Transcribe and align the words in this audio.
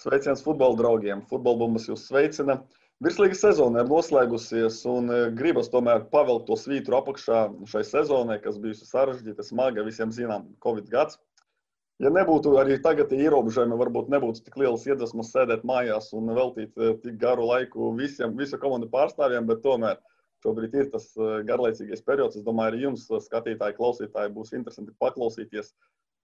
Sveiciens 0.00 0.40
futbola 0.40 0.78
draugiem. 0.78 1.20
Futbola 1.28 1.58
bumbas 1.60 1.84
jūs 1.84 2.06
sveicina. 2.08 2.54
Virslīga 3.04 3.36
sezona 3.36 3.82
ir 3.82 3.88
noslēgusies, 3.90 4.78
un 4.88 5.12
e, 5.12 5.18
gribas 5.36 5.68
tomēr 5.72 6.06
pavilkt 6.12 6.46
to 6.48 6.56
svītru 6.56 6.96
apakšā 6.96 7.40
šai 7.68 7.82
sezonai, 7.84 8.38
kas 8.40 8.56
bijusi 8.62 8.86
sarežģīta, 8.88 9.44
smaga, 9.44 9.84
visiem 9.84 10.12
zinām, 10.16 10.46
Covid 10.64 10.88
gads. 10.92 11.18
Ja 12.00 12.08
nebūtu 12.12 12.54
arī 12.60 12.78
tagad 12.80 13.12
ierobežojumi, 13.12 13.76
varbūt 13.80 14.08
nebūtu 14.12 14.40
tik 14.46 14.56
liels 14.62 14.86
iedvesmas 14.88 15.32
sēdēt 15.34 15.66
mājās 15.68 16.08
un 16.16 16.32
veltīt 16.36 16.80
eh, 16.80 16.94
tik 17.02 17.18
garu 17.20 17.50
laiku 17.50 17.90
visiem, 17.98 18.32
visu 18.40 18.60
komandu 18.60 18.88
pārstāvjiem, 18.92 19.44
bet 19.50 19.60
tomēr 19.66 20.00
šobrīd 20.46 20.78
ir 20.80 20.88
tas 20.94 21.10
eh, 21.18 21.42
garlaicīgais 21.50 22.00
periods. 22.08 22.40
Es 22.40 22.46
domāju, 22.46 22.72
arī 22.72 22.86
jums, 22.86 23.04
skatītāji, 23.26 23.76
klausītāji, 23.76 24.32
būs 24.38 24.56
interesanti 24.56 24.96
paklausīties 25.04 25.74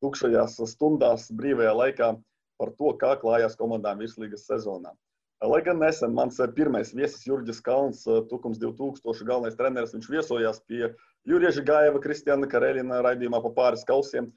tukšajās 0.04 0.56
stundās, 0.72 1.29
brīvajā 1.36 1.77
laikā 1.82 2.11
par 2.61 2.73
to, 2.79 2.93
kā 3.00 3.14
klājās 3.20 3.59
komandām 3.59 4.00
virslīgas 4.02 4.46
sezonā. 4.48 4.95
Lai 5.45 5.60
gan 5.60 5.77
nesen 5.83 6.15
mans 6.16 6.41
pirmais 6.56 6.95
viesis 6.96 7.27
Jurģis 7.29 7.60
Kalns, 7.65 8.06
Tukums 8.30 8.56
2000 8.62 9.27
galvenais 9.29 9.59
treneris, 9.59 9.92
viņš 9.92 10.09
viesojās 10.09 10.62
pie 10.65 10.95
Jurieša 11.29 11.65
Gājeva, 11.66 12.01
Kristiāna 12.01 12.48
Karelina 12.48 13.02
raidījumā 13.05 13.42
pa 13.45 13.52
pāris 13.59 13.84
kausiem. 13.84 14.30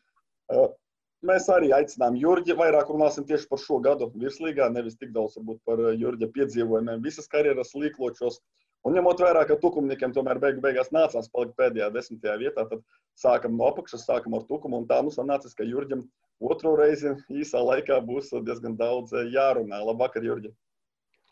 Mēs 1.28 1.50
arī 1.52 1.74
aicinām 1.76 2.16
Jurģi. 2.16 2.56
Vairāk 2.56 2.92
runāsim 2.94 3.26
tieši 3.28 3.48
par 3.52 3.60
šo 3.60 3.80
gadu 3.84 4.08
virslīgā, 4.22 4.70
nevis 4.72 4.96
tik 5.00 5.12
daudz 5.16 5.36
varbūt, 5.36 5.60
par 5.68 5.82
eh, 5.84 5.96
Jurģa 6.00 6.30
piedzīvojumiem 6.36 7.04
visas 7.04 7.28
karjeras 7.32 7.74
līkločos. 7.76 8.40
Un 8.88 8.96
ņemot 8.96 9.20
vērā, 9.20 9.44
ka 9.48 9.58
tukumniekiem 9.60 10.14
tomēr 10.16 10.40
beigu 10.40 10.64
beigās 10.64 10.92
nācās 10.96 11.28
palikt 11.34 11.58
pēdējā 11.60 11.90
desmitajā 11.96 12.38
vietā, 12.40 12.64
tad 12.70 12.84
sākam 13.20 13.58
no 13.60 13.68
apakšas, 13.68 14.06
sākam 14.08 14.38
ar 14.38 14.46
tukumu. 14.48 14.80
Un 14.80 14.88
tā 14.88 15.02
nu 15.04 15.12
sanācis, 15.12 15.56
ka 15.58 15.68
Jurģim 15.68 16.06
otro 16.40 16.78
reizi 16.80 17.12
īsā 17.28 17.60
laikā 17.60 18.00
būs 18.08 18.32
diezgan 18.48 18.78
daudz 18.80 19.12
eh, 19.14 19.28
jārunā. 19.36 19.82
Labvakar, 19.90 20.24
Jurģi! 20.24 20.54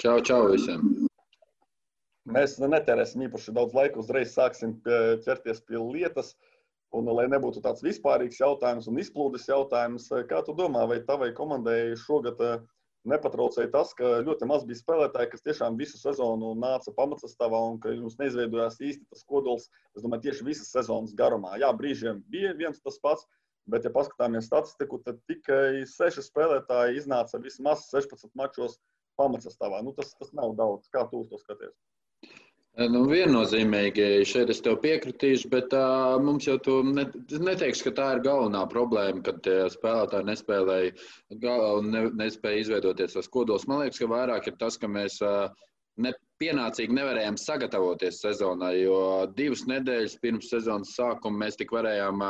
Čau, 0.04 0.20
čau 0.28 0.44
visiem! 0.52 0.84
Mēs 2.28 2.58
netērēsim 2.60 3.24
īpaši 3.30 3.56
daudz 3.56 3.72
laika, 3.74 4.02
uzreiz 4.04 4.34
sāksim 4.36 4.76
ķerties 4.84 5.62
pie 5.64 5.80
lietas. 5.80 6.34
Uh, 6.36 6.58
Un, 6.96 7.10
lai 7.12 7.26
nebūtu 7.28 7.60
tāds 7.64 7.84
vispārīgs 7.84 8.40
jautājums 8.40 8.88
un 8.88 9.00
izplūdes 9.02 9.48
jautājums, 9.50 10.08
kā 10.30 10.40
tu 10.48 10.56
domā, 10.56 10.86
vai 10.88 11.02
tavai 11.04 11.34
komandai 11.36 11.98
šogad 12.00 12.40
eh, 12.46 12.62
nepatraucēja 13.12 13.72
tas, 13.74 13.94
ka 13.98 14.20
ļoti 14.26 14.48
maz 14.50 14.66
bija 14.68 14.80
spēlētāji, 14.82 15.32
kas 15.32 15.46
tiešām 15.46 15.80
visu 15.80 16.00
sezonu 16.00 16.54
nāca 16.60 16.94
pamatsastāvā 16.98 17.62
un 17.72 17.80
ka 17.84 17.94
jums 17.96 18.18
neizveidojās 18.22 18.80
īsti 18.84 19.08
tas 19.12 19.26
kodols, 19.28 19.70
es 19.96 20.06
domāju, 20.06 20.28
tieši 20.28 20.48
visas 20.48 20.72
sezonas 20.76 21.16
garumā. 21.18 21.56
Jā, 21.62 21.72
brīžiem 21.78 22.22
bija 22.34 22.54
viens 22.60 22.82
tas 22.84 23.00
pats, 23.04 23.28
bet, 23.72 23.88
ja 23.88 23.94
paskatāmies 23.96 24.48
statistiku, 24.50 25.02
tad 25.06 25.20
tikai 25.30 25.86
seši 25.90 26.26
spēlētāji 26.30 27.02
iznāca 27.02 27.42
vismaz 27.44 27.88
16 27.92 28.32
mačos 28.40 28.80
pamatsastāvā. 29.20 29.82
Nu, 29.86 29.96
tas, 29.98 30.14
tas 30.20 30.34
nav 30.38 30.56
daudz. 30.60 30.90
Kā 30.94 31.08
tu 31.10 31.24
uz 31.24 31.32
to 31.32 31.40
skaties? 31.42 31.76
Nu, 32.78 33.00
viennozīmīgi 33.10 34.08
šeit 34.30 34.52
es 34.54 34.60
tev 34.62 34.76
piekritīšu, 34.84 35.50
bet 35.50 35.72
uh, 35.74 36.20
mums 36.22 36.46
jau 36.46 36.60
tu 36.62 36.76
ne, 36.86 37.08
neteikšu, 37.32 37.88
ka 37.88 37.94
tā 38.00 38.10
ir 38.14 38.22
galvenā 38.28 38.62
problēma, 38.70 39.24
kad 39.26 39.50
uh, 39.50 39.64
spēlētāji 39.74 40.28
nespēlēja 40.28 40.92
un 41.80 41.90
ne, 41.90 42.04
nespēja 42.22 42.62
izveidoties 42.62 43.18
tas 43.18 43.32
kodols. 43.34 43.66
Man 43.66 43.82
liekas, 43.82 43.98
ka 44.04 44.12
vairāk 44.12 44.52
ir 44.52 44.60
tas, 44.62 44.78
ka 44.78 44.92
mēs 44.94 45.18
uh, 45.26 45.48
ne, 46.04 46.14
pienācīgi 46.38 46.94
nevarējām 46.94 47.38
sagatavoties 47.42 48.20
sezonai, 48.22 48.84
jo 48.84 48.98
divas 49.38 49.64
nedēļas 49.70 50.18
pirms 50.22 50.52
sezonas 50.52 50.92
sākuma 50.94 51.42
mēs 51.44 51.58
tik 51.58 51.72
varējām 51.74 52.22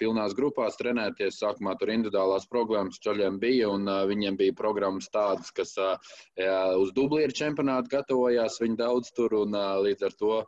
pilnās 0.00 0.34
grupās 0.36 0.78
trenēties. 0.80 1.38
Sākumā 1.38 1.76
tur 1.78 1.92
individuālās 1.94 2.48
programmas 2.50 2.98
ceļiem 3.04 3.38
bija, 3.42 3.68
un 3.70 3.86
viņiem 4.10 4.38
bija 4.40 4.56
programmas 4.58 5.06
tādas, 5.14 5.52
kas 5.54 5.76
uz 5.78 6.90
dublieru 6.98 7.36
čempionātu 7.42 7.94
gatavojās. 7.94 8.58
Viņi 8.64 8.80
daudz 8.82 9.14
tur, 9.14 9.38
un 9.44 9.54
līdz 9.86 10.10
ar 10.10 10.18
to 10.18 10.42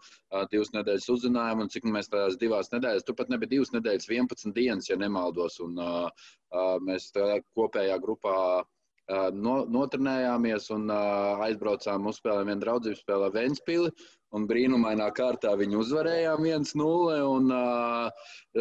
divas 0.51 0.75
nedēļas 0.75 1.11
uzzinājām, 1.15 1.63
un 1.63 1.73
cik 1.73 1.87
mēs 1.87 2.11
tādās 2.11 2.39
divās 2.43 2.75
nedēļās, 2.75 3.07
tur 3.07 3.19
pat 3.23 3.31
nebija 3.31 3.55
divas 3.57 3.75
nedēļas, 3.79 4.11
11 4.11 4.59
dienas, 4.59 4.91
ja 4.91 4.99
nemaldos, 4.99 5.63
un 5.63 5.79
mēs 6.91 7.13
kopējā 7.55 8.03
grupā 8.03 8.37
no, 9.35 9.55
notrenējāmies 9.77 10.71
un 10.75 10.91
aizbraucām 10.93 12.09
uz 12.11 12.19
spēlēm 12.21 12.53
vienu 12.53 12.65
draugu 12.65 12.95
spēlē 12.97 13.31
Ventspili. 13.35 13.93
Un 14.33 14.47
brīnumainā 14.49 15.11
kārtā 15.13 15.53
viņi 15.61 15.77
uzvarējām 15.77 16.47
1-0. 16.49 17.19
Un, 17.29 17.53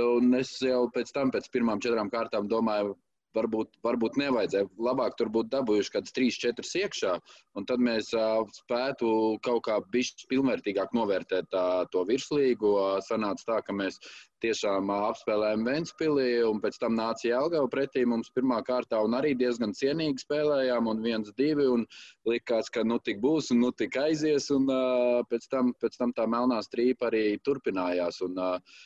un 0.03 0.39
es 0.39 0.57
jau 0.59 0.83
pēc 0.95 1.13
tam, 1.15 1.31
pēc 1.31 1.47
pirmām 1.53 1.79
četrām 1.83 2.11
kārtām, 2.11 2.49
domāju, 2.51 2.97
varbūt, 3.37 3.77
varbūt 3.85 4.17
nevajadzēja. 4.21 4.69
Labāk 4.81 5.15
tur 5.19 5.31
būtu 5.33 5.51
dabūjuši 5.53 5.93
kaut 5.93 6.01
kādas 6.01 6.15
3, 6.17 6.31
4 6.45 6.81
iekšā, 6.81 7.13
un 7.59 7.67
tad 7.69 7.83
mēs 7.83 8.11
uh, 8.17 8.41
spētu 8.63 9.11
kaut 9.45 9.63
kā 9.67 9.77
bišķi 9.93 10.29
pilnvērtīgāk 10.31 10.95
novērtēt 10.97 11.51
tā, 11.53 11.65
to 11.93 12.03
virslīgu. 12.09 12.73
Sanāca 13.05 13.47
tā, 13.47 13.59
ka 13.67 13.75
mēs 13.75 13.99
tiešām 14.41 14.89
uh, 14.89 15.07
apspēlējām 15.11 15.65
Ventspili, 15.67 16.29
un 16.47 16.61
pēc 16.63 16.79
tam 16.81 16.95
nāca 16.97 17.27
Jelgava 17.27 17.69
pretī 17.71 18.05
mums 18.09 18.31
pirmā 18.35 18.61
kārtā, 18.67 19.01
un 19.05 19.17
arī 19.17 19.33
diezgan 19.37 19.75
cienīgi 19.77 20.25
spēlējām, 20.25 20.89
un 20.91 21.03
viens, 21.05 21.31
divi, 21.37 21.67
un 21.69 21.85
likās, 22.27 22.71
ka 22.73 22.85
nu 22.87 22.99
tik 23.03 23.21
būs, 23.23 23.51
un 23.55 23.61
nu 23.65 23.71
tik 23.77 23.97
aizies, 24.01 24.49
un 24.55 24.69
uh, 24.71 25.21
pēc, 25.29 25.47
tam, 25.51 25.75
pēc 25.81 25.99
tam 26.01 26.15
tā 26.17 26.27
melnā 26.29 26.61
strīpa 26.65 27.11
arī 27.11 27.25
turpinājās. 27.45 28.21
Un, 28.25 28.39
uh, 28.39 28.81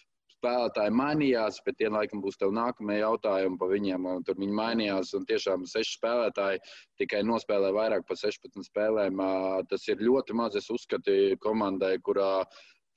spēlētāji 0.46 0.94
mainījās, 0.94 1.58
bet 1.66 1.78
tie 1.80 1.90
laikam 1.90 2.22
būs 2.22 2.38
tev 2.38 2.54
nākamie 2.54 3.00
jautājumi 3.00 3.58
par 3.58 3.72
viņiem. 3.74 4.06
Tur 4.28 4.38
viņi 4.38 4.58
mainījās 4.60 5.14
un 5.18 5.26
tiešām 5.26 5.66
seši 5.66 5.98
spēlētāji 5.98 6.62
tikai 7.02 7.24
nospēlē 7.26 7.72
vairāk 7.74 8.06
par 8.08 8.20
16 8.22 8.70
spēlēm. 8.70 9.22
Tas 9.70 9.88
ir 9.90 10.04
ļoti 10.06 10.38
maz, 10.38 10.56
es 10.56 10.70
uzskatu, 10.70 11.16
komandai, 11.42 11.98
kurā 12.06 12.46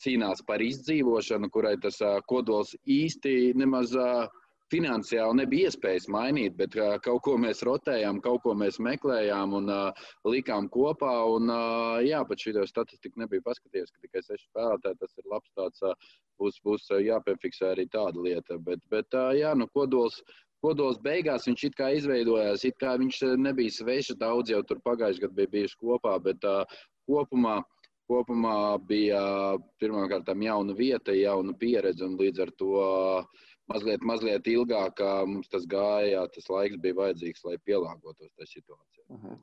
cīnās 0.05 0.45
par 0.47 0.63
izdzīvošanu, 0.63 1.49
kurai 1.51 1.77
tas 1.81 1.99
kodols 2.29 2.75
īsti 2.85 3.55
nemaz 3.57 3.97
finansiāli 4.73 5.41
nebija 5.41 5.69
iespējas 5.71 6.09
mainīt, 6.13 6.57
bet 6.59 6.77
uh, 6.79 6.97
kaut 7.05 7.23
ko 7.27 7.37
mēs 7.41 7.63
rotējām, 7.67 8.21
kaut 8.25 8.43
ko 8.45 8.55
mēs 8.59 8.81
meklējām 8.85 9.55
un 9.61 9.71
uh, 9.73 10.09
likām 10.29 10.69
kopā. 10.73 11.13
Un, 11.37 11.53
uh, 11.53 12.01
jā, 12.05 12.21
pat 12.29 12.45
šī 12.45 12.57
statistika 12.69 13.25
nebija 13.25 13.45
paskatījies, 13.47 13.93
ka 13.95 14.05
tikai 14.07 14.25
seši 14.25 14.45
spēlētāji. 14.49 15.01
Tas 15.05 15.17
ir 15.17 15.31
labs 15.33 15.55
tāds, 15.57 15.87
uh, 15.87 16.11
būs, 16.41 16.61
būs 16.65 16.91
jāpiefiksē 17.05 17.73
arī 17.73 17.89
tāda 17.93 18.21
lieta. 18.29 18.59
Bet, 18.59 18.85
bet 18.93 19.19
uh, 19.19 19.33
jā, 19.37 19.55
nu, 19.59 19.71
kodols. 19.75 20.23
Kodols 20.59 20.97
beigās 20.99 21.45
viņš 21.47 21.61
it 21.69 21.75
kā 21.79 21.93
izveidojās, 21.95 22.65
it 22.67 22.75
kā 22.83 22.97
viņš 22.99 23.21
nebija 23.39 23.71
svešs. 23.71 24.17
Daudz 24.19 24.51
jau 24.51 24.59
tur 24.67 24.81
pagājušajā 24.83 25.29
gadā 25.29 25.37
bija 25.37 25.53
bijuši 25.53 25.77
kopā, 25.79 26.17
bet 26.25 26.43
uh, 26.51 26.81
kopumā 27.07 27.61
uh, 27.61 27.69
kopumā 28.09 28.79
bija 28.89 29.21
pirmkārt 29.81 30.31
jauna 30.43 30.75
vieta, 30.77 31.13
jauna 31.13 31.53
pieredze, 31.61 32.05
un 32.05 32.17
līdz 32.21 32.45
ar 32.45 32.53
to 32.61 32.73
mazliet, 33.73 34.05
mazliet 34.11 34.49
ilgāk 34.51 35.03
mums 35.29 35.51
tas 35.53 35.67
gāja, 35.71 36.27
tas 36.35 36.51
laiks 36.53 36.81
bija 36.83 36.99
vajadzīgs, 37.03 37.45
lai 37.47 37.57
pielāgotos 37.69 38.33
tai 38.35 38.49
situācijai. 38.51 39.07
Uh 39.09 39.17
mhm. 39.17 39.29
-huh. 39.29 39.39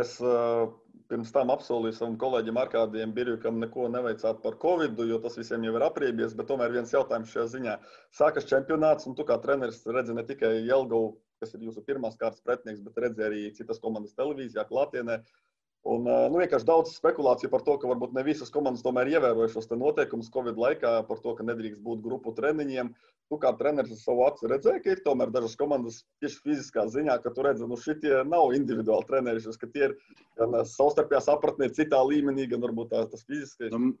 Es 0.00 0.12
uh, 0.20 0.70
pirms 1.10 1.32
tam 1.34 1.50
apsolīju 1.52 1.92
savam 1.92 2.14
kolēģim 2.16 2.60
Arkādijam 2.60 3.12
Birjukam 3.12 3.58
neko 3.60 3.88
neveicāt 3.88 4.38
par 4.44 4.54
Covid, 4.62 5.02
jo 5.10 5.18
tas 5.18 5.36
visiem 5.36 5.64
jau 5.64 5.74
ir 5.76 5.82
apriebies, 5.82 6.36
bet 6.38 6.48
tomēr 6.48 6.72
viens 6.72 6.92
jautājums 6.94 7.32
šajā 7.34 7.46
ziņā. 7.56 7.74
Sākas 8.18 8.48
čempionāts, 8.52 9.06
un 9.06 9.14
tu 9.14 9.24
kā 9.24 9.36
treneris 9.42 9.82
redzi 9.86 10.14
ne 10.14 10.22
tikai 10.22 10.52
Jelgavu, 10.68 11.18
kas 11.40 11.54
ir 11.54 11.66
jūsu 11.66 11.82
pirmās 11.84 12.16
kārtas 12.16 12.40
pretinieks, 12.46 12.80
bet 12.80 13.02
redzi 13.04 13.22
arī 13.22 13.42
citas 13.58 13.82
komandas 13.82 14.14
televīzijā, 14.14 14.64
klātienē. 14.70 15.18
Uh, 15.18 15.52
Un, 15.82 16.04
nu, 16.06 16.38
vienkārši 16.38 16.66
daudz 16.66 16.92
spekulāciju 16.94 17.50
par 17.50 17.64
to, 17.66 17.74
ka 17.82 17.88
varbūt 17.90 18.12
ne 18.14 18.22
visas 18.22 18.52
komandas 18.54 18.84
tomēr 18.86 19.08
ievēroja 19.16 19.50
šos 19.50 19.66
noteikumus 19.74 20.30
Covid 20.30 20.60
laikā, 20.62 20.92
par 21.08 21.18
to, 21.24 21.32
ka 21.34 21.46
nedrīkst 21.48 21.82
būt 21.82 22.04
grupu 22.04 22.30
treniņiem. 22.36 22.92
Tu 23.30 23.38
kā 23.40 23.52
treneris 23.56 23.94
ar 23.94 24.00
savu 24.02 24.24
acu 24.26 24.50
redzēji, 24.50 24.82
ka 24.84 24.94
ir 24.94 25.02
tomēr 25.06 25.32
dažas 25.32 25.56
komandas 25.60 26.02
tieši 26.20 26.40
fiziskā 26.44 26.86
ziņā, 26.92 27.18
ka 27.24 27.32
tu 27.32 27.46
redzi, 27.46 27.68
nu 27.68 27.78
šitie 27.80 28.22
nav 28.28 28.52
individuāli 28.58 29.08
treneri, 29.08 29.56
ka 29.60 29.70
tie 29.72 29.88
ir 29.88 29.98
gan 30.40 30.58
savstarpējā 30.68 31.22
sapratnē 31.28 31.70
citā 31.72 32.02
līmenī, 32.04 32.48
gan 32.50 32.64
varbūt 32.66 32.92
tā, 32.92 33.06
tas 33.12 33.24
fiziskais. 33.28 33.72
Nu, 33.72 33.94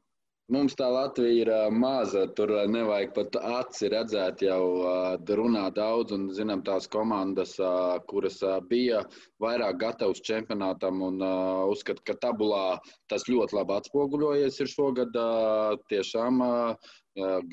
Mums 0.50 0.74
tā 0.76 0.88
Latvija 0.90 1.32
ir 1.44 1.48
maza, 1.72 2.24
tur 2.36 2.50
nevajag 2.68 3.12
pat 3.14 3.36
aci 3.40 3.88
redzēt, 3.92 4.42
jau 4.42 4.64
runā 5.38 5.68
daudz, 5.72 6.12
un 6.16 6.26
zinām 6.34 6.64
tās 6.66 6.88
komandas, 6.90 7.54
kuras 8.10 8.40
bija 8.68 9.04
vairāk 9.40 9.78
gatavas 9.80 10.20
čempionātam, 10.26 10.98
un 11.06 11.22
uzskata, 11.70 12.02
ka 12.04 12.18
tabulā 12.26 12.80
tas 13.08 13.24
ļoti 13.30 13.56
labi 13.60 13.78
atspoguļojies 13.78 14.60
ir 14.60 14.72
šogad. 14.74 15.16
Tiešām 15.94 16.42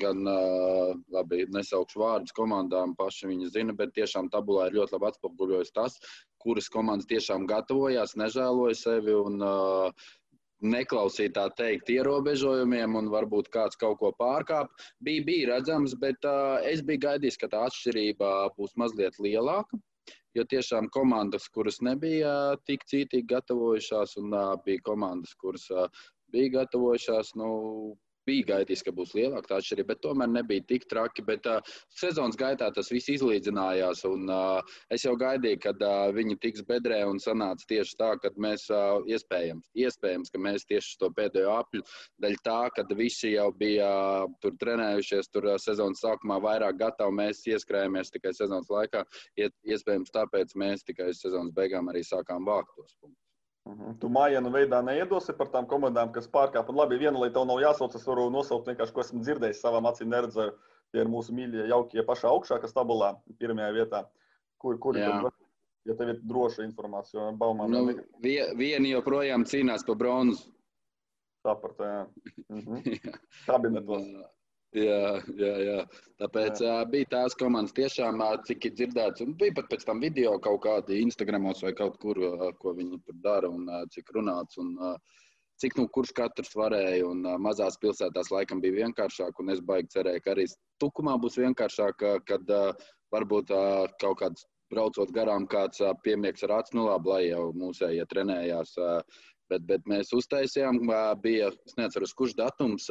gan, 0.00 0.22
labi, 1.12 1.44
nesaukšu 1.52 2.00
vārdus 2.00 2.32
komandām, 2.36 2.94
paši 2.96 3.28
viņi 3.28 3.50
zina, 3.52 3.74
bet 3.76 3.92
tiešām 3.96 4.30
tabulā 4.32 4.68
ir 4.68 4.78
ļoti 4.78 4.96
labi 4.96 5.10
atspoguļojies 5.10 5.74
tas, 5.76 5.98
kuras 6.40 6.70
komandas 6.72 7.10
tiešām 7.10 7.44
gatavojās, 7.50 8.16
nežēloja 8.16 8.78
sevi 8.78 9.14
un 9.14 9.44
neklausīt 10.60 11.34
tā 11.36 11.46
teikt 11.56 11.88
ierobežojumiem, 11.92 12.96
un 12.96 13.12
varbūt 13.12 13.48
kāds 13.52 13.78
kaut 13.80 13.98
ko 14.00 14.12
pārkāp. 14.18 14.72
Bija, 15.04 15.24
bija 15.24 15.52
redzams, 15.54 15.94
bet 16.00 16.24
es 16.68 16.82
biju 16.84 17.04
gaidījis, 17.06 17.38
ka 17.40 17.48
tā 17.52 17.64
atšķirība 17.68 18.50
būs 18.56 18.76
mazliet 18.76 19.16
lielāka. 19.20 19.80
jo 20.34 20.44
tiešām 20.46 20.88
komandas, 20.94 21.48
kuras 21.54 21.80
nebija 21.82 22.56
tik 22.66 22.84
cītīgi 22.86 23.26
gatavojušās, 23.32 24.16
un 24.20 24.36
bija 24.64 24.82
komandas, 24.86 25.34
kuras 25.34 25.66
bija 26.30 26.52
gatavojušās, 26.60 27.34
nu, 27.40 27.50
bija 28.30 28.48
gaidījis, 28.54 28.84
ka 28.86 28.94
būs 28.94 29.14
lielāka 29.18 29.58
atšķirība, 29.58 29.90
bet 29.92 30.02
tomēr 30.06 30.30
nebija 30.30 30.66
tik 30.70 30.86
traki. 30.90 31.24
Bet 31.26 31.46
uh, 31.50 31.60
sezonas 32.00 32.38
gaitā 32.40 32.70
tas 32.74 32.90
viss 32.94 33.10
izlīdzinājās. 33.12 34.04
Un, 34.08 34.26
uh, 34.30 34.76
es 34.94 35.04
jau 35.06 35.16
gaidīju, 35.20 35.60
kad 35.66 35.84
uh, 35.86 36.08
viņi 36.16 36.38
tiks 36.44 36.64
bedrē 36.68 37.02
un 37.10 37.20
sanāca 37.22 37.66
tieši 37.70 37.96
tā, 38.00 38.12
ka 38.22 38.32
mēs 38.40 38.66
uh, 38.74 39.00
iespējams, 39.10 39.70
iespējams, 39.86 40.32
ka 40.32 40.42
mēs 40.42 40.66
tieši 40.70 40.98
to 41.02 41.10
pēdējo 41.16 41.54
apļu 41.58 41.84
dēļ 42.24 42.38
tā, 42.46 42.60
ka 42.76 42.86
visi 42.96 43.34
jau 43.34 43.48
bija 43.62 43.90
uh, 44.24 44.36
tur 44.44 44.56
trenējušies, 44.62 45.30
tur 45.34 45.50
uh, 45.52 45.58
sezonas 45.60 46.02
sākumā 46.04 46.40
vairāk 46.44 46.78
gatavi. 46.80 47.18
Mēs 47.22 47.42
ieskrējāmies 47.50 48.14
tikai 48.14 48.34
sezonas 48.36 48.70
laikā. 48.72 49.04
Iespējams, 49.40 50.14
tāpēc 50.14 50.54
mēs 50.60 50.86
tikai 50.86 51.10
sezonas 51.16 51.56
beigām 51.56 51.90
arī 51.92 52.04
sākām 52.06 52.46
vākt 52.48 52.76
tos 52.76 52.94
punktus. 53.00 53.29
Mhm. 53.68 53.98
Tu 54.00 54.08
mājienu 54.08 54.50
veidā 54.54 54.80
neiedosi 54.84 55.34
par 55.36 55.50
tām 55.52 55.66
komandām, 55.68 56.12
kas 56.14 56.28
pārkāpa. 56.32 56.72
Labi, 56.74 56.98
viena 56.98 57.20
lieta 57.20 57.38
tev 57.38 57.48
nav 57.50 57.60
jāsauc, 57.60 57.94
es 57.94 58.06
varu 58.08 58.30
nosaukt 58.32 58.70
vienkārši, 58.70 58.94
ko 58.96 59.04
esmu 59.04 59.20
dzirdējis 59.26 59.60
savām 59.60 59.88
acīm 59.90 60.10
neredzēju. 60.14 60.54
Tie 60.90 61.04
ir 61.04 61.10
mūsu 61.10 61.34
mīļie, 61.36 61.68
jaukie 61.70 62.02
pašā 62.02 62.32
augšā, 62.32 62.58
kas 62.62 62.74
tabulā 62.74 63.12
pirmajā 63.38 63.74
vietā. 63.76 64.00
Kur, 64.58 64.78
kur 64.82 64.98
ir? 64.98 65.28
Ja 65.88 65.94
tev 65.96 66.10
ir 66.12 66.18
droša 66.28 66.64
informācija, 66.66 67.30
Baumā. 67.40 67.68
Nu, 67.70 67.84
vieni 68.20 68.90
joprojām 68.90 69.46
cīnās 69.48 69.86
par 69.86 69.96
bronzu. 70.02 70.50
Sapratu, 71.46 71.86
jā. 71.86 72.00
Mhm. 72.52 72.82
Kabinetos. 73.48 74.10
Jā, 74.70 75.18
jā, 75.34 75.54
jā. 75.66 75.78
Tāpēc 76.22 76.60
jā. 76.62 76.74
bija 76.92 77.08
tās 77.10 77.34
komandas, 77.38 77.74
tiešām, 77.74 78.20
cik 78.46 78.68
ir 78.68 78.74
dzirdēts, 78.78 79.24
un 79.24 79.32
bija 79.40 79.56
pat 79.56 79.66
pēc 79.72 79.86
tam 79.88 80.02
video 80.04 80.36
kaut 80.38 80.60
kādi 80.62 81.00
Instagramos 81.02 81.64
vai 81.66 81.72
kaut 81.74 81.98
kur, 82.02 82.20
ko 82.62 82.74
viņi 82.76 83.00
tur 83.06 83.18
dara 83.24 83.50
un 83.50 83.66
cik 83.94 84.14
runāts. 84.18 84.60
Un, 84.62 84.76
Cik 85.60 85.74
nu 85.76 85.82
kurš 85.92 86.14
katrs 86.16 86.54
varēja, 86.56 87.04
un 87.04 87.18
mazās 87.44 87.74
pilsētās 87.82 88.30
laikam 88.32 88.62
bija 88.62 88.86
vienkāršāk, 88.86 89.42
un 89.42 89.52
es 89.52 89.58
baigi 89.60 89.90
cerēju, 89.92 90.22
ka 90.24 90.30
arī 90.32 90.46
Tukumā 90.80 91.18
būs 91.20 91.36
vienkāršāk, 91.36 92.04
kad 92.30 92.52
varbūt 93.12 93.52
kaut 94.00 94.16
kāds 94.22 94.46
braucot 94.72 95.12
garām, 95.12 95.44
kāds 95.50 95.82
piemiegs 96.06 96.46
ar 96.46 96.54
acu, 96.62 96.78
nu 96.78 96.86
labi, 96.86 97.12
lai 97.12 97.20
jau 97.26 97.50
mūsējie 97.60 98.06
trenējās. 98.08 98.72
Bet, 99.52 99.66
bet 99.68 99.84
mēs 99.90 100.14
uztaisījām, 100.16 100.80
bija, 101.20 101.50
es 101.68 101.76
neatceros, 101.76 102.16
kurš 102.16 102.38
datums, 102.38 102.88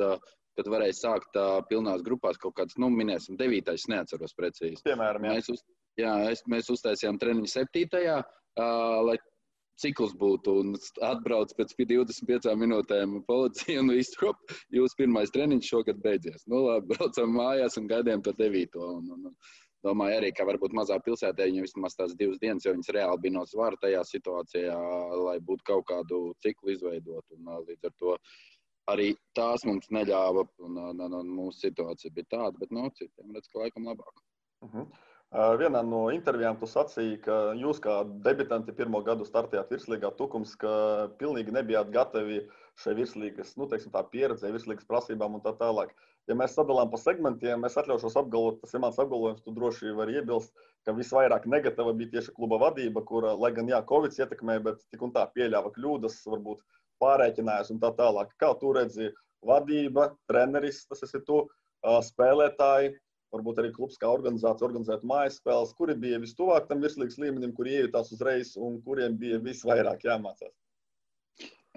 kad 0.60 0.70
varēja 0.72 0.98
sākt 1.00 1.40
uh, 1.40 1.58
pilnās 1.72 2.04
grupās 2.06 2.38
kaut 2.42 2.58
kāds, 2.60 2.78
nu, 2.82 2.92
minēsim, 2.94 3.40
devītais, 3.40 3.88
neatceros 3.92 4.36
precīzi. 4.38 4.84
Piemēram, 4.86 5.26
jā. 5.26 5.40
Mēs, 5.40 5.52
uz, 5.56 5.66
jā, 6.00 6.14
es, 6.34 6.44
mēs 6.52 6.70
uztaisījām 6.76 7.18
treniņu 7.22 7.52
septītajā, 7.56 8.20
uh, 8.22 9.00
lai 9.08 9.18
cikls 9.80 10.14
būtu 10.20 10.56
un 10.62 10.76
atbrauc 11.08 11.54
pēc 11.56 11.72
25 11.80 12.52
minūtēm 12.60 13.22
policija 13.28 13.84
un 13.84 13.94
viss, 13.96 14.18
hop, 14.20 14.42
jūs 14.76 14.98
pirmais 15.00 15.32
treniņš 15.36 15.72
šogad 15.72 16.04
beidzies. 16.04 16.46
Nu, 16.52 16.66
labi, 16.68 16.90
braucam 16.94 17.34
mājās 17.36 17.80
un 17.80 17.90
gaidījām 17.92 18.24
to 18.26 18.36
devīto. 18.40 18.92
Un, 19.00 19.10
un, 19.16 19.32
un, 19.32 19.58
domāju 19.86 20.20
arī, 20.20 20.34
ka 20.36 20.44
varbūt 20.48 20.76
mazā 20.76 21.00
pilsētā 21.06 21.48
viņam 21.48 21.68
vismaz 21.68 21.96
tās 21.96 22.16
divas 22.20 22.40
dienas, 22.42 22.66
jo 22.68 22.76
viņas 22.76 22.94
reāli 22.96 23.24
bija 23.24 23.38
no 23.38 23.46
svara 23.48 23.80
tajā 23.80 24.04
situācijā, 24.12 24.76
lai 25.24 25.38
būtu 25.40 25.68
kaut 25.72 25.88
kādu 25.92 26.24
ciklu 26.44 26.76
izveidot. 26.76 27.24
Un, 27.38 27.52
līdz 27.68 27.88
ar 27.88 27.96
to 28.02 28.18
arī 28.94 29.12
tās 29.38 29.66
mums 29.68 29.90
neļāva, 29.96 30.46
un, 30.66 30.80
un, 30.92 31.06
un 31.22 31.36
mūsu 31.36 31.68
situācija 31.68 32.16
bija 32.16 32.32
tāda, 32.36 32.56
bet 32.60 32.74
no 32.76 32.90
citiem 32.98 33.36
redz, 33.36 33.48
ka 33.52 33.64
laikam 33.64 33.88
labāk. 33.92 34.16
Uh 34.62 34.68
mhm. 34.68 34.82
-huh. 34.82 35.06
Vienā 35.30 35.84
no 35.86 36.08
intervijām 36.10 36.56
tu 36.58 36.66
sacīji, 36.66 37.20
ka 37.22 37.34
jūs 37.54 37.78
kā 37.84 38.00
debitanti 38.26 38.74
pirmo 38.74 39.04
gadu 39.06 39.28
startējāt 39.28 39.70
virslīgā 39.70 40.10
tukums, 40.18 40.56
ka 40.58 40.72
pilnīgi 41.20 41.54
nebijāt 41.54 41.92
gatavi 41.94 42.40
šai 42.82 42.96
virslīgas, 42.98 43.52
nu, 43.60 43.68
teiksim, 43.70 43.92
tā 43.94 44.02
pieredzē, 44.10 44.50
virslīgas 44.50 44.88
prasībām 44.90 45.38
un 45.38 45.44
tā 45.44 45.54
tālāk. 45.60 45.94
Ja 46.30 46.34
mēs 46.38 46.56
sadalām 46.58 46.90
pa 46.90 46.98
segmentiem, 46.98 47.62
es 47.66 47.78
atļaušos 47.78 48.18
apgalvot, 48.24 48.58
tas 48.64 48.74
ir 48.74 48.82
mans 48.82 48.98
apgalvojums, 49.02 49.44
tu 49.46 49.54
droši 49.54 49.94
vari 49.98 50.18
iebilst, 50.18 50.50
ka 50.86 50.98
visvairāk 50.98 51.46
negatīva 51.46 51.94
bija 52.02 52.16
tieši 52.16 52.34
kluba 52.34 52.58
vadība, 52.66 53.06
kura, 53.06 53.36
lai 53.38 53.52
gan 53.54 53.70
jā, 53.70 53.84
Covid 53.90 54.18
ietekmēja, 54.18 54.66
bet 54.66 54.84
tik 54.90 55.06
un 55.06 55.14
tā 55.14 55.28
pieļāva 55.36 55.70
kļūdas, 55.78 56.20
varbūt 56.34 56.66
pārēķinājās 57.04 57.74
un 57.74 57.82
tā 57.84 57.92
tālāk. 57.98 58.32
Kā 58.42 58.54
tu 58.62 58.74
redzi, 58.76 59.12
vadība, 59.46 60.10
treneris, 60.30 60.86
tas 60.90 61.04
esi 61.08 61.22
tu, 61.28 61.44
spēlētāji, 62.06 62.94
varbūt 63.34 63.62
arī 63.62 63.70
klubs 63.76 64.00
kā 64.02 64.10
organizācija 64.12 64.68
organizētu 64.68 65.08
mājas 65.08 65.38
spēles, 65.40 65.76
kuri 65.78 65.96
bija 65.96 66.20
vistuvāk 66.20 66.68
tam 66.68 66.82
virslīgas 66.84 67.20
līmenim, 67.22 67.54
kur 67.56 67.70
iejutās 67.70 68.12
uzreiz 68.16 68.56
un 68.58 68.82
kuriem 68.84 69.16
bija 69.22 69.40
visvairāk 69.44 70.04
jāmācās? 70.08 70.56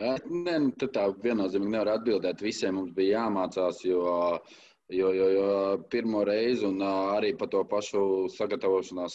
Nē, 0.03 0.55
nu, 0.59 0.73
tā 0.81 1.05
viennozīmīgi 1.23 1.75
nevar 1.75 1.93
atbildēt. 1.99 2.41
Visiem 2.43 2.79
mums 2.81 2.95
bija 2.97 3.21
jāmācās, 3.21 3.83
jo 3.85 4.01
uh, 4.09 4.57
Jo, 4.93 5.13
jo, 5.17 5.27
jo 5.33 5.53
pirmo 5.89 6.21
reizi, 6.29 6.67
un 6.69 6.83
arī 6.85 7.31
par 7.41 7.49
to 7.53 7.63
pašu 7.65 8.01
sagatavošanās 8.35 9.15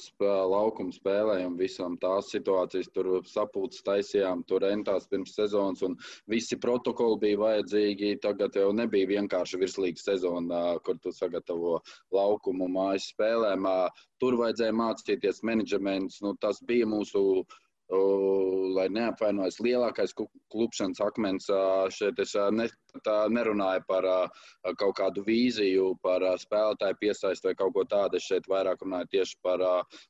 laukumu 0.50 0.95
spēlēm, 0.95 1.53
visām 1.59 2.00
tās 2.01 2.31
situācijas, 2.33 2.89
tur 2.95 3.09
sapulces 3.29 3.85
taisījām, 3.85 4.41
tur 4.50 4.65
entās 4.65 5.06
pirms 5.12 5.35
sezonas, 5.38 5.83
un 5.85 5.94
visi 6.33 6.57
protokoli 6.57 7.19
bija 7.25 7.41
vajadzīgi. 7.44 8.15
Tagad 8.25 8.57
jau 8.57 8.71
nebija 8.74 9.12
vienkārši 9.12 9.62
virslīga 9.62 10.01
sezona, 10.01 10.63
kur 10.81 10.97
tu 11.03 11.13
sagatavo 11.13 11.77
laukumu 12.15 12.71
mājas 12.73 13.12
spēlēm. 13.13 13.69
Tur 14.18 14.39
vajadzēja 14.41 14.73
mācīties 14.81 15.44
menedžments, 15.45 16.23
nu, 16.25 16.33
tas 16.41 16.63
bija 16.65 16.89
mūsu 16.89 17.45
lai 17.88 18.88
neapvainojas 18.92 19.62
lielākais 19.63 20.13
klupšanas 20.51 21.00
akmens. 21.04 21.48
Šeit 21.95 22.19
es 22.19 22.34
ne, 22.51 22.68
nerunāju 23.31 23.84
par 23.88 24.07
kaut 24.80 24.98
kādu 24.98 25.24
vīziju, 25.24 25.94
par 26.04 26.25
spēlētāju 26.42 26.98
piesaisti 27.00 27.48
vai 27.48 27.56
kaut 27.56 27.74
ko 27.78 27.86
tādu. 27.88 28.18
Es 28.18 28.28
šeit 28.28 28.50
vairāk 28.51 28.84
runāju 28.84 29.07
tieši 29.16 29.38
par 29.44 29.63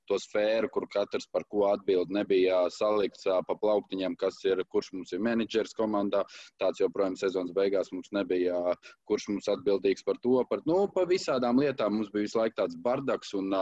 to 0.10 0.18
sfēru, 0.18 0.70
kur 0.74 0.88
katrs 0.94 1.28
par 1.32 1.46
ko 1.52 1.68
atbild. 1.70 2.10
Nebija 2.10 2.66
salikts 2.74 3.28
pa 3.48 3.58
plauktiņiem, 3.62 4.18
kas 4.18 4.42
ir, 4.46 4.64
kurš 4.74 4.92
mums 4.96 5.14
ir 5.14 5.22
menedžers 5.22 5.78
komandā. 5.78 6.24
Tāds 6.62 6.82
joprojām 6.82 7.18
sezonas 7.20 7.54
beigās 7.54 7.94
mums 7.94 8.10
nebija, 8.12 8.58
kurš 9.06 9.30
mums 9.30 9.52
atbildīgs 9.54 10.06
par 10.08 10.18
to. 10.24 10.42
Par, 10.50 10.66
nu, 10.66 10.88
par 10.94 11.06
visādām 11.12 11.62
lietām 11.62 12.00
mums 12.00 12.10
bija 12.14 12.26
visu 12.26 12.42
laiku 12.42 12.58
tāds 12.64 12.78
bardaks. 12.82 13.36
Un, 13.38 13.54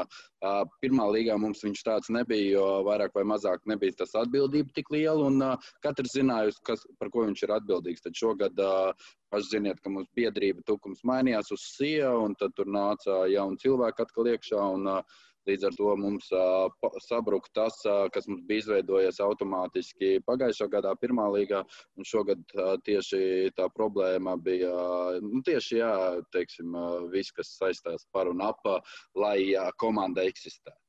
pirmā 0.80 1.10
līgā 1.12 1.36
mums 1.42 1.64
viņš 1.66 1.84
tāds 1.84 2.12
nebija, 2.14 2.56
jo 2.56 2.66
vairāk 2.88 3.16
vai 3.16 3.26
mazāk 3.28 3.64
nebija 3.68 4.05
tas 4.06 4.16
atbildība 4.22 4.74
tik 4.78 4.92
liela, 4.94 5.28
un 5.28 5.42
uh, 5.44 5.69
katrs 5.86 6.16
zināja, 6.16 6.54
kas, 6.68 6.86
par 7.01 7.12
ko 7.13 7.25
viņš 7.27 7.46
ir 7.46 7.56
atbildīgs. 7.58 8.06
Tad 8.06 8.18
šogad 8.22 8.63
uh, 8.63 9.12
paši 9.34 9.58
ziniet, 9.58 9.82
ka 9.84 9.91
mums 9.91 10.10
biedrība 10.18 10.65
tukums 10.70 11.03
mainījās 11.08 11.51
uz 11.56 11.70
SIA, 11.75 12.13
un 12.25 12.38
tad 12.39 12.56
tur 12.58 12.70
nāca 12.72 13.25
jauni 13.32 13.62
cilvēki 13.62 14.06
atkal 14.06 14.36
iekšā. 14.36 14.68
Un, 14.80 14.91
uh, 14.98 15.24
Līdz 15.46 15.68
ar 15.68 15.75
to 15.77 15.91
mums 16.01 16.25
uh, 16.34 16.88
sabruka 17.06 17.51
tas, 17.53 17.75
uh, 17.86 18.08
kas 18.13 18.25
mums 18.25 18.48
bija 18.50 18.63
izveidojies 18.63 19.20
automātiski 19.22 20.15
pagājušā 20.25 20.65
gadā, 20.74 20.96
pirmā 20.98 21.27
līgā. 21.36 21.60
Šogad 22.01 22.41
uh, 22.58 22.72
tieši 22.88 23.51
tā 23.53 23.68
problēma 23.75 24.34
bija 24.41 24.74
nu, 25.22 25.44
tieši 25.46 25.77
jā, 25.84 25.94
teiksim, 26.34 26.74
viss, 27.13 27.36
kas 27.38 27.53
saistās 27.60 28.10
par 28.10 28.32
un 28.32 28.41
ap, 28.41 28.65
lai 29.13 29.38
komanda 29.77 30.25
eksistētu. 30.25 30.82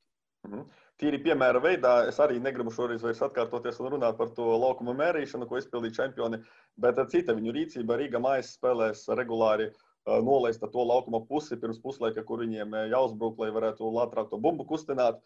Mhm 0.48 0.64
tīri 1.00 1.20
piemēra 1.24 1.60
veidā. 1.62 1.94
Es 2.10 2.20
arī 2.22 2.38
negribu 2.42 2.72
šoreiz 2.74 3.02
vairs 3.04 3.22
atkārtoties 3.26 3.80
un 3.82 3.90
runāt 3.96 4.16
par 4.20 4.30
to 4.36 4.46
laukuma 4.62 4.94
mērīšanu, 4.96 5.48
ko 5.48 5.60
izpildīja 5.60 5.98
čempioni, 6.00 6.40
bet 6.80 7.00
cita 7.12 7.36
viņu 7.36 7.54
rīcība 7.56 7.98
Rīga 8.00 8.22
mājas 8.22 8.54
spēlēs 8.56 9.06
regulāri 9.18 9.70
nolaist 10.06 10.62
to 10.62 10.84
laukuma 10.86 11.20
pusi 11.26 11.58
pirms 11.58 11.80
puslaika, 11.82 12.22
kur 12.24 12.44
viņiem 12.44 12.76
jāuzbruk, 12.92 13.40
lai 13.42 13.50
varētu 13.54 13.90
ātrāk 14.04 14.30
to 14.30 14.38
bumbu 14.38 14.66
kustināt. 14.68 15.18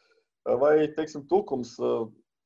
Vai, 0.45 0.89
teiksim, 0.97 1.27
tukums 1.29 1.75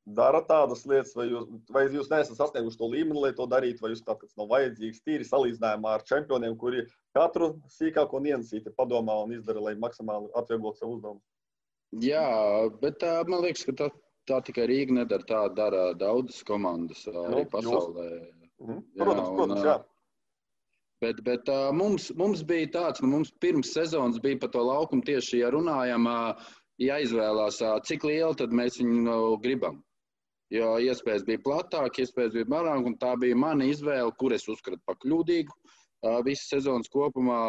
dara 0.04 0.40
tādas 0.44 0.82
lietas, 0.84 1.14
vai 1.16 1.28
jūs, 1.30 1.46
vai 1.72 1.84
jūs 1.86 2.10
neesat 2.10 2.36
sasnieguši 2.36 2.80
to 2.80 2.88
līmeni, 2.90 3.22
lai 3.22 3.30
to 3.38 3.46
darītu, 3.48 3.80
vai 3.84 3.92
jūs 3.94 4.02
tā 4.04 4.16
tas 4.18 4.34
nav 4.36 4.50
vajadzīgs 4.50 5.04
tīri 5.06 5.28
salīdzinājumā 5.28 5.94
ar 5.94 6.04
čempioniem, 6.10 6.58
kuri 6.60 6.84
katru 7.16 7.54
sīkāko 7.72 8.20
niansīti 8.26 8.74
padomā 8.76 9.16
un 9.24 9.32
izdara, 9.38 9.62
lai 9.68 9.78
maksimāli 9.80 10.28
atvieglotu 10.36 10.82
savu 10.82 10.98
uzdevumu? 10.98 11.22
Jā, 12.02 12.26
bet 12.80 12.98
tā, 13.02 13.20
man 13.28 13.44
liekas, 13.44 13.64
ka 13.68 13.74
tā, 13.78 13.88
tā 14.28 14.40
tikai 14.46 14.66
Rīga 14.70 14.96
nedara. 15.00 15.26
Tā 15.28 15.42
dara 15.54 15.84
daudzas 15.98 16.42
komandas 16.46 17.04
arī 17.10 17.44
nu, 17.44 17.50
pasaulē. 17.52 18.08
Mhm. 18.62 18.80
Protams, 18.98 19.28
jā, 19.28 19.36
protams, 19.36 19.66
jā. 19.68 19.76
Bet, 21.04 21.20
bet 21.26 21.48
uh, 21.52 21.68
mums, 21.74 22.08
mums 22.16 22.42
bija 22.48 22.70
tāds, 22.78 23.02
nu, 23.04 23.10
mums 23.12 23.32
pirms 23.42 23.74
sezonas 23.76 24.20
bija 24.24 24.38
par 24.40 24.54
to 24.54 24.62
laukumu 24.64 25.04
tieši, 25.04 25.42
ja 25.42 25.50
runājam, 25.52 26.06
uh, 26.08 26.52
jāizvēlās, 26.80 27.60
uh, 27.62 27.76
cik 27.84 28.06
lielu 28.08 28.38
tad 28.38 28.54
mēs 28.56 28.78
viņu 28.80 29.02
nu, 29.04 29.18
gribam. 29.42 29.82
Jo 30.54 30.76
iespējas 30.80 31.26
bija 31.26 31.42
platāk, 31.44 31.98
iespējas 32.00 32.34
bija 32.38 32.48
mazāk, 32.52 32.86
un 32.88 32.96
tā 33.00 33.12
bija 33.20 33.36
mana 33.36 33.66
izvēle, 33.68 34.12
kur 34.20 34.32
es 34.36 34.46
uzskatu 34.48 34.80
par 34.86 34.96
kļūdīgu. 35.02 35.56
Uh, 36.04 36.20
visas 36.24 36.50
sezonas 36.52 36.90
kopumā 36.92 37.40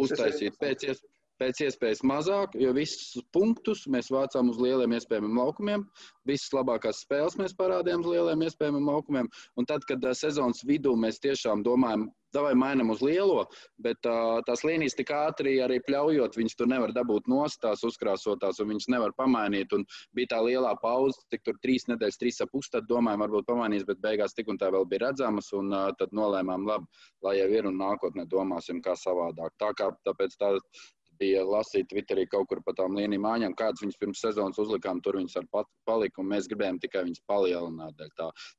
uztaisīt 0.00 0.56
pēc 0.60 0.88
iespējas 0.90 1.15
pēc 1.40 1.62
iespējas 1.66 2.02
mazāk, 2.06 2.56
jo 2.60 2.72
visus 2.76 3.24
punktus 3.34 3.84
mēs 3.92 4.10
vācām 4.12 4.50
uz 4.52 4.60
lieliem 4.62 4.96
iespējamiem 4.96 5.40
laukumiem. 5.40 5.86
Visas 6.28 6.52
labākās 6.56 7.02
spēles 7.04 7.38
mēs 7.40 7.56
parādījām 7.58 8.04
uz 8.04 8.12
lieliem 8.12 8.46
iespējamiem 8.46 8.92
laukumiem. 8.92 9.30
Un 9.56 9.68
tad, 9.68 9.84
kad 9.88 10.04
sezonas 10.16 10.64
vidū 10.66 10.96
mēs 10.98 11.20
tiešām 11.22 11.64
domājam, 11.66 12.08
vai 12.36 12.54
mainām 12.58 12.90
uz 12.92 13.00
lielo, 13.00 13.46
bet 13.80 14.04
uh, 14.08 14.40
tās 14.44 14.60
līnijas 14.66 14.96
tik 14.98 15.12
ātri 15.14 15.54
arī 15.64 15.78
pļaujot, 15.86 16.36
viņas 16.36 16.58
tur 16.58 16.68
nevar 16.68 16.92
dabūt 16.92 17.30
nost, 17.32 17.60
tās 17.62 17.84
uzkrāsotās, 17.86 18.60
un 18.60 18.74
viņas 18.74 18.90
nevar 18.92 19.14
pamainīt. 19.16 19.72
Un 19.76 19.86
bija 20.16 20.34
tā 20.34 20.42
lielā 20.44 20.74
pauze, 20.82 21.22
tik 21.32 21.46
tur 21.46 21.56
trīs 21.62 21.86
nedēļas, 21.90 22.20
trīs 22.20 22.42
ap 22.44 22.52
pusi, 22.52 22.74
tad 22.74 22.88
domājam, 22.90 23.24
varbūt 23.24 23.48
pamainīs, 23.48 23.86
bet 23.88 24.02
beigās 24.04 24.36
tik 24.36 24.50
un 24.52 24.60
tā 24.60 24.68
vēl 24.74 24.84
bija 24.90 25.06
redzamas, 25.06 25.48
un 25.56 25.72
uh, 25.72 25.88
tad 25.98 26.12
nolēmām, 26.16 26.66
labi, 26.68 27.06
lai 27.24 27.38
jau 27.38 27.48
ir 27.56 27.70
un 27.70 27.80
nākotnē 27.80 28.26
domāsim, 28.28 28.82
kā 28.84 28.96
savādāk. 29.00 29.54
Tā 29.62 29.72
kā 29.78 29.90
tāpēc 30.06 30.36
tā 30.40 30.52
bija 31.20 31.44
lasīt 31.46 31.88
Twitterī 31.90 32.26
kaut 32.30 32.48
kur 32.50 32.60
pa 32.64 32.74
tām 32.76 32.96
līniju 32.98 33.22
mājām, 33.24 33.54
kādas 33.58 33.82
viņas 33.84 33.98
pirms 34.00 34.22
sezonas 34.24 34.60
uzlikām, 34.62 35.00
tur 35.04 35.18
viņas 35.20 35.38
ar 35.40 35.48
paliku, 35.88 36.22
un 36.22 36.30
mēs 36.32 36.48
gribējām 36.50 36.80
tikai 36.82 37.04
viņas 37.08 37.24
palielināt. 37.30 38.04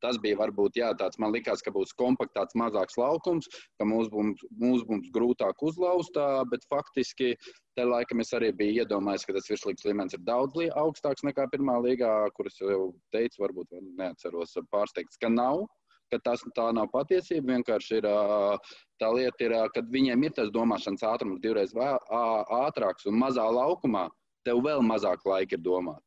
Tas 0.04 0.20
bija 0.24 0.40
varbūt, 0.42 0.80
jā, 0.82 0.92
tāds 1.00 1.20
man 1.22 1.34
likās, 1.36 1.64
ka 1.66 1.74
būs 1.76 1.96
kompaktāts 2.00 2.58
mazāks 2.60 3.00
laukums, 3.00 3.50
ka 3.80 3.88
mūs 3.88 4.12
būs, 4.14 4.44
mūs 4.64 4.86
būs 4.90 5.10
grūtāk 5.16 5.64
uzlauzt, 5.70 6.20
bet 6.52 6.68
faktiski 6.72 7.34
te 7.78 7.86
laikam 7.86 8.24
es 8.24 8.34
arī 8.34 8.52
biju 8.58 8.84
iedomājies, 8.84 9.26
ka 9.28 9.36
tas 9.38 9.50
virslīgas 9.52 9.86
līmenis 9.86 10.18
ir 10.18 10.24
daudz 10.26 10.58
augstāks 10.82 11.26
nekā 11.28 11.46
pirmā 11.54 11.78
līgā, 11.84 12.14
kuras 12.38 12.58
jau 12.62 12.94
teicu, 13.14 13.44
varbūt 13.44 13.76
neatceros 14.00 14.58
pārsteigts, 14.72 15.20
ka 15.22 15.30
nav 15.30 15.68
ka 16.12 16.20
tas 16.24 16.44
tā 16.56 16.68
nav 16.76 16.90
patiesība. 16.94 17.58
Vienkārši 17.58 18.00
ir 18.00 18.08
tā 19.02 19.12
lieta, 19.14 19.46
ir, 19.46 19.56
kad 19.76 19.90
viņiem 19.94 20.28
ir 20.28 20.36
tas 20.38 20.52
domāšanas 20.56 21.06
ātrums 21.08 21.42
divreiz 21.44 21.74
ātrāks 21.76 23.08
un 23.10 23.20
mazā 23.20 23.46
laukumā, 23.46 24.08
tev 24.48 24.64
vēl 24.66 24.84
mazāk 24.86 25.26
laika 25.28 25.58
ir 25.58 25.64
domāt. 25.66 26.02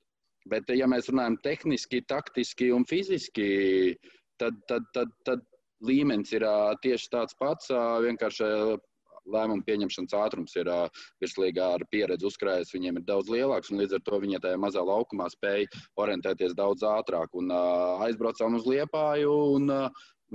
Bet, 0.49 0.71
ja 0.73 0.89
mēs 0.89 1.11
runājam 1.13 1.37
tehniski, 1.45 2.01
taktiski 2.09 2.71
un 2.73 2.87
fiziski, 2.89 3.97
tad, 4.41 4.57
tad, 4.71 4.87
tad, 4.97 5.13
tad 5.29 5.45
līmenis 5.85 6.33
ir 6.33 6.47
tieši 6.85 7.11
tāds 7.13 7.37
pats. 7.41 7.69
Vienkārši 8.07 8.49
lēmumu 9.35 9.67
pieņemšanas 9.67 10.17
ātrums 10.21 10.57
ir 10.61 10.71
virslīgā 11.23 11.73
ar 11.79 11.87
pieredzi 11.93 12.29
uzkrājas, 12.31 12.73
viņiem 12.75 13.01
ir 13.01 13.07
daudz 13.09 13.33
lielāks, 13.33 13.73
un 13.73 13.83
līdz 13.83 13.99
ar 13.99 14.07
to 14.07 14.21
viņi 14.25 14.43
tajā 14.45 14.61
mazā 14.61 14.85
laukumā 14.87 15.29
spēja 15.33 15.69
orientēties 16.01 16.57
daudz 16.59 16.87
ātrāk. 16.87 17.35
Un, 17.39 17.53
aizbraucām 18.07 18.59
uz 18.59 18.67
Liepāju, 18.69 19.35
un 19.57 19.71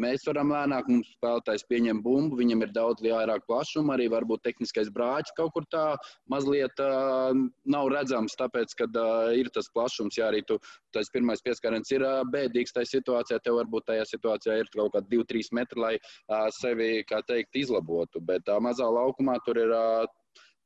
Mēs 0.01 0.25
varam 0.27 0.51
lēnāk, 0.51 0.89
mums 0.91 1.11
spēlētājs 1.15 1.65
pieņem 1.69 2.01
bumbu, 2.03 2.39
viņam 2.39 2.65
ir 2.65 2.73
daudz 2.75 3.03
lielāka 3.05 3.45
plašuma, 3.47 3.95
arī 3.95 4.09
varbūt 4.11 4.43
tehniskais 4.47 4.91
brāķis 4.95 5.35
kaut 5.37 5.53
kur 5.55 5.67
tā 5.71 5.85
mazliet 6.31 6.83
uh, 6.83 7.31
nav 7.75 7.91
redzams, 7.93 8.35
tāpēc, 8.39 8.75
ka 8.81 8.89
uh, 8.91 9.31
ir 9.39 9.51
tas 9.55 9.71
plašums, 9.71 10.19
ja 10.19 10.27
arī 10.31 10.43
tu, 10.47 10.59
tas 10.95 11.11
pirmais 11.13 11.43
pieskāriens 11.45 11.91
ir 11.95 12.03
uh, 12.03 12.25
bēdīgs 12.33 12.75
tajā 12.75 12.91
situācijā, 12.97 13.39
tev 13.45 13.61
varbūt 13.61 13.87
tajā 13.93 14.03
situācijā 14.11 14.59
ir 14.63 14.71
kaut 14.75 14.93
kādi 14.97 15.21
2-3 15.23 15.55
metri, 15.55 15.83
lai 15.85 15.95
uh, 15.95 16.49
sevi, 16.59 16.91
kā 17.07 17.23
teikt, 17.29 17.55
izlabotu, 17.63 18.19
bet 18.19 18.51
uh, 18.51 18.59
mazā 18.63 18.91
laukumā 18.99 19.39
tur 19.47 19.63
ir. 19.63 19.75
Uh, 19.75 20.21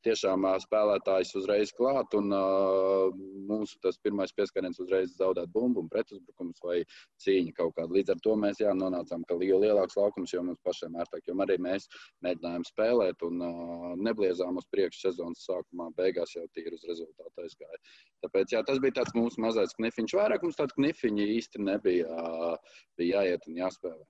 tiešām 0.05 0.45
spēlētājs 0.63 1.33
uzreiz 1.39 1.71
klāt, 1.75 2.13
un 2.17 2.33
uh, 2.35 3.09
mums 3.49 3.75
tas 3.83 3.99
pirmais 4.03 4.33
pieskariens 4.35 4.79
uzreiz 4.83 5.15
zaudēt 5.19 5.51
bumbu 5.53 5.85
pretuzbrukums 5.91 6.61
vai 6.65 6.77
cīņa 7.23 7.55
kaut 7.57 7.75
kāda. 7.77 7.93
Līdz 7.97 8.13
ar 8.15 8.21
to 8.25 8.35
mēs 8.39 8.61
jā, 8.63 8.73
nonācām, 8.77 9.25
ka 9.29 9.37
jo 9.45 9.59
lielāks 9.63 9.97
laukums, 9.99 10.33
jo 10.33 10.43
mums 10.47 10.61
pašiem 10.67 10.97
ērtāk, 11.03 11.25
jo 11.27 11.37
arī 11.45 11.57
mēs 11.65 11.89
mēģinājām 12.25 12.67
spēlēt 12.69 13.25
un 13.27 13.41
uh, 13.45 13.89
nebliezām 14.09 14.61
uz 14.61 14.67
priekšu 14.73 15.07
sezonas 15.07 15.43
sākumā, 15.47 15.89
beigās 15.97 16.35
jau 16.35 16.45
tīri 16.55 16.77
uz 16.77 16.85
rezultātu 16.89 17.45
aizgāja. 17.45 17.81
Tāpēc 18.25 18.55
jā, 18.55 18.63
tas 18.67 18.79
bija 18.83 18.99
tāds 19.01 19.17
mūsu 19.17 19.43
mazais 19.43 19.75
knifiņš. 19.79 20.15
Vairāk 20.19 20.45
mums 20.45 20.59
tādu 20.59 20.79
knifiņu 20.79 21.27
īsti 21.39 21.65
nebija, 21.65 22.07
uh, 22.07 22.79
bija 22.99 23.25
jāiet 23.25 23.47
un 23.49 23.59
jāspēlē. 23.63 24.07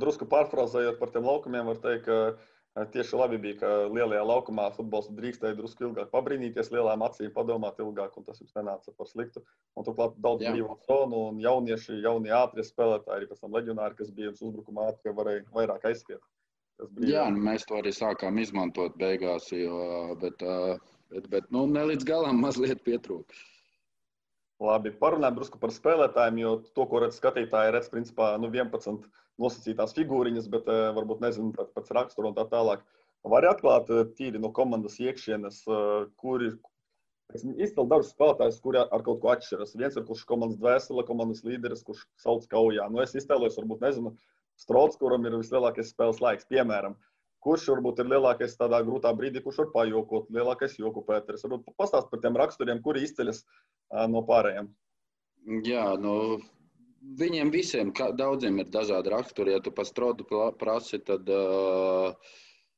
Drusku 0.00 0.24
pārfrāzējot 0.24 0.96
par 0.96 1.10
tiem 1.12 1.26
laukumiem, 1.28 1.66
var 1.68 1.80
teikt, 1.82 2.06
ka 2.06 2.53
Tieši 2.74 3.14
labi 3.14 3.36
bija, 3.38 3.56
ka 3.60 3.68
lielajā 3.86 4.22
laukumā 4.26 4.64
futbols 4.74 5.06
drīkstēja 5.14 5.54
drusku 5.54 5.84
ilgāk 5.86 6.08
pabrīnīties, 6.10 6.72
lielām 6.74 7.04
acīm 7.06 7.30
padomāt 7.36 7.78
ilgāk, 7.78 8.16
un 8.18 8.26
tas 8.26 8.40
jums 8.42 8.56
nenāca 8.56 8.90
par 8.98 9.06
sliktu. 9.06 9.44
Un 9.78 9.86
turklāt 9.86 10.16
daudz 10.24 10.42
brīvo 10.42 10.74
zonu, 10.88 11.20
un 11.28 11.38
jaunieši, 11.42 12.00
jaunie 12.02 12.34
ātrie 12.34 12.66
spēlētāji, 12.66 13.14
arī 13.20 13.30
pēc 13.30 13.44
tam 13.44 13.54
leģionāri, 13.54 13.98
kas 14.00 14.10
bija 14.16 14.34
uz 14.34 14.42
uzbrukuma 14.42 14.88
ātri, 14.90 15.14
varēja 15.14 15.46
vairāk 15.54 15.86
aizskiet. 15.92 16.26
Jā, 17.06 17.28
nu, 17.30 17.38
mēs 17.46 17.62
to 17.68 17.78
arī 17.78 17.94
sākām 17.94 18.42
izmantot 18.42 18.98
beigās, 18.98 19.46
jo, 19.54 19.78
bet, 20.18 20.42
bet, 21.14 21.28
bet 21.30 21.50
nu, 21.54 21.68
ne 21.70 21.86
līdz 21.92 22.10
galam 22.10 22.42
mazliet 22.42 22.82
pietrūka. 22.82 23.38
Labi, 24.64 24.90
parunājam 24.98 25.38
drusku 25.38 25.62
par 25.62 25.70
spēlētājiem, 25.74 26.42
jo 26.42 26.56
to, 26.74 26.88
ko 26.90 27.06
redz 27.06 27.22
skatītāji, 27.22 27.74
redz 27.74 27.86
principā 27.92 28.34
nu, 28.42 28.50
11 28.50 29.06
nosacītās 29.42 29.96
figūriņas, 29.96 30.50
bet 30.52 30.68
uh, 30.70 30.90
varbūt 30.96 31.24
nezinu 31.24 31.54
pēc 31.74 31.90
rakstura 31.96 32.30
un 32.30 32.36
tā 32.36 32.46
tālāk. 32.50 32.84
Var 33.24 33.48
atklāt 33.48 33.90
uh, 33.90 34.04
tīri 34.18 34.40
no 34.42 34.52
komandas 34.54 35.00
iekšienes, 35.00 35.62
uh, 35.70 36.06
kur 36.20 36.44
ir 36.44 36.58
izcili 37.34 37.88
dažus 37.90 38.12
spēlētājus, 38.12 38.60
kuri 38.62 38.82
ar 38.84 39.02
kaut 39.06 39.22
ko 39.22 39.32
atšķiras. 39.32 39.74
Viens 39.80 39.96
ir 39.96 40.04
kurš 40.06 40.26
komandas 40.28 40.60
dvēsele, 40.60 41.06
komandas 41.08 41.42
līderis, 41.46 41.82
kurš 41.86 42.04
sauc 42.20 42.46
kaujā. 42.52 42.86
Nu, 42.92 43.00
es 43.02 43.16
iztēlojos, 43.16 43.56
varbūt 43.62 43.82
nezinu, 43.86 44.14
Strots, 44.60 44.98
kuram 45.00 45.26
ir 45.26 45.34
vislielākais 45.40 45.90
spēles 45.90 46.20
laiks, 46.22 46.46
piemēram. 46.50 46.94
Kurš 47.44 47.66
varbūt 47.74 48.00
ir 48.00 48.10
lielākais 48.12 48.54
tādā 48.56 48.80
grūtā 48.86 49.10
brīdī, 49.18 49.42
kurš 49.44 49.64
var 49.64 49.70
pajokot, 49.74 50.30
lielākais 50.32 50.78
joku 50.78 51.02
pēteris. 51.08 51.44
Varbūt 51.44 51.74
pastāst 51.80 52.08
par 52.12 52.22
tiem 52.22 52.38
raksturiem, 52.40 52.80
kuri 52.84 53.02
izceļas 53.04 53.42
no 54.12 54.22
pārējiem. 54.28 54.70
Jā, 55.66 55.90
nu, 56.00 56.14
viņiem 57.20 57.50
visiem, 57.54 57.92
daudziem 58.18 58.58
ir 58.62 58.72
dažādi 58.72 59.12
raksturi. 59.12 59.54
Ja 59.56 59.60
tu 59.60 59.72
par 59.74 59.86
strodu 59.88 60.26
prasi, 60.58 61.00
tad 61.04 61.28
uh, 61.30 62.34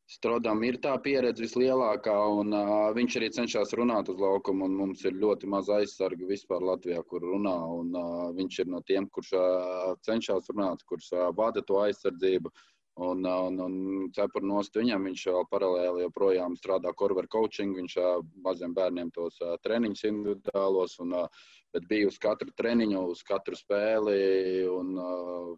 Strodam 0.06 0.60
ir 0.62 0.76
tā 0.78 0.92
pieredze 1.02 1.42
vislielākā, 1.42 2.14
un 2.40 2.52
uh, 2.54 2.68
viņš 2.94 3.14
arī 3.18 3.28
cenšas 3.34 3.72
runāt 3.74 4.06
uz 4.12 4.20
laukumu. 4.22 4.68
Mums 4.70 5.00
ir 5.08 5.16
ļoti 5.18 5.48
maz 5.50 5.66
aizsargu 5.76 6.28
vispār 6.28 6.62
Latvijā, 6.62 7.00
kur 7.10 7.26
runā. 7.26 7.54
Un, 7.74 7.90
uh, 7.98 8.28
viņš 8.36 8.60
ir 8.62 8.70
no 8.70 8.78
tiem, 8.86 9.08
kurš 9.10 9.32
uh, 9.34 9.96
cenšas 10.06 10.46
runāt, 10.52 10.84
kurš 10.86 11.10
uh, 11.16 11.24
vada 11.34 11.64
to 11.66 11.80
aizsardzību. 11.82 12.54
Un, 12.96 13.26
un, 13.28 13.58
un 13.60 13.74
cepur 14.16 14.44
nost 14.48 14.76
viņam, 14.78 15.04
viņš 15.04 15.26
vēl 15.28 15.42
paralēli 15.50 16.06
joprojām 16.06 16.54
strādā 16.56 16.94
korveru 16.96 17.28
coaching, 17.28 17.76
viņš 17.76 17.96
uh, 18.00 18.22
maziem 18.46 18.72
bērniem 18.76 19.10
tos 19.12 19.36
uh, 19.44 19.58
treniņus 19.66 20.06
individuālos. 20.08 20.96
Un, 21.04 21.12
uh, 21.12 21.44
bet 21.76 21.84
bija 21.90 22.08
uz 22.08 22.16
katru 22.16 22.54
treniņu, 22.56 23.02
uz 23.12 23.20
katru 23.26 23.58
spēli 23.58 24.64
un 24.72 24.94
uh, 24.96 25.50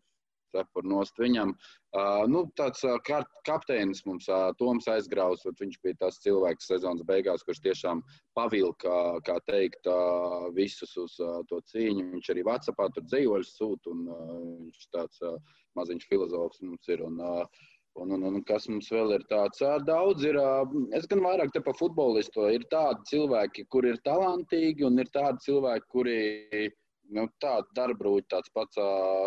cepur 0.54 0.86
nost 0.88 1.18
viņam. 1.20 1.54
Uh, 1.96 2.24
nu, 2.28 2.44
tāds 2.58 2.84
uh, 2.84 2.98
kapteinis 3.48 4.04
mums, 4.08 4.28
uh, 4.28 4.50
Toms 4.60 4.88
aizgraus, 4.92 5.46
viņš 5.60 5.78
bija 5.84 6.00
tas 6.04 6.20
cilvēks 6.24 6.68
sezonas 6.72 7.06
beigās, 7.08 7.44
kurš 7.46 7.62
tiešām 7.64 8.02
pavilka, 8.38 8.92
kā 9.28 9.38
teikt, 9.48 9.88
uh, 9.88 10.50
visus 10.56 10.92
uz 11.00 11.16
uh, 11.24 11.40
to 11.48 11.62
cīņu. 11.72 12.10
Viņš 12.12 12.30
arī 12.34 12.44
Vācijā 12.48 12.90
tur 12.94 13.08
dzīvoļus 13.08 13.56
sūta 13.56 13.94
un 13.94 14.04
uh, 14.12 14.36
viņš 14.68 14.92
tāds 14.94 15.24
uh, 15.24 15.40
maziņš 15.78 16.08
filozofs 16.12 16.62
mums 16.66 16.94
ir. 16.94 17.04
Un, 17.08 17.20
uh, 17.24 17.66
Un, 17.98 18.12
un, 18.14 18.22
un 18.28 18.42
kas 18.46 18.68
mums 18.70 18.92
vēl 18.94 19.16
ir 19.16 19.24
tāds, 19.30 19.58
daudz 19.86 20.22
ir. 20.28 20.36
Es 20.94 21.08
gan 21.10 21.22
vairāk 21.24 21.50
te 21.54 21.62
par 21.64 21.74
futbolistu. 21.78 22.44
Ir 22.54 22.66
tādi 22.70 23.08
cilvēki, 23.10 23.64
kuri 23.74 23.90
ir 23.94 23.98
talantīgi, 24.06 24.86
un 24.86 25.02
ir 25.02 25.10
tādi 25.14 25.42
cilvēki, 25.48 25.88
kuri 25.94 26.18
nu, 27.16 27.26
tādi 27.42 27.76
darbrūķi, 27.78 28.28
tāds 28.34 28.52
pats 28.54 28.80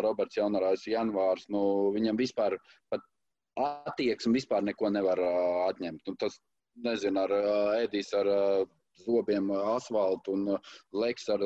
Roberts 0.05 0.37
Jaunarājs, 0.37 0.87
Janvārs. 0.91 1.47
Nu, 1.53 1.63
viņam 1.95 2.19
vispār 2.19 2.57
pat 2.91 3.05
attieksmi 3.61 4.39
vispār 4.39 4.63
neko 4.67 4.91
nevar 4.93 5.21
atņemt. 5.69 6.05
Un 6.07 6.19
tas, 6.21 6.37
nezinu, 6.85 7.25
ar 7.25 7.33
Edijs, 7.81 8.13
ar 8.17 8.29
zobiem 9.01 9.49
asfaltu 9.55 10.35
un 10.37 10.55
Leks 11.03 11.29
ar, 11.33 11.43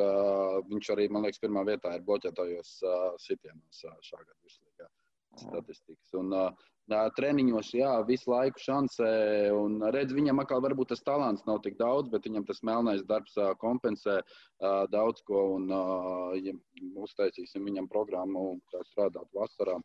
viņš 0.69 0.91
arī, 0.95 1.09
man 1.13 1.25
liekas, 1.25 1.41
pirmā 1.43 1.65
vietā 1.67 1.95
ir 1.95 2.05
bloķētājos 2.07 2.77
sitienos 3.23 3.83
šā 3.83 4.21
gada 4.21 4.39
vislīgā 4.43 4.89
statistikas. 5.39 6.13
Un, 6.19 6.33
uh, 6.33 6.65
treniņos, 6.89 7.71
jā, 7.73 7.91
visu 8.07 8.29
laiku 8.31 8.59
šansē. 8.61 9.51
Un 9.55 9.81
redz, 9.93 10.13
viņam 10.13 10.39
atkal 10.39 10.61
varbūt 10.61 10.89
tas 10.93 11.01
talants 11.01 11.45
nav 11.45 11.61
tik 11.63 11.77
daudz, 11.77 12.09
bet 12.09 12.25
viņam 12.25 12.45
tas 12.45 12.61
melnais 12.63 13.03
darbs 13.03 13.33
kompensē 13.59 14.21
daudz 14.91 15.21
ko. 15.25 15.55
Un, 15.57 15.69
ja 16.41 16.53
uztaisīsim 16.95 17.65
viņam 17.65 17.89
programmu, 17.89 18.59
kā 18.71 18.83
strādāt 18.91 19.27
vasarā, 19.33 19.79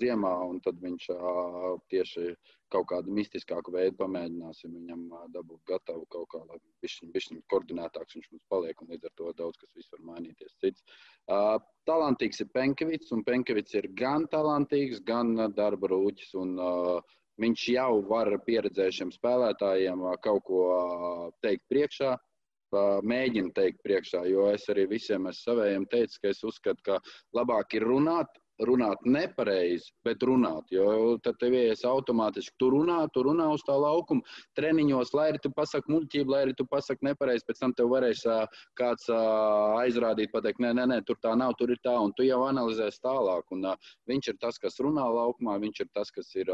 ziemā, 0.00 0.32
un 0.48 0.60
tad 0.60 0.80
viņš 0.82 1.06
tieši 1.92 2.34
kaut 2.72 2.86
kādu 2.88 3.12
mistiskāku 3.12 3.72
veidu 3.74 3.96
pamēģināsim 4.00 4.72
viņam 4.72 5.04
dabūt 5.34 5.60
gatavu 5.68 6.06
kaut 6.10 6.28
kā, 6.32 6.40
lai 6.48 6.58
viņš 6.82 7.28
koordinētāks, 7.52 8.16
viņš 8.16 8.28
mums 8.32 8.46
paliek, 8.48 8.80
un 8.82 8.88
līdz 8.94 9.04
ar 9.04 9.16
to 9.16 9.32
daudz 9.38 9.58
kas 9.60 9.90
var 9.92 10.04
mainīties 10.14 10.56
cits. 10.58 10.82
Talantīgs 11.86 12.40
ir 12.40 12.48
Penkevits, 12.54 13.12
un 13.12 13.24
Penkevits 13.24 13.74
ir 13.74 13.88
gan 13.94 14.26
talantīgs, 14.32 15.04
gan 15.04 15.36
darba 15.54 15.92
rūķis, 15.92 16.34
un 16.42 16.56
Viņš 17.40 17.62
jau 17.72 18.02
var 18.06 18.28
pieredzējušiem 18.44 19.10
spēlētājiem 19.14 20.02
kaut 20.24 20.42
ko 20.44 20.64
teikt 21.40 21.64
priekšā, 21.72 22.12
mēģina 23.08 23.52
teikt 23.56 23.80
priekšā, 23.84 24.22
jo 24.28 24.46
es 24.52 24.68
arī 24.72 24.84
visiem 24.90 25.28
saviem 25.36 25.86
teicu, 25.92 26.20
ka 26.22 26.32
es 26.32 26.42
uzskatu, 26.44 26.84
ka 26.84 26.98
labāk 27.36 27.76
ir 27.78 27.88
runāt, 27.88 28.28
runāt 28.68 29.02
nepareizi, 29.04 29.90
bet 30.06 30.22
runāt. 30.26 30.70
Jo 30.72 31.16
tad 31.22 31.38
tev 31.40 31.54
ies 31.58 31.84
automātiski, 31.88 32.54
tu 32.60 32.70
runā, 32.74 33.00
tu 33.14 33.24
runā 33.26 33.48
uz 33.54 33.64
tā 33.66 33.76
laukuma. 33.78 34.24
Treniņos, 34.58 35.12
lai 35.16 35.28
arī 35.32 35.42
tu 35.42 35.52
pasaki 35.56 35.92
muļķību, 35.92 36.34
lai 36.34 36.42
arī 36.46 36.54
tu 36.58 36.66
pasaki 36.70 37.08
nepareizi, 37.08 37.46
pēc 37.48 37.62
tam 37.62 37.74
tev 37.78 37.90
varēs 37.92 38.24
kāds 38.78 39.08
aizrādīt, 39.12 40.32
pateikt, 40.34 40.62
nē, 40.64 40.72
nē, 40.78 40.86
nē, 40.94 41.00
tur 41.08 41.20
tā 41.22 41.34
nav, 41.38 41.56
tur 41.58 41.74
ir 41.74 41.82
tā, 41.84 41.94
un 42.00 42.14
tu 42.16 42.26
jau 42.26 42.42
analizēsi 42.46 43.02
tālāk. 43.04 43.50
Un, 43.56 43.68
viņš 44.10 44.32
ir 44.32 44.40
tas, 44.42 44.58
kas 44.62 44.80
runā 44.84 45.04
laukumā, 45.18 45.58
viņš 45.62 45.84
ir 45.84 45.92
tas, 45.94 46.14
kas 46.14 46.32
ir 46.38 46.50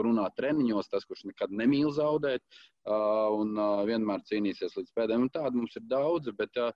runā 0.00 0.30
treniņos, 0.38 0.90
tas, 0.92 1.06
kurš 1.08 1.26
nekad 1.30 1.54
nemīl 1.54 1.92
zaudēt 1.96 2.42
un 2.86 3.54
vienmēr 3.88 4.24
cīnīsies 4.30 4.76
līdz 4.78 4.96
pēdējiem. 4.96 5.28
Un 5.28 5.32
tādu 5.34 5.60
mums 5.60 5.76
ir 5.76 5.86
daudz, 5.90 6.30
bet 6.36 6.56
uh, 6.60 6.72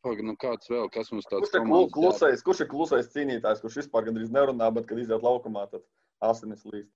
Pagaid, 0.00 0.24
nu 0.24 0.32
kāds 0.40 0.70
vēl, 0.72 0.88
kas 0.92 1.10
mums 1.12 1.28
tāds 1.28 1.50
kurš 1.52 1.58
ir 1.60 1.90
klusais, 1.92 2.44
kurš 2.44 2.62
ir 2.64 2.68
klusais 2.70 3.10
cīnītājs, 3.12 3.60
kurš 3.60 3.82
vispār 3.82 4.06
gandrīz 4.08 4.32
nerunā, 4.32 4.70
bet, 4.72 4.86
kad 4.88 5.00
iziet 5.02 5.26
laukumā, 5.26 5.66
tad 5.72 5.84
asinis 6.24 6.64
līst? 6.64 6.88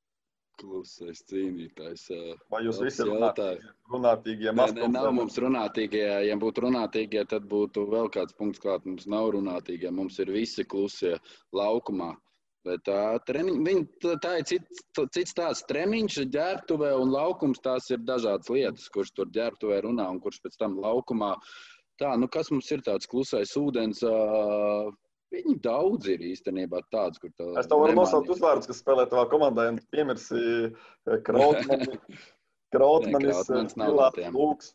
Klusais 0.61 1.21
cīnītājs. 1.29 2.07
Vai 2.53 2.63
jūs 2.65 2.79
visi 2.81 3.05
runāt, 3.05 3.41
runātīgie? 3.93 4.53
Nē, 4.55 4.69
nē, 4.79 4.89
nav 4.95 5.11
mums 5.17 5.37
runātīgie. 5.43 6.05
Ja 6.29 6.37
būtu 6.41 6.65
runātīgie, 6.69 7.25
tad 7.29 7.49
būtu 7.51 7.89
vēl 7.91 8.09
kāds 8.15 8.37
punkts 8.39 8.63
klāt. 8.63 8.87
Mums 8.87 9.09
nav 9.11 9.33
runātīgie. 9.35 9.91
Mums 9.91 10.21
ir 10.23 10.31
visi 10.31 10.65
klusie 10.65 11.17
laukumā. 11.53 12.13
Bet 12.65 12.87
tā, 12.87 13.01
treniņ, 13.29 13.59
viņ, 13.67 13.83
tā 14.23 14.39
ir 14.39 14.47
cits, 14.49 14.87
cits 15.13 15.35
tāds 15.37 15.67
treniņš, 15.69 16.23
ģērbtuvē 16.33 16.95
un 17.03 17.11
laukums. 17.13 17.61
Tās 17.61 17.91
ir 17.93 18.07
dažādas 18.07 18.49
lietas, 18.55 18.87
kurš 18.95 19.11
tur 19.19 19.35
ģērbtuvē 19.35 19.83
runā 19.85 20.07
un 20.09 20.23
kurš 20.23 20.39
pēc 20.47 20.57
tam 20.63 20.79
laukumā 20.81 21.35
uh, 21.35 21.74
Tā, 22.03 22.15
nu 22.19 22.27
kas 22.31 22.51
mums 22.51 22.71
ir 22.75 22.83
tāds 22.83 23.07
klusais 23.11 23.53
ūdens? 23.59 24.01
Uh, 24.03 24.91
viņi 25.35 25.59
daudz 25.63 26.09
ir 26.11 26.23
īstenībā 26.27 26.81
tāds, 26.95 27.21
kur 27.23 27.31
tā. 27.39 27.51
Es 27.61 27.71
tev 27.71 27.83
varu 27.85 27.97
nosaukt 28.01 28.31
uzvārdus, 28.35 28.71
kas 28.71 28.81
spēlē 28.83 29.07
tavā 29.11 29.27
komandā. 29.31 29.69
Piemirsi 29.95 30.73
Krautmanis, 31.27 32.17
Krautmanis, 32.75 33.77
Lūks. 34.35 34.75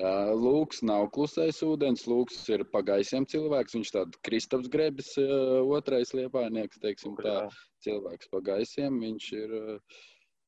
Uh, 0.00 0.30
Lūks 0.38 0.80
nav 0.86 1.10
klusais 1.12 1.58
ūdens, 1.66 2.06
Lūks 2.08 2.38
ir 2.54 2.64
pagaisiem 2.72 3.26
cilvēks. 3.28 3.76
Viņš 3.76 3.94
tāds 3.96 4.20
Kristaps 4.24 4.70
Grebis, 4.72 5.12
uh, 5.20 5.60
otrais 5.76 6.14
liepainieks, 6.16 6.80
teiksim 6.80 7.18
tā, 7.20 7.42
cilvēks 7.84 8.30
pagaisiem. 8.32 9.00
Viņš 9.02 9.32
ir, 9.36 9.56
uh, 9.58 10.04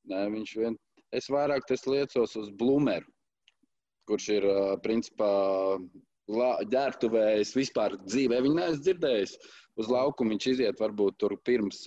nē, 0.09 0.29
viņš 0.39 0.55
vien, 0.63 0.79
es 1.13 1.29
vairāk 1.29 1.69
tas 1.69 1.85
liecos 1.91 2.39
uz 2.41 2.55
Blumeru 2.57 3.11
kurš 4.09 4.29
ir 4.39 4.49
principā 4.85 5.33
ģērbtuvē. 6.29 7.41
Es 7.41 7.55
vispār 7.57 7.97
dzīvē 8.05 8.41
viņu 8.43 8.55
neesmu 8.55 8.83
dzirdējis. 8.83 9.37
Uz 9.81 9.89
laukumu 9.89 10.35
viņš 10.35 10.47
iziet 10.51 10.81
varbūt 10.81 11.17
tur 11.19 11.33
pirms, 11.49 11.85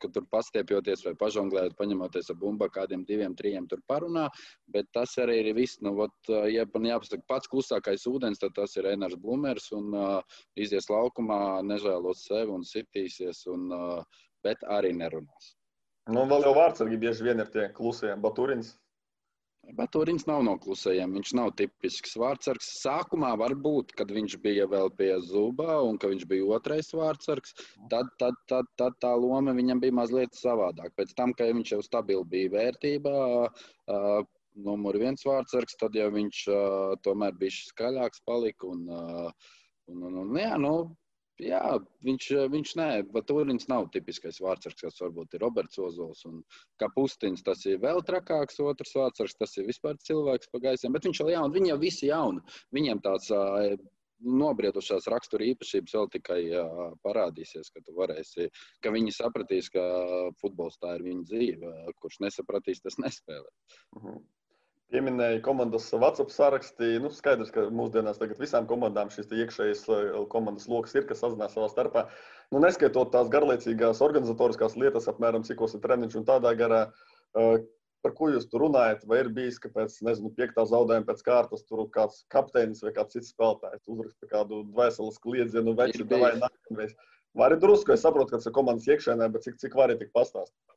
kad 0.00 0.12
tur 0.14 0.24
pastiepjoties 0.32 1.04
vai 1.04 1.12
pažonglējot, 1.20 1.76
paņemoties 1.76 2.30
ar 2.32 2.36
bumbu 2.40 2.68
kādiem 2.72 3.04
diviem, 3.04 3.34
trim 3.36 3.66
tur 3.68 3.82
parunā. 3.86 4.30
Bet 4.72 4.88
tas 4.92 5.12
arī 5.18 5.42
ir 5.42 5.54
viss. 5.54 5.76
Nu, 5.84 5.92
ot, 6.00 6.16
ja 6.48 6.64
man 6.72 6.88
jāpasaka 6.88 7.22
pats 7.28 7.48
klusākais 7.52 8.06
ūdens, 8.08 8.40
tad 8.40 8.56
tas 8.56 8.76
ir 8.76 8.88
Enārs 8.88 9.18
Blūmers 9.20 9.68
un 9.76 9.92
uh, 9.92 10.40
izies 10.56 10.88
laukumā, 10.88 11.60
nežēlos 11.62 12.24
sevi 12.24 12.56
un 12.56 12.64
sitīsies, 12.64 13.44
un, 13.52 13.68
uh, 13.68 14.24
bet 14.42 14.64
arī 14.64 14.94
nerunās. 14.96 15.52
Nu, 16.08 16.24
vēl 16.30 16.46
jau 16.46 16.56
vārdsargi 16.56 16.96
bieži 17.02 17.26
vien 17.26 17.42
ir 17.42 17.52
tie 17.52 17.68
klusie. 17.74 18.14
Baturins 18.16 18.76
Bet 19.74 19.90
Turins 19.94 20.26
nav 20.28 20.44
no 20.46 20.54
klusajiem. 20.62 21.14
Viņš 21.18 21.32
nav 21.38 21.50
tipisks 21.58 22.14
vārdsargs. 22.20 22.68
Sākumā 22.84 23.32
varbūt, 23.40 23.92
kad 23.98 24.12
viņš 24.14 24.36
bija 24.44 24.66
vēl 24.70 24.92
pie 24.98 25.10
zuba 25.26 25.80
un 25.82 25.98
ka 25.98 26.10
viņš 26.12 26.26
bija 26.30 26.46
otrais 26.58 26.92
vārdsargs, 26.94 27.56
tad, 27.90 28.12
tad, 28.22 28.38
tad, 28.50 28.70
tad 28.78 28.98
tā 29.02 29.12
loma 29.18 29.56
viņam 29.56 29.82
bija 29.82 29.96
mazliet 29.98 30.38
savādāk. 30.38 30.94
Pēc 30.98 31.16
tam, 31.18 31.34
kad 31.34 31.50
viņš 31.56 31.72
jau 31.74 31.80
stabili 31.82 32.24
bija 32.36 32.52
vērtībā, 32.54 33.16
numur 34.68 35.00
viens 35.02 35.26
vārdsargs, 35.26 35.78
tad 35.82 35.98
jau 35.98 36.12
viņš 36.14 36.44
tomēr 37.02 37.34
bija 37.40 37.58
skaļāks 37.72 38.22
palika. 38.28 38.70
Un, 38.70 38.86
un, 39.90 40.06
un, 40.06 40.22
un, 40.22 40.38
jā, 40.38 40.54
nu, 40.62 40.76
Jā, 41.42 41.60
viņš, 42.06 42.26
viņš 42.48 42.70
nē, 42.80 42.90
bet 43.12 43.26
Turins 43.28 43.66
nav 43.68 43.90
tipiskais 43.92 44.38
vārdsargs, 44.40 44.86
kas 44.86 45.02
varbūt 45.02 45.36
ir 45.36 45.42
Roberts 45.44 45.76
Ozols. 45.78 46.22
Un 46.28 46.38
kā 46.80 46.88
Pustins, 46.94 47.44
tas 47.44 47.66
ir 47.68 47.82
vēl 47.82 48.00
trakāks, 48.08 48.56
otrs 48.64 48.94
vārdsargs, 48.96 49.36
tas 49.36 49.52
ir 49.60 49.68
vispār 49.68 49.98
cilvēks 50.08 50.48
pa 50.52 50.62
gaisiem. 50.64 50.94
Bet 50.96 51.04
viņš 51.04 51.20
jau 51.20 51.28
jauni, 51.28 51.52
viņi 51.58 51.72
jau 51.74 51.78
visi 51.82 52.08
jauni. 52.08 52.40
Viņiem 52.72 53.02
tāds 53.04 53.28
nobriedušās 54.24 55.10
rakstura 55.12 55.44
īpašības 55.50 55.96
vēl 55.98 56.08
tikai 56.14 56.40
parādīsies, 57.04 57.68
ka 57.74 57.84
tu 57.84 57.92
varēsi, 57.98 58.48
ka 58.80 58.94
viņi 58.94 59.12
sapratīs, 59.12 59.68
ka 59.74 59.84
futbols 60.40 60.80
tā 60.80 60.96
ir 60.96 61.04
viņa 61.10 61.28
dzīve. 61.28 61.74
Kurš 62.00 62.22
nesapratīs, 62.24 62.80
tas 62.80 62.96
nespēlē. 63.02 63.52
Uh 63.96 64.00
mhm. 64.00 64.16
-huh. 64.16 64.24
Pieminēja 64.94 65.40
komandas 65.42 65.88
WhatsApp 65.90 66.30
sarakstī. 66.30 66.92
Nu, 67.02 67.10
skaidrs, 67.10 67.50
ka 67.54 67.64
mūsdienās 67.74 68.20
visām 68.38 68.68
komandām 68.70 69.10
šis 69.10 69.32
iekšējais 69.34 69.80
eh, 69.90 70.18
komandas 70.30 70.68
lokus 70.70 70.94
ir, 70.94 71.08
kas 71.08 71.24
sazinās 71.24 71.56
savā 71.56 71.66
starpā. 71.72 72.04
Nu, 72.54 72.60
neskaitot 72.62 73.10
tās 73.14 73.30
garlaicīgās 73.32 74.02
organizatoriskās 74.06 74.78
lietas, 74.78 75.08
apmēram 75.10 75.42
cikos 75.48 75.74
ir 75.74 75.82
treniņš 75.82 76.20
un 76.20 76.28
tādā 76.28 76.54
garā. 76.58 76.84
Uh, 77.36 77.58
par 78.06 78.14
ko 78.14 78.30
jūs 78.30 78.46
tur 78.46 78.62
runājat? 78.62 79.02
Vai 79.10 79.24
ir 79.24 79.32
bijis, 79.34 79.58
ka 79.62 79.72
pēc 79.74 79.98
nezinu, 80.06 80.30
piektā 80.38 80.62
zaudējuma 80.70 81.08
pēc 81.08 81.26
kārtas 81.26 81.66
tur 81.66 81.82
kāds 81.90 82.22
kapteinis 82.30 82.84
vai 82.86 82.94
kāds 82.94 83.18
cits 83.18 83.34
spēlētājs 83.34 83.90
uzraksta 83.90 84.30
kādu 84.30 84.62
dvēseles 84.70 85.18
kliedzienu, 85.26 85.74
veči, 85.78 86.06
vai 86.14 86.36
nākamreiz? 86.38 86.94
Vai 87.36 87.50
arī 87.50 87.58
drusku, 87.60 87.92
es 87.92 88.06
saprotu, 88.06 88.30
ka 88.30 88.38
tas 88.38 88.46
ir 88.46 88.54
komandas 88.54 88.86
iekšēnē, 88.86 89.26
bet 89.34 89.48
cik, 89.48 89.58
cik 89.64 89.74
vari 89.76 89.98
tik 89.98 90.14
pastāstīt? 90.14 90.75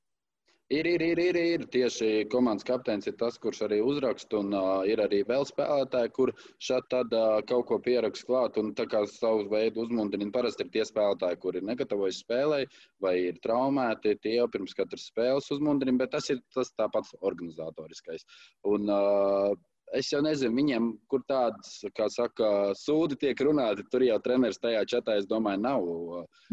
Ir, 0.70 0.86
ir, 0.86 1.02
ir, 1.02 1.18
ir, 1.18 1.38
ir. 1.42 1.62
Tieši 1.74 2.28
komandas 2.30 2.66
kapteinis 2.68 3.10
ir 3.10 3.16
tas, 3.18 3.40
kurš 3.42 3.64
arī 3.66 3.80
uzraksta, 3.82 4.38
un 4.38 4.54
uh, 4.54 4.84
ir 4.86 5.00
arī 5.02 5.24
vēl 5.26 5.48
spēlētāji, 5.50 6.12
kur 6.14 6.32
šādi 6.62 6.92
tad 6.94 7.16
uh, 7.18 7.40
kaut 7.50 7.66
ko 7.72 7.80
pierakst 7.88 8.28
klāt. 8.28 8.60
Un 8.62 8.76
tā 8.78 8.86
kā 8.92 9.02
savu 9.10 9.48
veidu 9.50 9.82
uzmundrina, 9.88 10.30
parasti 10.36 10.68
ir 10.68 10.70
tie 10.76 10.86
spēlētāji, 10.86 11.40
kuri 11.42 11.64
negatavojas 11.66 12.20
spēlē 12.22 12.60
vai 13.02 13.16
ir 13.32 13.40
traumēti, 13.42 14.14
tie 14.22 14.36
jau 14.36 14.46
pirms 14.54 14.78
katras 14.78 15.08
spēles 15.10 15.50
uzmundrina, 15.58 15.98
bet 16.04 16.14
tas 16.14 16.30
ir 16.30 16.44
tas 16.54 16.70
tāpats 16.78 17.18
organizatoriskais. 17.18 18.28
Un, 18.70 18.86
uh, 18.94 19.58
es 19.98 20.14
jau 20.14 20.22
nezinu, 20.22 20.54
viņiem, 20.54 20.92
kur 21.10 21.26
tādas, 21.34 21.80
kā 21.98 22.12
saka, 22.14 22.76
sūdi 22.78 23.18
tiek 23.26 23.42
runāti, 23.42 23.88
tur 23.90 24.06
jau 24.06 24.22
treneris 24.22 24.62
tajā 24.62 24.86
čatā, 24.94 25.18
es 25.18 25.26
domāju, 25.26 25.66
nav 25.66 25.92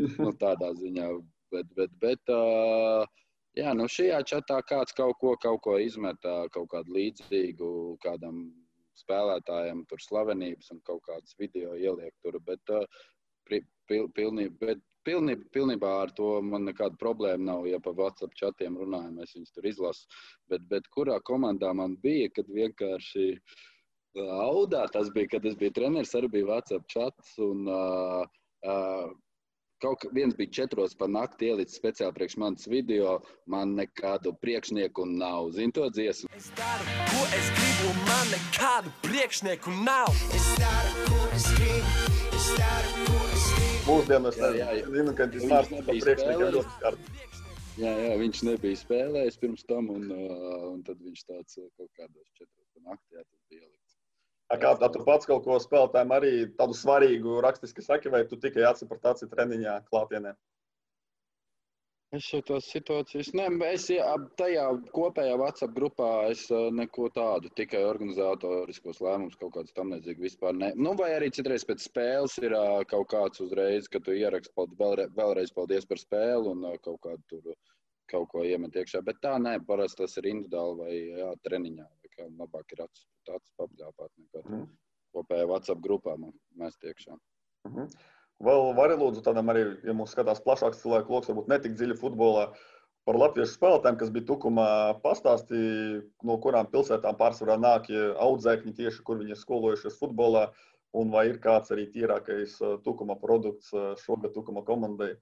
nu, 0.01 0.33
tādā 0.41 0.73
ziņā. 0.81 1.13
Bet, 1.53 1.69
bet, 1.77 1.93
bet 2.03 2.33
uh, 2.35 3.05
Jā, 3.57 3.73
nu 3.73 3.87
šajā 3.89 4.21
čatā 4.29 4.61
kāds 4.69 4.93
kaut 4.97 5.17
ko, 5.21 5.33
kaut 5.41 5.63
ko 5.65 5.79
izmet, 5.81 6.21
kaut 6.53 6.69
kādu 6.75 6.93
līdzīgu 6.93 7.69
kādam 8.05 8.51
spēlētājam, 9.01 9.85
tur 9.89 10.03
slavenības 10.05 10.75
un 10.75 10.83
kaut 10.85 11.01
kādas 11.09 11.37
video 11.41 11.73
ieliek 11.77 12.13
tur. 12.25 12.37
Bet, 12.45 12.75
pil, 13.49 13.65
pilnībā, 14.17 14.59
bet 14.61 14.85
pilnībā, 15.09 15.49
pilnībā 15.57 15.93
ar 16.03 16.13
to 16.19 16.35
man 16.45 16.67
nekāda 16.69 17.01
problēma 17.01 17.49
nav. 17.49 17.65
Ja 17.71 17.81
pa 17.81 17.95
WhatsApp 17.97 18.37
chatiem 18.37 18.77
runājam, 18.81 19.21
es 19.25 19.33
viņus 19.37 19.55
tur 19.57 19.71
izlasu. 19.73 20.21
Bet, 20.53 20.67
bet 20.73 20.89
kurā 20.93 21.17
komandā 21.25 21.73
man 21.77 21.97
bija, 22.03 22.29
kad 22.37 22.53
vienkārši 22.53 23.29
audā 24.37 24.87
tas 24.93 25.09
bija, 25.15 25.37
kad 25.37 25.47
es 25.49 25.57
biju 25.61 25.77
treneris, 25.77 26.15
arī 26.19 26.33
bija 26.39 26.51
WhatsApp 26.53 26.93
chats. 26.93 27.37
Un, 27.41 27.65
uh, 27.69 28.27
uh, 28.69 29.09
Kaut 29.85 30.05
viens 30.13 30.37
bija 30.37 30.51
četros 30.51 30.95
pa 30.97 31.07
nakti 31.07 31.51
ielicis 31.51 31.77
speciāli 31.77 32.15
priekš 32.17 32.37
manas 32.41 32.67
video. 32.67 33.19
Man 33.45 33.75
nekādu 33.77 34.33
priekšnieku 34.41 35.05
nav. 35.11 35.51
Zini 35.53 35.75
to 35.77 35.91
dziesmu? 35.93 36.31
Es 36.39 36.47
daru, 36.57 36.87
ko 37.11 37.27
es 37.39 37.51
gribu, 37.59 37.91
un 37.91 37.99
man 38.09 38.31
nekādu 38.33 38.95
priekšnieku 39.05 39.75
nav. 39.85 40.09
Es 40.39 40.49
daru, 40.63 41.05
ko 41.11 41.21
es 41.37 41.51
gribu, 41.59 42.09
es 42.41 42.49
daru, 42.57 43.05
ko 43.11 43.21
es 43.35 43.45
gribu. 43.53 43.85
Mūsdienās 43.91 44.41
jā, 44.41 44.53
jā, 44.63 44.73
jā. 44.81 44.89
Zinu, 44.97 45.17
ka 45.21 45.29
viņš 45.37 45.49
nāc 45.53 45.73
pa 45.75 45.85
priekšnieku 45.93 46.51
ļoti 46.57 46.77
skarbi. 46.79 47.13
Jā, 47.77 47.97
jā, 48.07 48.19
viņš 48.25 48.45
nebija 48.49 48.81
spēlējis 48.81 49.43
pirms 49.45 49.69
tam, 49.69 49.93
un, 49.93 50.09
uh, 50.09 50.71
un 50.73 50.81
tad 50.89 51.05
viņš 51.05 51.27
tāds 51.29 51.61
uh, 51.61 51.69
kaut 51.77 51.93
kādos 52.01 52.33
četros 52.33 52.65
pa 52.73 52.95
nakti, 52.95 53.21
jā, 53.21 53.29
bija. 53.53 53.76
Kā 54.47 54.77
tā, 54.79 54.89
tu 54.95 55.01
pats 55.07 55.27
kaut 55.27 55.43
ko 55.45 55.57
spēlētājiem 55.59 56.13
arī 56.15 56.35
tādu 56.59 56.75
svarīgu 56.79 57.41
rakstiski 57.43 57.83
saki, 57.83 58.13
vai 58.15 58.23
tu 58.31 58.39
tikai 58.39 58.63
tādu 58.63 59.27
treniņā 59.33 59.81
klātienē? 59.89 60.37
Es 62.15 62.29
jau 62.31 62.39
tās 62.47 62.69
situācijas, 62.71 63.33
ne, 63.35 63.49
es 63.67 63.89
tajā 64.39 64.67
kopējā 64.95 65.33
WhatsApp 65.41 65.75
grupā 65.75 66.11
es 66.31 66.45
neko 66.79 67.09
tādu, 67.17 67.51
tikai 67.59 67.81
organizatoriskos 67.89 69.03
lēmumus 69.03 69.35
kaut 69.41 69.57
kādus 69.57 69.75
tam 69.75 69.91
līdzīgi 69.91 70.23
vispār 70.29 70.55
ne. 70.55 70.71
Nu, 70.79 70.95
vai 71.01 71.11
arī 71.17 71.33
citreiz 71.35 71.67
pēc 71.67 71.83
spēles 71.89 72.39
ir 72.47 72.55
kaut 72.93 73.11
kāds 73.11 73.43
uzreiz, 73.43 73.91
ka 73.91 73.99
tu 73.99 74.15
ieraksti 74.15 74.55
vēlreiz, 74.79 75.11
vēlreiz 75.19 75.53
paldies 75.59 75.91
par 75.91 75.99
spēli 75.99 76.55
un 76.55 76.63
kaut 76.87 77.03
kādu 77.09 77.27
tur 77.35 77.59
kaut 78.15 78.31
ko 78.31 78.47
iemet 78.47 78.79
iekšā. 78.79 79.03
Bet 79.03 79.19
tā 79.27 79.35
nē, 79.43 79.59
parasti 79.67 80.05
tas 80.05 80.15
ir 80.23 80.31
individuāli 80.31 80.79
vai 80.85 80.95
jā, 81.25 81.33
treniņā. 81.43 81.89
Vai 81.91 82.06
kā 82.17 82.29
labāk 82.29 82.77
ir 82.77 82.85
acis 82.87 83.07
tāds 83.29 83.53
papļāpāt 83.61 84.13
nekā 84.23 84.45
mm. 84.45 84.67
kopējā 85.17 85.49
WhatsApp 85.51 85.83
grupā 85.85 86.17
mēs 86.21 86.79
tiekšā. 86.83 87.17
Mm 87.67 87.75
-hmm. 87.75 87.91
Vēl 88.47 88.75
var 88.77 88.93
lūdzu 88.93 89.23
tādam 89.25 89.49
arī, 89.49 89.63
ja 89.85 89.93
mums 89.97 90.13
skatās 90.13 90.43
plašāks 90.45 90.83
cilvēku 90.83 91.13
lokus, 91.13 91.29
varbūt 91.31 91.49
netik 91.49 91.73
dziļi 91.73 91.97
futbolā, 91.97 92.51
par 93.07 93.17
latviešu 93.17 93.55
spēlētājiem, 93.55 93.99
kas 94.01 94.11
bija 94.11 94.27
tukumā, 94.29 94.69
pastāstīja, 95.05 96.03
no 96.27 96.37
kurām 96.43 96.67
pilsētām 96.73 97.17
pārsvarā 97.17 97.57
nāk 97.57 97.87
audzēkņi 98.27 98.75
tieši, 98.81 99.03
kur 99.07 99.23
viņi 99.23 99.33
ir 99.33 99.41
skolojušies 99.41 99.99
futbolā, 100.01 100.51
un 100.97 101.11
vai 101.15 101.29
ir 101.31 101.39
kāds 101.39 101.73
arī 101.75 101.87
tīrākais 101.93 102.59
tukuma 102.85 103.17
produkts 103.23 103.71
šogad 104.03 104.35
tukuma 104.35 104.65
komandai. 104.67 105.15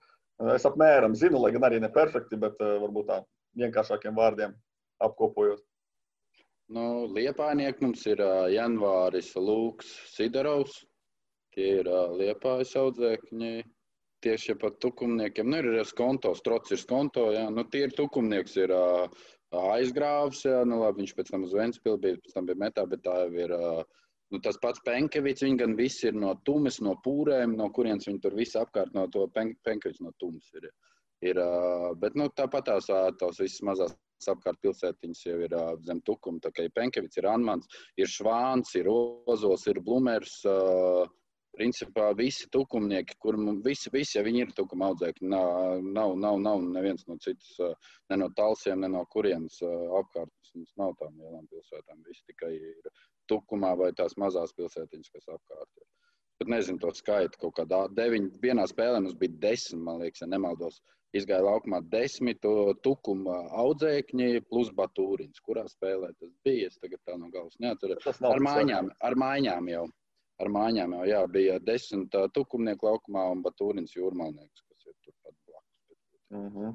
Es 0.54 0.66
apmēram 0.66 1.14
zinu, 1.14 1.38
lai 1.42 1.52
gan 1.54 1.68
arī 1.68 1.78
ne 1.82 1.92
perfekti, 1.92 2.40
bet 2.40 2.58
varbūt 2.58 3.10
tā 3.12 3.20
vienkāršākiem 3.60 4.16
vārdiem 4.18 4.56
apkopojot. 5.04 5.62
Nu, 6.72 7.04
Liepājnieki 7.12 7.84
mums 7.84 8.06
ir 8.08 8.20
janvāris 8.54 9.34
Lūks 9.36 9.88
Sidarovs. 10.14 10.78
Tie 11.54 11.66
ir 11.80 11.90
Liepājas 12.18 12.72
audzēkņi. 12.80 13.54
Tieši 14.24 14.54
par 14.56 14.72
tukumniekiem. 14.80 15.50
Nu, 15.52 15.58
ir 15.60 15.84
skonto, 15.84 16.32
strots 16.34 16.72
ir 16.72 16.80
skonto. 16.80 17.26
Jā. 17.34 17.50
Nu, 17.52 17.66
tie 17.68 17.84
ir 17.84 17.92
tukumnieks, 17.92 18.56
ir 18.56 18.72
aizgrāvs. 19.52 20.46
Jā. 20.48 20.62
Nu, 20.64 20.80
labi, 20.80 21.02
viņš 21.02 21.12
pēc 21.18 21.34
tam 21.34 21.44
uz 21.44 21.52
Ventspili 21.52 22.00
bija, 22.00 22.22
pēc 22.24 22.38
tam 22.38 22.48
bija 22.48 22.62
metā, 22.64 22.86
bet 22.88 23.04
tā 23.04 23.18
jau 23.26 23.44
ir. 23.44 23.54
Nu, 24.32 24.40
tas 24.42 24.56
pats 24.58 24.80
Penkevits, 24.86 25.44
viņi 25.44 25.60
gan 25.60 25.76
visi 25.78 26.08
ir 26.08 26.16
no 26.16 26.32
Tumes, 26.48 26.80
no 26.82 26.96
Pūrēm, 27.04 27.52
no 27.60 27.68
kurienes 27.76 28.08
viņi 28.08 28.22
tur 28.24 28.34
visi 28.34 28.56
apkārt 28.58 28.96
no 28.96 29.04
to 29.12 29.28
pen, 29.36 29.52
Penkevits 29.68 30.00
no 30.02 30.14
Tumes 30.18 30.48
ir. 30.56 30.70
Ir 31.26 31.40
bet 32.00 32.16
nu, 32.18 32.28
tāpat 32.36 32.70
tās, 32.70 32.88
tās 33.20 33.40
visas 33.42 33.62
mazās 33.66 33.96
apkārt 34.30 34.60
pilsētiņas 34.64 35.24
jau 35.26 35.40
ir 35.46 35.52
uh, 35.56 35.74
zem 35.84 36.00
tukuma. 36.06 36.40
Tā 36.42 36.52
kā 36.54 36.64
ir 36.64 36.72
Penkevits, 36.76 37.18
ir 37.20 37.28
Anmans, 37.28 37.68
ir 38.00 38.08
Švāns, 38.08 38.72
ir 38.78 38.88
Ozols, 38.90 39.66
ir 39.70 39.82
Blumers. 39.84 40.38
Uh, 40.48 41.04
principā 41.54 42.08
visi 42.18 42.48
tukumnieki, 42.50 43.14
kur 43.22 43.36
visi, 43.62 43.90
visi 43.94 44.18
ja 44.18 44.24
ir 44.26 44.52
tukuma 44.56 44.88
audzēkļi, 44.90 45.28
nav, 45.30 45.82
nav, 45.86 46.16
nav, 46.18 46.38
nav 46.42 46.62
neviens 46.66 47.06
no 47.06 47.16
citas, 47.22 47.52
ne 48.10 48.18
no 48.18 48.28
talsiem, 48.34 48.80
ne 48.82 48.90
no 48.90 49.04
kurienes 49.12 49.60
apkārt. 49.62 50.32
Mums 50.54 50.74
nav 50.78 50.92
tām 51.00 51.14
lielām 51.18 51.46
pilsētām. 51.50 52.02
Visi 52.06 52.22
tikai 52.30 52.52
ir 52.54 52.90
tukumā 53.30 53.72
vai 53.78 53.92
tās 53.96 54.14
mazās 54.20 54.54
pilsētiņas, 54.58 55.10
kas 55.14 55.30
apkārt 55.36 55.80
ir. 55.80 55.86
Bet 56.42 56.50
nezinu 56.50 56.82
to 56.82 56.92
skaitu. 56.94 57.38
Kaut 57.42 57.56
kādā 57.58 57.80
deviņ, 57.94 58.28
vienā 58.42 58.66
spēlē 58.70 59.00
mums 59.02 59.16
bija 59.18 59.38
desmit, 59.48 59.82
man 59.86 60.02
liekas, 60.02 60.22
ja 60.22 60.30
nemaldos. 60.30 60.80
Izgāja 61.14 61.44
laukumā 61.46 61.78
desmit 61.92 62.40
tukuma 62.82 63.36
audzēkņi 63.62 64.40
plus 64.50 64.72
batūriņš. 64.78 65.42
Kurā 65.46 65.66
spēlē 65.70 66.10
tas 66.18 66.32
bija? 66.46 66.70
Es 66.70 66.80
tagad 66.82 66.98
tā 67.06 67.18
no 67.18 67.30
galvas 67.34 67.60
neatceros. 67.62 68.08
Ar 68.30 68.42
mājām, 68.42 68.90
ar 69.00 69.18
mājām 69.24 69.70
jau. 69.70 69.84
Ar 70.42 70.50
mājām 70.50 70.96
jau 70.96 71.04
jā, 71.06 71.20
bija 71.30 71.60
desmit 71.62 72.16
tukumnieku 72.34 72.88
laukumā 72.88 73.28
un 73.30 73.44
batūriņš 73.44 73.94
jūrmalnieks, 74.00 74.64
kas 74.66 74.88
ir 74.90 74.96
turpat 75.06 75.36
blakus. 75.46 76.00
Mm 76.34 76.50
-hmm. 76.50 76.74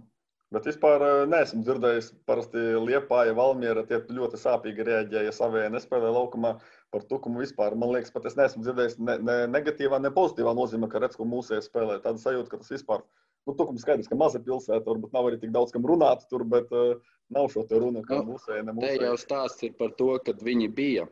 Bet 0.50 0.66
vispār 0.66 1.04
eh, 1.06 1.28
neesmu 1.30 1.60
dzirdējis, 1.62 2.08
parasti 2.26 2.62
Liepāja, 2.82 3.36
Valmiera 3.38 3.84
tie 3.86 4.00
ļoti 4.02 4.40
sāpīgi 4.42 4.86
reaģēja 4.88 5.34
savējā 5.38 5.70
nespēlē 5.76 6.10
laukumā 6.16 6.56
par 6.90 7.06
tukumu 7.12 7.44
vispār. 7.44 7.76
Man 7.78 7.92
liekas, 7.94 8.10
pat 8.16 8.26
es 8.26 8.38
neesmu 8.40 8.64
dzirdējis 8.66 8.98
ne, 8.98 9.18
ne 9.28 9.36
negatīvā, 9.54 10.00
ne 10.02 10.10
pozitīvā 10.16 10.56
nozīmē, 10.58 10.90
ka 10.90 11.04
redz, 11.04 11.20
ko 11.20 11.28
mūsēji 11.30 11.68
spēlē. 11.68 12.00
Tāda 12.02 12.24
sajūta, 12.24 12.50
ka 12.50 12.62
tas 12.64 12.74
vispār, 12.74 13.06
nu, 13.48 13.56
tukums 13.56 13.86
skaidrs, 13.86 14.10
ka 14.10 14.18
maza 14.20 14.42
pilsēta, 14.44 14.86
varbūt 14.88 15.16
nav 15.16 15.30
arī 15.30 15.40
tik 15.42 15.54
daudz, 15.56 15.72
kam 15.76 15.88
runāt 15.90 16.26
tur, 16.32 16.44
bet 16.48 16.72
uh, 16.76 16.98
nav 17.36 17.48
šo 17.54 17.64
te 17.70 17.80
runu, 17.82 18.04
ka 18.08 18.22
nu, 18.22 18.36
mūsēji, 18.36 18.66
ne 18.68 18.76
mūsēji. 18.76 19.00
Te 19.00 19.10
jau 19.10 19.16
stāsts 19.22 19.66
ir 19.68 19.78
par 19.80 19.96
to, 20.02 20.12
kad 20.26 20.44
viņi 20.46 20.70
bija. 20.82 21.08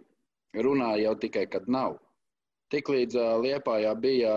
Runāja 0.58 1.10
jau 1.10 1.16
tikai, 1.22 1.46
kad 1.52 1.68
nav. 1.70 1.98
Tiklīdz 2.74 3.16
Liepājā 3.44 3.94
bija 4.04 4.32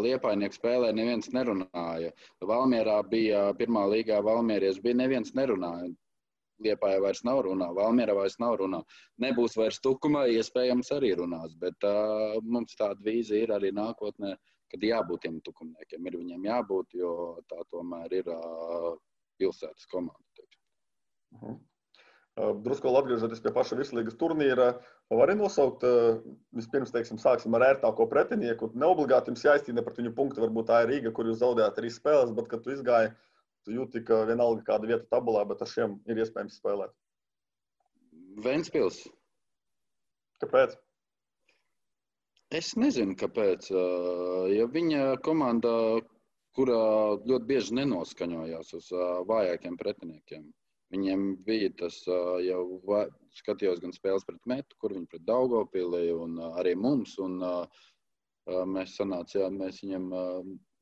Liepājnieks 0.00 0.56
spēlē, 0.56 0.92
neviens 0.96 1.28
nerunāja. 1.36 2.14
Valmierā 2.40 3.02
bija 3.10 3.50
pirmā 3.58 3.82
līgā, 3.92 4.22
Valmieries 4.24 4.80
bija, 4.84 4.96
neviens 5.02 5.34
nerunāja. 5.36 5.90
Liepājā 6.64 7.02
vairs 7.02 7.20
nav 7.28 7.42
runā, 7.44 7.68
Valmierā 7.76 8.14
vairs 8.16 8.38
nav 8.40 8.56
runā. 8.62 8.80
Nebūs 9.20 9.58
vairs 9.58 9.82
tukumā, 9.84 10.24
iespējams 10.32 10.92
arī 10.96 11.12
runās, 11.18 11.52
bet 11.60 11.84
uh, 11.84 12.38
mums 12.40 12.78
tāda 12.78 13.04
vīzija 13.04 13.48
ir 13.48 13.54
arī 13.58 13.72
nākotnē, 13.76 14.32
kad 14.74 14.88
jābūt 14.88 15.26
tiem 15.26 15.38
tukumniekiem. 15.46 16.08
Ir 16.10 16.18
viņiem 16.18 16.48
jābūt, 16.50 16.96
jo 16.98 17.12
tā 17.50 17.62
tomēr 17.70 18.18
ir 18.18 18.30
pilsētas 19.38 19.86
komanda. 19.90 20.48
Uh 21.34 21.40
-huh. 21.40 21.62
Drusku 22.34 22.90
atgriežoties 22.90 23.42
pie 23.42 23.52
paša 23.54 23.76
virslīgas 23.78 24.16
turnīra, 24.18 24.72
var 25.10 25.28
arī 25.28 25.36
nosaukt, 25.38 25.84
vispirms, 26.50 26.90
teiksim, 26.90 27.18
sāksim 27.18 27.54
ar 27.54 27.62
ērtāko 27.68 28.08
pretinieku. 28.10 28.72
Neobligāti 28.74 29.30
jums 29.30 29.44
jāizcīna 29.44 29.84
pret 29.86 30.00
viņu 30.00 30.14
punktu. 30.16 30.42
Varbūt 30.42 30.66
tā 30.66 30.80
ir 30.82 30.90
Rīga, 30.90 31.12
kur 31.12 31.26
jūs 31.26 31.38
zaudējāt 31.38 31.76
trīs 31.78 32.00
spēles, 32.00 32.34
bet, 32.34 32.48
kad 32.48 32.64
tu 32.64 32.74
izgāji, 32.74 33.12
tu 33.64 33.70
jūti, 33.70 34.02
ka 34.04 34.24
vienalga 34.26 34.66
kāda 34.66 34.90
vieta 34.90 35.06
tabulā, 35.14 35.44
bet 35.46 35.62
ar 35.62 35.70
šiem 35.70 36.00
ir 36.06 36.24
iespējams 36.24 36.58
spēlēt. 36.58 36.90
Ventspils. 38.42 39.04
Kāpēc? 40.42 40.74
Es 42.54 42.74
nezinu, 42.78 43.16
kāpēc. 43.18 43.70
Ja 44.54 44.66
viņa 44.70 45.06
komanda, 45.26 45.72
kurā 46.54 46.82
ļoti 47.26 47.48
bieži 47.48 47.80
nenoskaņojās 47.80 48.76
uz 48.78 48.90
vājākiem 49.30 49.78
pretiniekiem, 49.80 50.44
Viņiem 50.94 51.22
bija 51.46 51.70
tas 51.80 51.96
jau 52.44 52.60
skatījos 53.34 53.80
gan 53.82 53.94
spēles 53.96 54.26
pret 54.28 54.44
Metu, 54.50 54.76
kur 54.78 54.92
viņi 54.94 55.08
pret 55.10 55.24
Daugopili 55.26 56.06
un 56.14 56.36
arī 56.52 56.74
mums. 56.78 57.16
Un, 57.24 57.40
mēs 58.74 58.94
sanācām, 59.00 59.56
mēs 59.62 59.80
viņam 59.82 60.06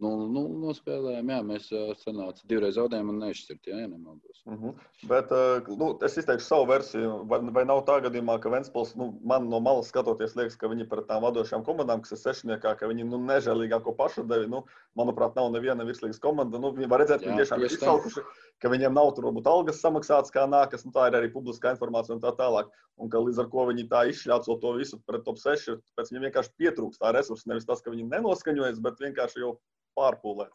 0-0 0.02 0.58
nospēlējām. 0.62 1.30
Jā, 1.32 1.38
mēs 1.46 1.66
sanācām 2.00 2.48
divreiz 2.50 2.76
zaudējām 2.78 3.10
un 3.12 3.20
neizšķirt, 3.22 3.68
ja 3.70 3.78
nemaldos. 3.80 4.42
Uh 4.46 4.52
mhm. 4.54 4.68
-huh. 4.72 5.08
Bet 5.10 5.32
nu, 5.78 5.90
es 6.06 6.16
izteikšu 6.18 6.46
savu 6.46 6.66
versiju. 6.70 7.12
Vai, 7.30 7.40
vai 7.54 7.64
nav 7.68 7.84
tā 7.88 7.98
gadījumā, 8.06 8.38
ka 8.40 8.50
Ventspils, 8.50 8.94
nu, 8.96 9.12
man 9.22 9.48
no 9.50 9.60
malas 9.60 9.90
skatoties, 9.92 10.36
liekas, 10.38 10.56
ka 10.56 10.70
viņi 10.72 10.88
pret 10.88 11.06
tām 11.10 11.22
vadošajām 11.22 11.64
komandām, 11.64 12.02
kas 12.02 12.16
ir 12.16 12.22
sešniekā, 12.22 12.74
ka 12.78 12.88
viņi 12.90 13.04
nu, 13.04 13.20
nežēlīgāko 13.30 13.96
pašu 13.96 14.26
devi. 14.28 14.48
Nu, 14.48 14.64
manuprāt, 14.98 15.36
nav 15.36 15.52
neviena 15.52 15.84
virslīgas 15.84 16.20
komanda. 16.20 16.58
Nu, 16.58 16.72
viņi 16.72 16.88
var 16.88 17.04
redzēt, 17.04 17.22
ka 17.22 17.30
viņi 17.30 17.42
tiešām 17.42 17.60
ir 17.60 17.70
izsaukuši, 17.70 18.24
ka 18.62 18.70
viņiem 18.72 18.94
nav 18.94 19.12
tur 19.14 19.28
varbūt 19.28 19.50
algas 19.50 19.82
samaksātas 19.82 20.34
kā 20.34 20.46
nākas. 20.46 20.86
Nu, 20.86 20.92
tā 20.94 21.08
ir 21.10 21.18
arī 21.18 21.32
publiskā 21.32 21.74
informācija 21.76 22.16
un 22.16 22.22
tā 22.24 22.34
tālāk. 22.38 22.70
Un 23.00 23.08
ka 23.10 23.18
līdz 23.18 23.38
ar 23.42 23.48
to 23.50 23.66
viņi 23.70 23.88
tā 23.90 24.04
izšļāco 24.10 24.58
to 24.62 24.72
visu 24.76 24.98
pret 25.08 25.24
top 25.24 25.38
6, 25.40 25.78
pēc 25.96 26.10
viņiem 26.10 26.26
vienkārši 26.28 26.52
pietrūkst 26.60 27.00
tā 27.02 27.12
resursa. 27.16 27.48
Nevis 27.50 27.66
tas, 27.66 27.80
ka 27.80 27.90
viņi 27.90 28.04
nenoskaņojas, 28.10 28.82
bet 28.84 29.00
vienkārši 29.00 29.42
jau 29.42 29.54
pārpūlēt. 29.98 30.52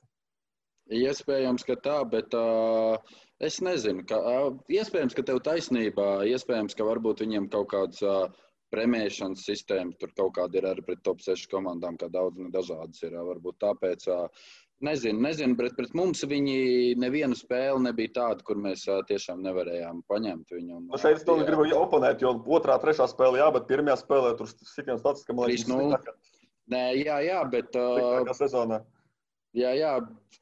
Iespējams, 0.88 1.66
ka 1.68 1.76
tā, 1.84 1.98
bet 2.08 2.36
uh, 2.38 2.96
es 3.44 3.60
nezinu. 3.64 4.06
Ka, 4.08 4.20
uh, 4.20 4.60
iespējams, 4.72 5.16
ka 5.18 5.26
tev 5.28 5.42
taisnība, 5.44 6.22
iespējams, 6.32 6.78
ka 6.78 6.88
varbūt 6.88 7.26
viņiem 7.26 7.50
kaut 7.52 7.74
kāds 7.74 8.00
uh, 8.08 8.30
premēšanas 8.72 9.44
sistēma 9.48 9.96
tur 10.00 10.14
kaut 10.16 10.38
kāda 10.38 10.60
ir 10.60 10.70
arī 10.70 10.86
pret 10.88 11.04
top 11.04 11.20
6 11.24 11.50
komandām, 11.52 12.00
kā 12.00 12.08
daudz 12.12 12.40
un 12.40 12.54
dažādas 12.56 13.04
ir. 13.04 13.20
Varbūt 13.32 13.60
tāpēc. 13.66 14.08
Uh, 14.14 14.56
Nezinu, 14.78 15.18
nezinu, 15.26 15.56
bet 15.58 15.74
pret 15.74 15.94
mums 15.98 16.20
viņi 16.30 16.94
nevienu 17.02 17.34
spēli 17.34 17.82
nebija 17.82 18.12
tāda, 18.14 18.44
kur 18.46 18.60
mēs 18.62 18.84
tiešām 19.10 19.40
nevarējām 19.42 20.04
paņemt 20.06 20.54
viņu. 20.54 20.76
Un, 20.76 20.84
nu 20.92 21.00
šeit 21.02 21.18
es 21.18 21.26
to 21.26 21.34
gribu 21.42 21.66
oponēt, 21.80 22.22
jo 22.22 22.36
otrā, 22.54 22.76
trešā 22.84 23.08
spēlē, 23.10 23.40
jā, 23.42 23.48
bet 23.56 23.66
pirmajā 23.72 23.96
spēlē 24.04 24.36
tur 24.38 24.52
sitiens 24.54 25.02
tāds, 25.02 25.26
ka 25.26 25.34
man 25.34 25.50
liekas, 25.50 25.66
Nē, 26.70 26.84
jā, 27.00 27.18
jā, 27.26 27.42
bet. 27.50 27.74
Uh, 27.74 28.30
sezonā. 28.38 28.84
Jā, 29.56 29.70
jā, 29.80 29.92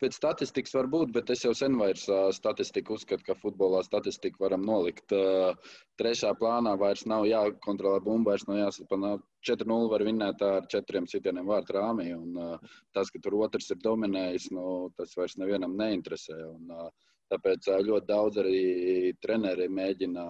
pēc 0.02 0.16
statistikas 0.18 0.74
var 0.74 0.88
būt, 0.90 1.12
bet 1.14 1.30
es 1.30 1.44
jau 1.46 1.52
sen 1.56 1.76
vairs 1.78 2.08
uh, 2.10 2.32
statistiku 2.34 2.96
uzskatu, 2.98 3.24
ka 3.28 3.36
futbolā 3.38 3.84
statistiku 3.86 4.42
varam 4.44 4.66
nolikt. 4.66 5.14
Uh, 5.14 5.54
trešā 6.02 6.32
plānā 6.40 6.74
vairs 6.82 7.06
nav 7.06 7.28
jākontrolē 7.30 8.02
bumba, 8.04 8.34
vairs 8.34 8.48
nav 8.50 8.58
jāsapana. 8.64 9.16
4-0 9.46 9.92
var 9.92 10.04
vinēt 10.08 10.42
ar 10.42 10.66
četriem 10.74 11.06
sitieniem 11.08 11.46
vārtu 11.48 11.78
rāmī. 11.78 12.10
Un, 12.18 12.34
uh, 12.34 12.80
tas, 12.98 13.14
ka 13.14 13.22
tur 13.22 13.38
otrs 13.46 13.70
ir 13.72 13.80
dominējis, 13.86 14.50
nu, 14.58 14.66
tas 14.98 15.14
vairs 15.20 15.38
nevienam 15.38 15.78
neinteresē. 15.78 16.40
Un, 16.50 16.74
uh, 16.74 17.14
tāpēc 17.32 17.70
uh, 17.70 17.80
ļoti 17.86 18.10
daudz 18.10 18.42
arī 18.42 18.60
treneri 19.22 19.70
mēģina 19.70 20.26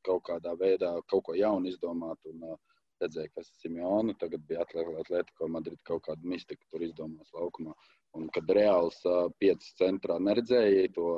kaut 0.00 0.24
kādā 0.32 0.56
veidā 0.56 0.96
kaut 1.12 1.28
ko 1.28 1.36
jaunu 1.36 1.68
izdomāt. 1.70 2.24
Un, 2.32 2.54
uh, 2.54 2.67
redzēja, 3.02 3.30
kas 3.34 3.50
ir 3.50 3.62
Simjona. 3.62 4.16
Tagad 4.20 4.44
bija 4.48 4.64
Atletico 4.64 5.48
Madrid 5.52 5.80
kaut 5.88 6.04
kāda 6.08 6.32
mistika 6.34 6.64
tur 6.72 6.84
izdomās 6.86 7.32
laukumā. 7.36 7.76
Un 8.18 8.28
kad 8.34 8.48
reāls 8.56 8.98
uh, 9.06 9.28
piecas 9.42 9.74
centrā 9.78 10.16
neredzēja 10.22 10.88
to. 10.96 11.08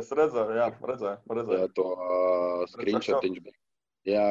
Es 0.00 0.12
redzēju, 0.16 0.58
jā, 0.58 0.68
redzēju. 0.92 1.38
redzēju. 1.40 1.62
Jā, 1.62 1.72
to 1.76 1.88
uh, 1.94 2.64
screenshot 2.72 3.26
viņš 3.26 3.42
bija. 3.44 3.58
Jā, 4.06 4.22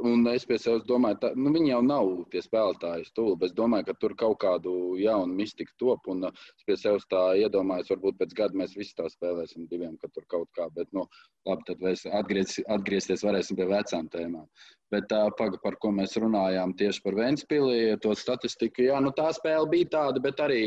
un 0.00 0.24
es 0.32 0.46
pie 0.48 0.56
sevis 0.58 0.86
domāju, 0.88 1.18
ka 1.22 1.28
nu, 1.36 1.52
viņi 1.54 1.70
jau 1.70 1.80
nav 1.84 2.08
tie 2.32 2.40
spēlētāji 2.42 3.04
stulbi. 3.10 3.46
Es 3.46 3.52
domāju, 3.54 3.86
ka 3.90 3.94
tur 4.02 4.14
kaut 4.18 4.38
kādu 4.42 4.72
jaunu 4.98 5.36
mistiku 5.36 5.74
top. 5.82 6.08
Un 6.10 6.24
es 6.30 6.64
pie 6.66 6.76
sevis 6.80 7.04
tā 7.10 7.20
iedomājos, 7.42 7.92
varbūt 7.92 8.18
pēc 8.18 8.32
gada 8.40 8.58
mēs 8.58 8.74
visi 8.78 8.96
tā 8.98 9.06
spēlēsim 9.12 9.68
diviem, 9.70 9.98
ka 10.00 10.08
tur 10.14 10.24
kaut 10.32 10.48
kā. 10.56 10.66
Bet, 10.74 10.88
nu, 10.96 11.04
labi, 11.46 11.66
tad 11.68 11.84
mēs 11.84 12.06
atgriez, 12.08 12.56
atgriezties 12.72 13.22
varēsim 13.26 13.60
pie 13.60 13.68
vecām 13.70 14.08
tēmām. 14.10 14.48
Bet 14.90 15.06
tā, 15.12 15.20
paga, 15.38 15.60
par 15.62 15.76
ko 15.78 15.92
mēs 15.94 16.16
runājām 16.18 16.74
tieši 16.80 17.04
par 17.04 17.20
Vēnspili, 17.20 18.00
to 18.02 18.16
statistiku, 18.18 18.88
jā, 18.88 18.98
nu, 19.04 19.12
tā 19.14 19.28
spēle 19.36 19.68
bija 19.70 19.92
tāda, 19.98 20.24
bet 20.24 20.42
arī 20.42 20.64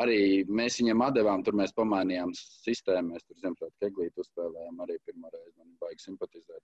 arī 0.00 0.20
mēs 0.48 0.80
viņam 0.80 1.04
atdevām, 1.06 1.44
tur 1.44 1.54
mēs 1.60 1.74
pamainījām 1.76 2.32
sistēmu. 2.40 3.12
Mēs 3.12 3.28
tur 3.28 3.38
Ziemassvētku 3.44 3.84
keglītu 3.84 4.24
uzspēlējām 4.24 4.82
arī 4.86 4.98
pirmo 5.06 5.30
reizi. 5.30 5.54
Man 5.60 5.76
baigi 5.84 6.08
simpatizēt 6.08 6.62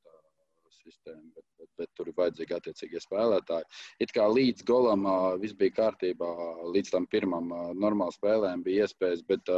sistēmu, 0.82 1.30
bet, 1.34 1.46
bet, 1.58 1.70
bet 1.80 1.90
tur 1.96 2.10
ir 2.10 2.16
vajadzīgi 2.18 2.56
attiecīgie 2.56 3.02
spēlētāji. 3.04 3.66
It 4.04 4.12
kā 4.16 4.26
līdz 4.32 4.66
golam 4.68 5.08
viss 5.42 5.56
bija 5.58 5.76
kārtībā, 5.80 6.28
līdz 6.74 6.94
tam 6.94 7.08
pirmam 7.10 7.50
normālam 7.78 8.14
spēlēm 8.14 8.62
bija 8.66 8.86
iespējas, 8.86 9.24
bet 9.28 9.50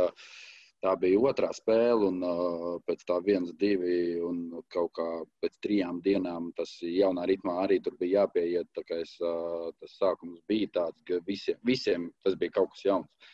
tā 0.81 0.95
bija 1.01 1.21
otrā 1.29 1.51
spēle, 1.57 2.09
un 2.09 2.81
pēc 2.89 3.05
tā 3.09 3.19
viens, 3.25 3.53
divi, 3.61 4.17
un 4.25 4.63
kaut 4.73 4.95
kā 4.97 5.09
pēc 5.45 5.59
trijām 5.67 6.01
dienām 6.05 6.51
tas 6.57 6.73
jaunā 6.85 7.27
ritmā 7.29 7.59
arī 7.65 7.81
tur 7.85 7.99
bija 8.01 8.25
jāpieiet. 8.25 8.83
Es, 8.97 9.17
tas 9.21 9.99
sākums 9.99 10.41
bija 10.49 10.71
tāds, 10.81 11.05
ka 11.09 11.21
visiem, 11.27 11.61
visiem 11.67 12.11
tas 12.25 12.39
bija 12.41 12.61
kaut 12.61 12.73
kas 12.75 12.87
jauns. 12.89 13.31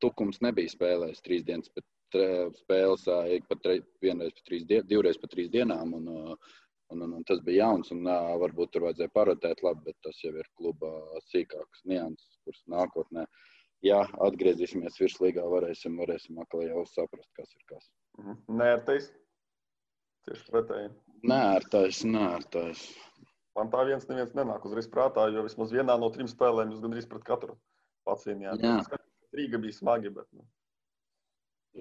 Tukums 0.00 0.40
nebija 0.40 0.72
spēlējis 0.72 1.22
trīs 1.26 1.42
dienas, 1.44 1.70
bet 1.76 1.84
spēles 2.58 3.06
ik 3.36 3.46
pa 3.48 3.56
tre, 3.62 3.80
vienreiz 4.02 4.32
pa 4.34 4.46
trīs, 4.48 4.66
divreiz 4.66 5.18
pa 5.20 5.28
trīs 5.30 5.50
dienām. 5.52 5.94
Un, 5.94 6.36
Un, 6.90 7.04
un, 7.06 7.12
un 7.20 7.24
tas 7.26 7.38
bija 7.46 7.68
jauns, 7.68 7.92
un 7.94 8.02
uh, 8.08 8.32
varbūt 8.42 8.72
tur 8.74 8.88
vajadzēja 8.88 9.12
parotēt 9.14 9.62
labi, 9.62 9.84
bet 9.90 9.96
tas 10.02 10.16
jau 10.24 10.32
ir 10.34 10.48
kluba 10.58 10.90
sīkāks 11.28 11.84
nianses, 11.86 12.40
kuras 12.42 12.64
nākotnē, 12.72 13.26
ja 13.86 14.00
atgriezīsimies 14.26 14.98
virslīgā, 14.98 15.44
varēsim, 15.54 16.00
varēsim 16.02 16.40
atkal 16.42 16.64
jau 16.66 16.82
saprast, 16.90 17.30
kas 17.38 17.54
ir 17.54 17.66
kas. 17.70 17.86
Mhm. 18.18 18.40
Nērtais. 18.58 19.10
Tieši 20.26 20.50
pretēji. 20.50 20.90
Nērtais, 21.30 22.02
nērtais. 22.04 22.82
Man 23.56 23.70
tā 23.72 23.84
viens 23.88 24.06
neviens 24.08 24.34
nenāk 24.36 24.66
uzreiz 24.68 24.88
prātā, 24.90 25.26
jo 25.32 25.44
vismaz 25.46 25.72
vienā 25.74 25.96
no 25.98 26.10
trim 26.14 26.28
spēlēm 26.30 26.74
jūs 26.74 26.82
gandrīz 26.84 27.08
pret 27.10 27.24
katru 27.26 27.56
pacīnījāt. 28.08 28.62
Rīga 29.36 29.60
bija 29.62 29.76
smagi, 29.76 30.10
bet. 30.14 30.26
Nu. 30.34 30.46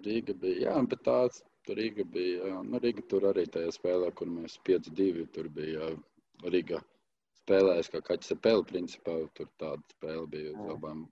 Rīga 0.06 0.36
bija, 0.38 0.70
jā, 0.70 0.74
bet 0.90 1.02
tāds 1.06 1.42
Rīga 1.78 2.06
bija. 2.14 2.60
Nu, 2.66 2.80
Rīga 2.84 3.04
tur 3.12 3.28
arī 3.32 3.46
tajā 3.52 3.74
spēlē, 3.76 4.12
kur 4.16 4.32
mēs 4.32 4.58
5-2 4.68 5.28
tur 5.36 5.50
bija. 5.54 5.92
Rīga 6.46 6.80
spēlējas 7.42 7.92
kā 7.94 8.02
kaķis 8.12 8.36
ar 8.36 8.42
peli, 8.46 8.68
principā. 8.72 9.16
Tur 9.38 9.50
tāda 9.62 9.82
spēle 9.96 10.26
bija 10.32 10.56
uz 10.56 10.74
abām, 10.76 11.06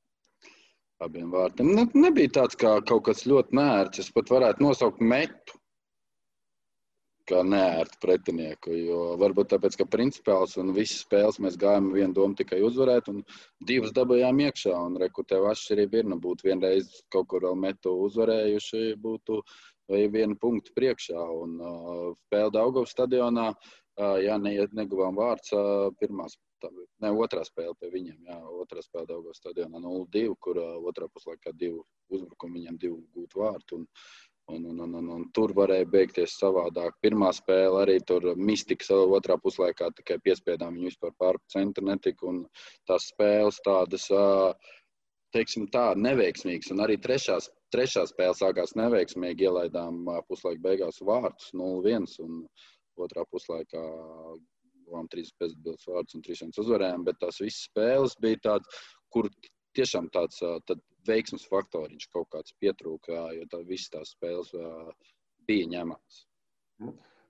abiem 1.04 1.32
vārtiem. 1.34 1.74
Ne, 1.78 1.88
nebija 1.96 2.36
tāds 2.42 2.60
kā 2.60 2.78
kaut 2.88 3.08
kas 3.10 3.26
ļoti 3.30 3.58
nērts. 3.58 4.06
Es 4.06 4.12
pat 4.14 4.34
varētu 4.34 4.66
nosaukt 4.66 5.02
metu 5.02 5.58
kā 7.28 7.42
neērtu 7.44 8.00
pretinieku. 8.04 8.74
Jo 8.78 9.00
varbūt 9.20 9.52
tāpēc, 9.54 9.78
ka 9.80 9.88
principāls 9.92 10.56
un 10.62 10.72
visas 10.76 11.04
spēles 11.04 11.42
mēs 11.44 11.58
gājām 11.60 11.92
vienu 11.96 12.16
domu 12.16 12.38
tikai 12.40 12.62
uzvarēt, 12.66 13.10
un 13.12 13.24
divas 13.68 13.94
dabūjām 13.98 14.40
iekšā. 14.48 14.76
Un 14.88 14.96
reku 15.02 15.26
tev 15.28 15.50
atšķirība 15.52 16.02
ir, 16.02 16.12
nu 16.14 16.20
būtu 16.24 16.48
vienreiz 16.48 17.02
kaut 17.14 17.28
kur 17.34 17.44
vēl 17.50 17.58
metu 17.68 17.98
uzvarējuši, 18.08 18.86
būtu 19.04 19.42
vai 19.92 20.06
vienu 20.14 20.38
punktu 20.40 20.74
priekšā. 20.78 21.24
Un 21.44 21.58
uh, 21.62 22.12
spēle 22.28 22.54
Daugavas 22.56 22.94
stadionā, 22.96 23.50
uh, 23.54 24.18
jā, 24.24 24.38
neiet 24.42 24.76
neguvām 24.78 25.18
vārds 25.18 25.54
uh, 25.56 25.90
pirmās. 26.02 26.38
Tā, 26.58 26.72
ne, 27.04 27.12
otrā 27.14 27.44
spēle 27.46 27.76
pie 27.78 27.92
viņiem, 27.94 28.22
jā, 28.32 28.38
otrā 28.64 28.82
spēle 28.82 29.06
Daugavas 29.12 29.38
stadionā 29.44 29.78
0-2, 29.84 30.32
kur 30.42 30.58
uh, 30.58 30.78
otrā 30.90 31.10
puslaikā 31.14 31.54
divu 31.54 31.84
uzbrukumu 32.10 32.58
viņiem 32.58 32.80
divu 32.82 33.04
gūtu 33.14 33.46
vārtu. 33.46 33.84
Un, 33.84 33.92
Un, 34.48 34.64
un, 34.64 34.78
un, 34.80 34.94
un, 34.96 35.08
un 35.12 35.24
tur 35.36 35.52
varēja 35.52 35.90
beigties 35.92 36.38
savādāk. 36.40 36.94
Pirmā 37.04 37.34
spēle 37.36 37.82
arī 37.82 37.98
tur 38.08 38.30
mistika 38.40 38.96
otrā 39.18 39.36
puslaikā 39.44 39.90
tikai 39.98 40.16
piespiedām 40.24 40.78
viņu 40.78 40.88
vispār 40.88 41.12
pār 41.20 41.40
centru 41.52 41.84
netiku. 41.84 42.30
Un 42.32 42.38
tās 42.88 43.10
spēles 43.12 43.60
tādas, 43.66 44.06
teiksim 45.36 45.68
tā, 45.74 45.92
neveiksmīgas. 46.00 46.72
Un 46.76 46.84
arī 46.86 46.98
trešās, 47.04 47.50
trešā 47.76 48.06
spēle 48.10 48.36
sākās 48.38 48.76
neveiksmīgi. 48.80 49.48
Ielaidām 49.48 50.04
puslaika 50.30 50.64
beigās 50.64 51.02
vārdus 51.04 51.50
0-1 51.58 52.08
un 52.26 52.44
otrā 52.98 53.26
puslaikā 53.32 53.84
guvām 54.88 55.10
3 55.12 55.34
bezatbildes 55.42 55.90
vārdus 55.92 56.18
un 56.18 56.26
3 56.28 56.62
uzvarējām. 56.64 57.06
Bet 57.08 57.20
tās 57.24 57.42
visas 57.44 57.68
spēles 57.70 58.16
bija 58.24 58.44
tādas, 58.50 58.86
kur 59.14 59.30
tiešām 59.78 60.10
tāds 60.14 60.40
tad 60.70 60.82
veiksmes 61.08 61.46
faktoriņš 61.52 62.08
kaut 62.14 62.32
kāds 62.34 62.56
pietrūka, 62.62 63.28
jo 63.38 63.46
tā 63.52 63.62
visas 63.68 63.92
tās 63.94 64.16
spēles 64.16 64.52
bija 65.48 65.70
ņemamas. 65.76 66.24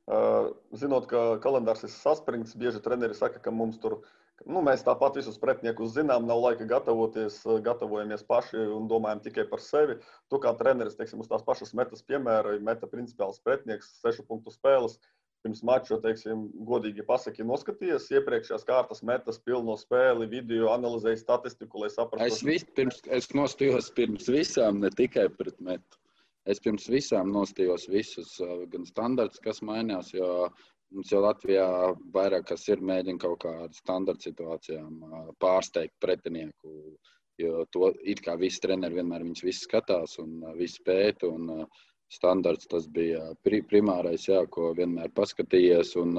Uh, 0.07 0.53
zinot, 0.79 1.09
ka 1.11 1.35
kalendārs 1.43 1.83
ir 1.83 1.91
saspringts, 1.91 2.55
bieži 2.55 2.79
treneri 2.83 3.17
saka, 3.17 3.41
ka 3.43 3.51
mums 3.51 3.79
tur, 3.83 3.99
nu, 4.45 4.61
mēs 4.65 4.83
tāpat 4.85 5.17
visus 5.17 5.39
pretiniekus 5.41 5.95
zinām, 5.95 6.27
nav 6.29 6.41
laika 6.43 6.67
gatavoties, 6.69 7.39
gatavojamies 7.65 8.25
paši 8.27 8.61
un 8.75 8.87
domājam 8.91 9.23
tikai 9.25 9.47
par 9.49 9.63
sevi. 9.63 9.97
Tu 10.31 10.39
kā 10.43 10.53
treneris, 10.59 10.97
teiksim, 10.99 11.23
uz 11.23 11.29
tās 11.31 11.45
pašas 11.47 11.73
metas 11.77 12.05
piemēra, 12.05 12.57
meta 12.63 12.89
principāls 12.91 13.41
pretinieks, 13.43 13.95
sešu 14.03 14.27
punktu 14.29 14.53
spēles. 14.53 14.99
Pirms 15.45 15.61
mača, 15.63 15.99
teiksim, 16.01 16.47
godīgi 16.65 17.05
pasaki, 17.05 17.45
noskatījies 17.45 18.07
iepriekšējās 18.17 18.65
kārtas 18.67 19.03
metas, 19.05 19.37
pilno 19.45 19.75
spēli, 19.77 20.25
video, 20.31 20.71
analizēji 20.73 21.21
statistiku, 21.21 21.83
lai 21.83 21.91
saprastu. 21.93 22.25
Es, 22.25 22.41
vis, 22.43 22.65
pirms, 22.75 23.03
es 23.13 23.29
nostājos 23.37 23.91
pirms 23.95 24.27
visām, 24.33 24.81
ne 24.81 24.89
tikai 24.97 25.27
pret 25.37 25.61
metu. 25.61 26.01
Es 26.49 26.61
pirms 26.63 26.87
visām 26.89 27.29
nostājos 27.35 27.85
visus, 27.91 28.33
gan 28.71 28.87
standarts, 28.89 29.39
kas 29.43 29.61
mainās, 29.61 30.09
jo 30.15 30.49
mums 30.93 31.11
jau 31.11 31.21
Latvijā 31.23 31.67
vairāk 32.13 32.47
kas 32.53 32.67
ir 32.69 32.83
mēģina 32.91 33.21
kaut 33.21 33.41
kādu 33.43 33.77
standarta 33.77 34.29
situācijām 34.29 35.03
pārsteigt 35.43 35.95
pretinieku. 36.03 36.97
Jo 37.37 37.67
to 37.69 37.91
it 38.01 38.23
kā 38.25 38.33
visi 38.39 38.63
treneri 38.63 38.97
vienmēr 38.97 39.25
viņus 39.25 39.43
visus 39.45 39.67
skatās 39.67 40.17
un 40.23 40.39
visi 40.57 40.81
pēta. 40.85 41.29
Un, 41.29 41.51
uh, 41.53 41.85
standarts. 42.13 42.67
Tas 42.71 42.87
bija 42.87 43.21
primārais, 43.43 44.27
jā, 44.29 44.43
ko 44.51 44.71
vienmēr 44.77 45.11
paskatījies. 45.15 45.95
Un, 46.01 46.17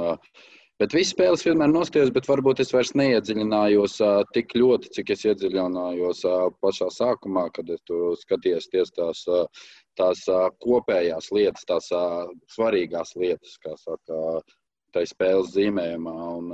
bet 0.82 0.94
visas 0.94 1.12
spēles 1.14 1.44
vienmēr 1.46 1.70
nostājos, 1.72 2.12
bet 2.14 2.28
varbūt 2.30 2.62
es 2.64 2.72
vairs 2.74 2.94
neiedziļinājos 2.98 3.98
tik 4.36 4.54
ļoti, 4.58 4.92
cik 4.98 5.12
es 5.14 5.24
iedziļinājos 5.28 6.24
pašā 6.62 6.90
sākumā, 6.94 7.48
kad 7.54 7.70
es 7.74 7.82
tur 7.88 8.16
skatījos 8.20 8.70
tās, 8.96 9.24
tās 9.98 10.24
kopējās 10.64 11.32
lietas, 11.34 11.66
tās 11.68 11.90
svarīgās 12.54 13.16
lietas, 13.18 13.58
kā 13.64 13.74
saka, 13.80 14.40
tai 14.94 15.04
spēles 15.06 15.52
zīmējumā. 15.56 16.16
Un, 16.38 16.52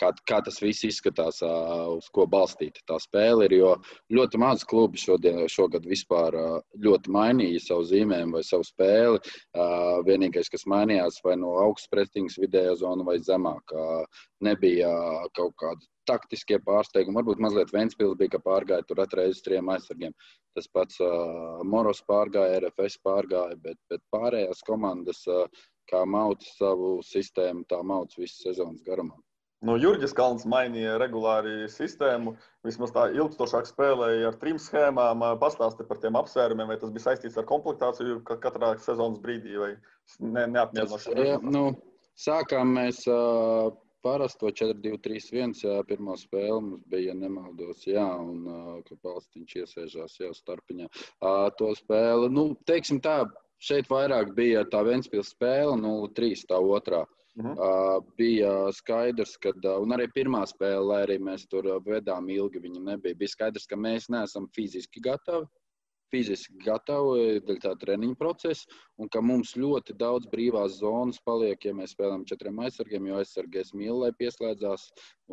kā, 0.00 0.12
kā 0.28 0.40
tas 0.44 0.60
viss 0.62 0.86
izskatās, 0.88 1.40
uz 1.96 2.08
ko 2.14 2.26
balstīta 2.30 2.84
tā 2.88 2.98
spēle 3.02 3.48
ir. 3.48 3.56
Jo 3.56 3.72
ļoti 4.12 4.40
maz 4.42 4.64
klubi 4.68 5.00
šodien, 5.00 5.42
šogad 5.52 5.88
vispār 5.88 6.36
ļoti 6.84 7.12
mainīja 7.16 7.64
savu 7.64 7.88
zīmējumu 7.90 8.38
vai 8.38 8.44
savu 8.46 8.66
spēli. 8.68 9.20
Vienīgais, 10.06 10.52
kas 10.52 10.66
mainījās, 10.70 11.20
vai 11.24 11.36
no 11.40 11.56
augsts 11.64 11.90
pretings 11.92 12.38
vidējā 12.42 12.78
zona 12.82 13.06
vai 13.06 13.18
zemāk, 13.22 13.76
nebija 14.44 14.92
kaut 15.36 15.56
kāda 15.60 15.84
taktiskie 16.06 16.58
pārsteigumi. 16.62 17.18
Varbūt 17.18 17.42
mazliet 17.42 17.72
Vēnspils 17.74 18.16
bija, 18.18 18.36
ka 18.36 18.42
pārgāja 18.44 18.86
tur 18.88 19.02
atreiz 19.02 19.42
trim 19.44 19.70
aizsargiem. 19.74 20.14
Tas 20.56 20.68
pats 20.72 21.00
uh, 21.04 21.62
Moros 21.66 22.02
pārgāja, 22.08 22.60
RFS 22.62 23.00
pārgāja, 23.06 23.58
bet, 23.62 23.80
bet 23.90 24.04
pārējās 24.14 24.62
komandas, 24.68 25.24
uh, 25.30 25.66
kā 25.90 26.04
mauts 26.08 26.54
savu 26.60 26.98
sistēmu, 27.06 27.66
tā 27.70 27.82
mauts 27.84 28.18
visu 28.20 28.46
sezonas 28.46 28.82
garumā. 28.86 29.18
Nu, 29.66 29.74
Jurģis 29.82 30.14
Kalns 30.14 30.44
mainīja 30.46 30.94
regulāri 31.02 31.66
sistēmu, 31.72 32.36
vismaz 32.66 32.92
tā 32.94 33.08
ilgstošāk 33.16 33.66
spēlēja 33.66 34.30
ar 34.30 34.36
trim 34.38 34.60
schēmām. 34.62 35.24
Pastāsti 35.40 35.86
par 35.88 35.98
tiem 36.02 36.18
apsvērumiem, 36.20 36.70
vai 36.70 36.76
tas 36.78 36.92
bija 36.94 37.08
saistīts 37.08 37.38
ar 37.40 37.48
komplektāciju 37.48 38.20
katrā 38.28 38.76
sezonas 38.84 39.18
brīdī 39.24 39.56
vai 39.58 39.72
ne, 40.20 40.46
neapmierinoši? 40.54 41.16
Ja, 41.18 41.40
nu, 41.42 41.64
sākām 42.20 42.76
mēs 42.76 43.02
uh, 43.10 43.72
parasto 44.06 44.52
4-2-3-1, 44.54 45.56
jā, 45.64 45.80
pirmā 45.88 46.14
spēle 46.20 46.60
mums 46.68 46.86
bija, 46.86 47.10
ja 47.10 47.18
nemaldos, 47.24 47.82
jā, 47.90 48.06
un 48.22 48.46
uh, 48.46 48.70
ka 48.86 49.00
Palstiņš 49.02 49.58
iesēžās, 49.64 50.20
jā, 50.22 50.30
starpiņā. 50.36 50.86
Uh, 51.18 51.48
to 51.58 51.72
spēli, 51.74 52.30
nu, 52.30 52.52
teiksim 52.70 53.02
tā, 53.02 53.24
šeit 53.58 53.90
vairāk 53.90 54.30
bija 54.38 54.62
tā 54.70 54.86
Ventspils 54.86 55.34
spēle, 55.34 55.74
0-3 55.82 56.46
tā 56.52 56.62
otrā. 56.62 57.02
Uh, 57.36 57.52
Uh 57.52 57.86
bija 58.16 58.72
skaidrs, 58.72 59.36
ka, 59.36 59.52
arī 59.96 60.06
pirmā 60.14 60.42
spēle, 60.48 60.84
lai 60.88 61.02
arī 61.04 61.18
mēs 61.20 61.44
tur 61.50 61.68
vedām 61.84 62.30
ilgi, 62.32 62.62
viņa 62.64 62.82
nebija. 62.90 63.18
Bija 63.18 63.34
skaidrs, 63.34 63.68
ka 63.68 63.76
mēs 63.76 64.08
neesam 64.12 64.48
fiziski 64.56 65.04
gatavi. 65.04 65.46
fiziski 66.06 66.54
gatavi 66.62 67.40
tā 67.58 67.72
treniņa 67.80 68.14
procesa, 68.18 68.76
un 69.02 69.08
ka 69.10 69.20
mums 69.20 69.56
ļoti 69.58 69.96
daudz 69.98 70.28
brīvās 70.30 70.76
zonas 70.78 71.18
paliek, 71.26 71.64
ja 71.66 71.72
mēs 71.74 71.96
spēlējam 71.96 72.22
četriem 72.30 72.60
aizsargiem, 72.62 73.08
jo 73.10 73.16
aizsargēs 73.18 73.72
mīl, 73.74 73.98
lai 74.04 74.12
pieslēdzās, 74.20 74.84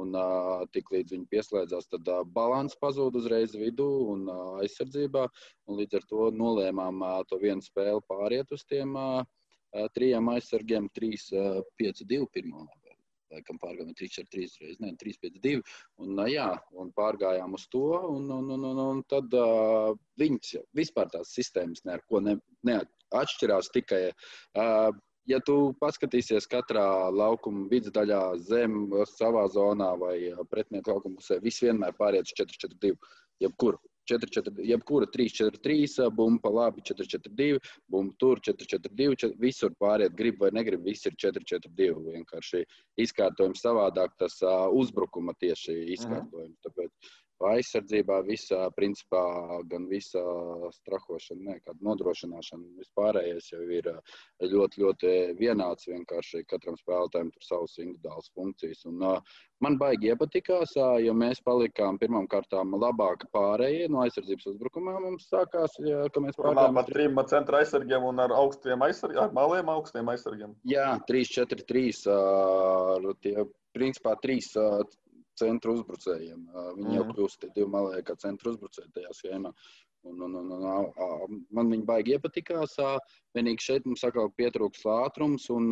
un 0.01 0.17
uh, 0.17 0.65
tik 0.73 0.89
līdz 0.95 1.13
viņi 1.13 1.29
pieslēdzās, 1.29 1.87
tad 1.93 2.09
uh, 2.09 2.23
balans 2.25 2.73
pazūd 2.81 3.19
uzreiz 3.21 3.53
vidū 3.53 3.87
un 4.15 4.25
uh, 4.25 4.57
aizsardzībā, 4.65 5.27
un 5.69 5.77
līdz 5.77 6.01
ar 6.01 6.09
to 6.09 6.31
nolēmām 6.41 7.05
uh, 7.05 7.21
to 7.29 7.37
vienu 7.37 7.61
spēli 7.61 8.01
pāriet 8.09 8.51
uz 8.57 8.65
tiem 8.65 8.97
uh, 8.97 9.21
trijiem 9.95 10.29
aizsargiem, 10.35 10.89
3-5-2 10.97 12.25
pirmā 12.33 12.65
laikam 13.33 13.59
pārgājām 13.61 13.93
3 13.99 14.19
ar 14.21 14.27
3 14.35 14.57
reizes, 14.61 14.79
ne 14.81 14.91
3, 15.03 15.15
5, 15.25 15.39
2. 15.45 15.61
Un, 16.03 16.21
jā, 16.29 16.49
un 16.79 16.91
pārgājām 16.97 17.55
uz 17.57 17.65
to, 17.73 17.85
un, 18.09 18.27
un, 18.37 18.51
un, 18.57 18.67
un, 18.71 18.81
un 18.83 19.01
tad 19.09 19.33
uh, 19.37 19.93
viņas 20.21 20.53
vispār 20.77 21.09
tās 21.13 21.33
sistēmas 21.37 21.83
neko 21.89 22.23
ne, 22.25 22.37
neatšķirās. 22.69 23.71
Tikai, 23.77 24.03
uh, 24.11 24.89
ja 25.29 25.39
tu 25.47 25.57
paskatīsies 25.81 26.49
katrā 26.51 26.85
laukuma 27.13 27.67
vidusdaļā, 27.71 28.21
zem, 28.49 28.85
savā 29.15 29.47
zonā 29.53 29.93
vai 29.99 30.17
pretinieku 30.51 30.93
laukuma 30.93 31.21
pusē, 31.21 31.41
viss 31.43 31.63
vienmēr 31.65 31.97
pāriet 31.99 32.29
uz 32.29 32.37
4, 32.43 32.61
4, 32.67 32.79
2. 32.89 33.17
Jebkuru 33.43 33.81
4, 34.09 34.29
4, 34.35 34.65
jebkura 34.67 35.07
3, 35.13 35.29
4, 35.39 35.59
3, 35.63 36.09
bumba 36.17 36.51
labi, 36.51 36.83
4, 36.85 37.07
4, 37.15 37.33
2, 37.41 37.59
bumba 37.91 38.15
tur 38.19 38.41
4, 38.43 38.67
4, 38.75 38.93
2, 39.01 39.15
4, 39.25 39.37
visur 39.39 39.73
pāriet, 39.79 40.15
grib 40.19 40.39
vai 40.43 40.51
negrib, 40.55 40.83
viss 40.87 41.07
ir 41.09 41.15
4, 41.25 41.43
4, 41.53 41.73
2. 41.81 41.89
Vienkārši 42.17 42.63
izkārtojums 43.05 43.63
savādāk, 43.63 44.15
tas 44.19 44.39
uh, 44.43 44.67
uzbrukuma 44.71 45.35
tieši 45.39 45.77
izkārtojums. 45.97 46.59
Tāpēc 46.67 47.13
aizsardzībā, 47.43 48.19
visā 48.27 48.67
principā, 48.77 49.23
gan 49.69 49.87
visā 49.89 50.23
strahošana, 50.77 51.41
ne, 51.47 51.55
kāda 51.65 51.87
nodrošināšana, 51.87 52.69
vispārējais 52.79 53.49
jau 53.53 53.63
ir 53.73 53.89
eh, 53.91 54.19
ļoti, 54.53 54.83
ļoti 54.83 55.13
vienāds. 55.39 55.89
Vienkārši 55.89 56.43
katram 56.49 56.77
spēlētājam 56.79 57.31
tur 57.33 57.47
savas 57.47 57.75
individuālas 57.81 58.29
funkcijas. 58.35 58.83
Un, 58.89 59.01
uh, 59.07 59.41
man 59.63 59.77
baigi 59.81 60.11
iepatikās, 60.13 60.75
uh, 60.79 60.95
jo 61.03 61.15
mēs 61.17 61.41
palikām 61.45 61.99
pirmām 62.01 62.27
kārtām 62.31 62.75
labāki 62.79 63.29
pārējie 63.35 63.89
no 63.91 64.03
aizsardzības 64.05 64.49
uzbrukumā. 64.53 64.95
Mums 65.03 65.27
sākās, 65.31 65.77
ja, 65.83 66.05
ka 66.13 66.23
mēs 66.23 66.39
pārējām 66.39 66.81
ar 66.81 66.89
trim 66.89 67.21
centra 67.31 67.63
aizsargiem 67.63 68.07
un 68.09 68.23
ar 68.23 68.35
augstiem 68.37 68.87
aizsargiem, 68.87 69.23
ar 69.25 69.35
maliem 69.35 69.71
augstiem 69.73 70.13
aizsargiem. 70.13 70.55
Jā, 70.69 70.89
3, 71.09 71.35
4, 71.39 71.67
3. 71.73 72.03
Uh, 72.13 73.13
tie, 73.23 73.37
principā 73.73 74.15
trīs 74.21 74.51
uh, 74.59 74.83
centra 75.39 75.73
uzbrucējiem. 75.77 76.43
Viņi 76.51 76.89
mm. 76.89 76.97
jau 76.97 77.05
mhm. 77.05 77.15
kļūst 77.17 77.49
divi 77.55 77.71
malēji 77.73 78.05
kā 78.09 78.17
centra 78.21 78.53
uzbrucēji 78.53 78.93
tajā 78.97 79.17
schēmā. 79.19 79.53
Un, 80.03 80.19
un, 80.21 80.33
un, 80.35 80.49
un, 80.51 81.35
man 81.55 81.69
viņa 81.71 81.85
baigi 81.87 82.17
iepatikās. 82.17 82.75
Vienīgi 83.37 83.63
šeit 83.63 83.85
mums 83.87 84.03
atkal 84.03 84.27
pietrūks 84.35 84.83
ātrums, 84.91 85.45
un, 85.53 85.69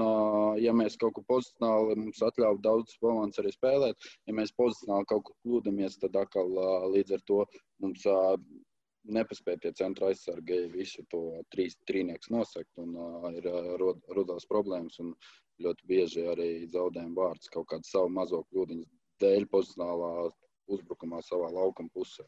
ja 0.63 0.71
mēs 0.75 0.95
kaut 1.01 1.17
ko 1.17 1.25
pozicionāli, 1.33 1.97
mums 1.99 2.21
atļauj 2.23 2.61
daudz 2.63 2.95
spēlēns 2.95 3.41
arī 3.43 3.51
spēlēt. 3.51 4.09
Ja 4.29 4.35
mēs 4.37 4.55
pozicionāli 4.55 5.09
kaut 5.11 5.25
kur 5.27 5.35
kļūdāmies, 5.43 5.99
tad 6.03 6.15
atkal 6.23 6.55
līdz 6.95 7.17
ar 7.17 7.25
to 7.27 7.41
mums 7.83 8.07
nepaspēja 9.17 9.65
tie 9.65 9.73
centra 9.81 10.11
aizsargi 10.11 10.61
visu 10.71 11.03
to 11.11 11.21
trīs 11.51 11.75
trīnieks 11.89 12.31
nosakt, 12.31 12.71
un 12.79 12.95
ir 13.35 13.49
rodās 14.15 14.47
problēmas, 14.47 14.99
un 15.03 15.11
ļoti 15.61 15.87
bieži 15.91 16.25
arī 16.31 16.49
zaudējam 16.71 17.15
vārdus 17.17 17.51
kaut 17.51 17.67
kādu 17.73 17.89
savu 17.89 18.13
mazo 18.13 18.45
kļūdiņu 18.47 18.87
dēļ 19.21 19.47
pozicionālā 19.51 20.11
uzbrukumā 20.71 21.21
savā 21.25 21.51
laukuma 21.51 21.91
pusē. 21.93 22.25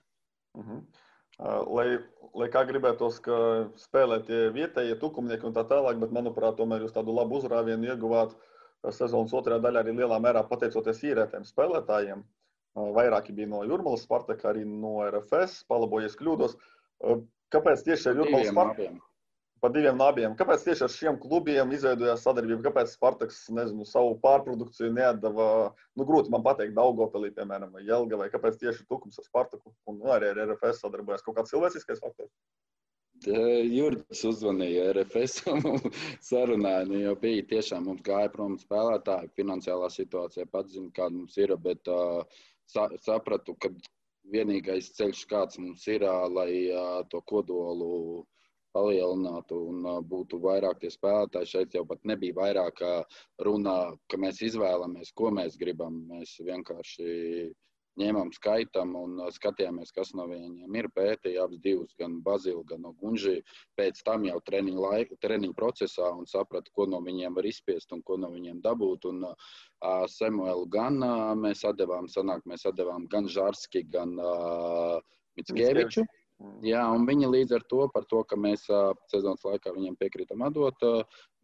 Uh 0.53 0.61
mhm. 0.63 0.79
-huh. 0.79 1.73
lai, 1.75 1.87
lai 2.33 2.47
kā 2.53 2.63
gribētos, 2.69 3.19
ka 3.19 3.37
spēlē 3.81 4.21
tie 4.27 4.49
vietējie 4.53 4.99
tukumnieki 5.01 5.47
un 5.49 5.53
tā 5.53 5.63
tālāk, 5.69 5.99
bet 5.99 6.11
manuprāt, 6.11 6.57
tomēr 6.57 6.81
jūs 6.81 6.93
tādu 6.93 7.15
labu 7.15 7.39
uzrāvienu 7.41 7.89
ieguvāt 7.89 8.35
sezonas 8.91 9.33
otrajā 9.33 9.61
daļā 9.63 9.79
arī 9.83 9.95
lielā 9.95 10.19
mērā 10.19 10.43
pateicoties 10.47 11.03
īrētiem 11.03 11.45
spēlētājiem. 11.47 12.23
Vairāki 12.75 13.33
bija 13.37 13.47
no 13.47 13.63
Jurmalas 13.63 14.03
Spartaka, 14.03 14.49
arī 14.49 14.65
no 14.65 14.97
RFS, 15.05 15.63
palabojies 15.69 16.17
kļūdos. 16.17 16.57
Kāpēc 17.53 17.83
tieši 17.85 18.09
ar 18.09 18.15
Jurmalas 18.21 18.49
Spartaku? 18.49 19.12
Pa 19.63 19.69
diviem 19.71 19.95
nabiem. 19.95 20.33
Kāpēc 20.35 20.65
tieši 20.65 20.83
ar 20.83 20.91
šiem 20.91 21.17
klubiem 21.23 21.71
izveidojās 21.71 22.25
sadarbība? 22.25 22.65
Kāpēc 22.65 22.91
Spartaks 22.97 23.45
nezinu, 23.55 23.85
savu 23.87 24.17
pārprodukciju 24.25 24.91
neatdeva? 24.91 25.47
Nu, 25.95 26.07
grūti 26.09 26.33
man 26.33 26.43
pateikt, 26.43 26.75
Daugopelī, 26.75 27.31
piemēram, 27.37 27.71
vai 27.71 27.85
Jelga, 27.87 28.19
vai 28.19 28.27
kāpēc 28.33 28.59
tieši 28.59 28.83
Tukums 28.89 29.21
ar 29.21 29.29
Spartaku 29.29 29.71
un 29.87 30.01
nu, 30.01 30.11
arī 30.11 30.33
ar 30.33 30.41
RFS 30.49 30.83
sadarbojas? 30.83 31.23
Kaut 31.23 31.37
kāds 31.39 31.55
cilvēciskais 31.55 32.03
faktors? 32.03 32.33
Jurģis 33.23 34.23
uzvanīja 34.27 34.89
RFS 34.97 35.45
un 35.53 35.79
sarunāja. 36.19 36.83
Nu, 36.89 36.99
jau 37.05 37.15
bija 37.21 37.47
tiešām 37.53 37.87
mums 37.87 38.03
gāja 38.03 38.31
prom 38.33 38.57
spēlētāji. 38.59 39.31
Finansiālā 39.39 39.87
situācija 39.95 40.49
pats 40.51 40.75
zina, 40.75 40.91
kāda 40.97 41.21
mums 41.21 41.39
ir, 41.39 41.55
bet 41.63 41.87
uh, 41.87 42.43
sa 42.67 42.89
sapratu, 43.05 43.55
ka 43.55 43.71
vienīgais 44.33 44.91
ceļš, 44.97 45.23
kāds 45.31 45.63
mums 45.63 45.87
ir, 45.87 46.03
uh, 46.03 46.27
lai 46.27 46.51
uh, 46.67 46.99
to 47.07 47.23
kodolu 47.31 48.25
palielinātu 48.73 49.59
un 49.71 49.89
būtu 50.09 50.39
vairāk 50.43 50.81
tie 50.81 50.91
spēlētāji. 50.93 51.51
Šeit 51.55 51.77
jau 51.77 51.85
pat 51.89 52.03
nebija 52.09 52.37
vairāk 52.39 52.81
runā, 53.45 53.77
ka 54.09 54.19
mēs 54.21 54.41
izvēlamies, 54.49 55.13
ko 55.17 55.31
mēs 55.33 55.59
gribam. 55.61 56.03
Mēs 56.09 56.35
vienkārši 56.41 57.51
ņēmām 58.01 58.31
skaitam 58.33 58.95
un 58.97 59.21
skatījāmies, 59.33 59.91
kas 59.93 60.13
no 60.17 60.25
viņiem 60.29 60.77
ir. 60.79 60.89
Pētīja 60.95 61.45
abas 61.45 61.61
divas, 61.61 61.93
gan 61.99 62.19
Bazilu, 62.25 62.63
gan 62.69 62.87
Gunži. 63.01 63.41
Pēc 63.77 64.01
tam 64.07 64.25
jau 64.27 64.39
treniņu, 64.47 64.81
laika, 64.81 65.17
treniņu 65.21 65.55
procesā 65.57 66.09
un 66.17 66.25
sapratu, 66.29 66.73
ko 66.73 66.87
no 66.89 67.01
viņiem 67.05 67.37
var 67.37 67.45
izspiest 67.49 67.93
un 67.93 68.01
ko 68.01 68.17
no 68.17 68.31
viņiem 68.33 68.63
dabūt. 68.65 69.05
Un, 69.11 69.27
uh, 69.29 70.03
Samuelu 70.09 70.65
gan 70.73 70.99
uh, 71.05 71.33
mēs 71.37 71.63
atdevām, 71.69 72.09
sanāk, 72.09 72.45
mēs 72.49 72.65
atdevām 72.69 73.07
gan 73.11 73.29
Žārski, 73.29 73.85
gan 73.93 74.17
uh, 74.17 74.99
Mitskeviču. 75.37 76.01
Mitskeviču. 76.01 76.09
Jā, 76.65 76.81
un 76.91 77.05
viņi 77.07 77.29
līdz 77.29 77.53
ar 77.55 77.63
to, 77.71 77.85
to, 78.09 78.23
ka 78.27 78.37
mēs 78.39 78.65
sezonas 79.11 79.43
laikā 79.45 79.71
viņiem 79.75 79.95
piekrītam 79.99 80.43
atdot 80.43 80.81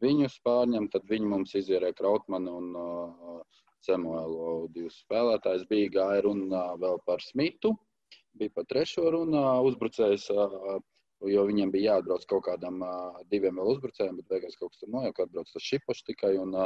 viņus 0.03 0.39
pārņemt, 0.43 0.91
tad 0.95 1.05
viņi 1.07 1.29
mums 1.29 1.55
izierē 1.55 1.93
Krautmanu 1.95 2.55
un 2.59 3.43
Samuelu 3.85 4.67
divus 4.75 4.97
spēlētājus. 5.05 5.67
Bija 5.69 5.91
gāja 5.93 6.23
runa 6.25 6.63
vēl 6.81 6.99
par 7.07 7.23
Smitu, 7.23 7.75
bija 8.39 8.51
par 8.55 8.67
trešo 8.71 9.05
runu 9.13 9.43
uzbrucējs, 9.69 10.27
jo 11.29 11.45
viņiem 11.47 11.71
bija 11.71 11.95
jāatbrauc 11.95 12.25
kaut 12.31 12.45
kādam 12.49 12.83
diviem 13.31 13.61
vēl 13.61 13.75
uzbrucējiem, 13.75 14.19
bet 14.19 14.33
beigās 14.33 14.59
kaut 14.59 14.73
kas 14.73 14.83
tur 14.83 14.91
nojauka, 14.95 15.27
atbrauc 15.27 15.53
tas 15.53 15.69
Šipošs 15.69 16.07
tikai 16.09 16.33
un 16.41 16.57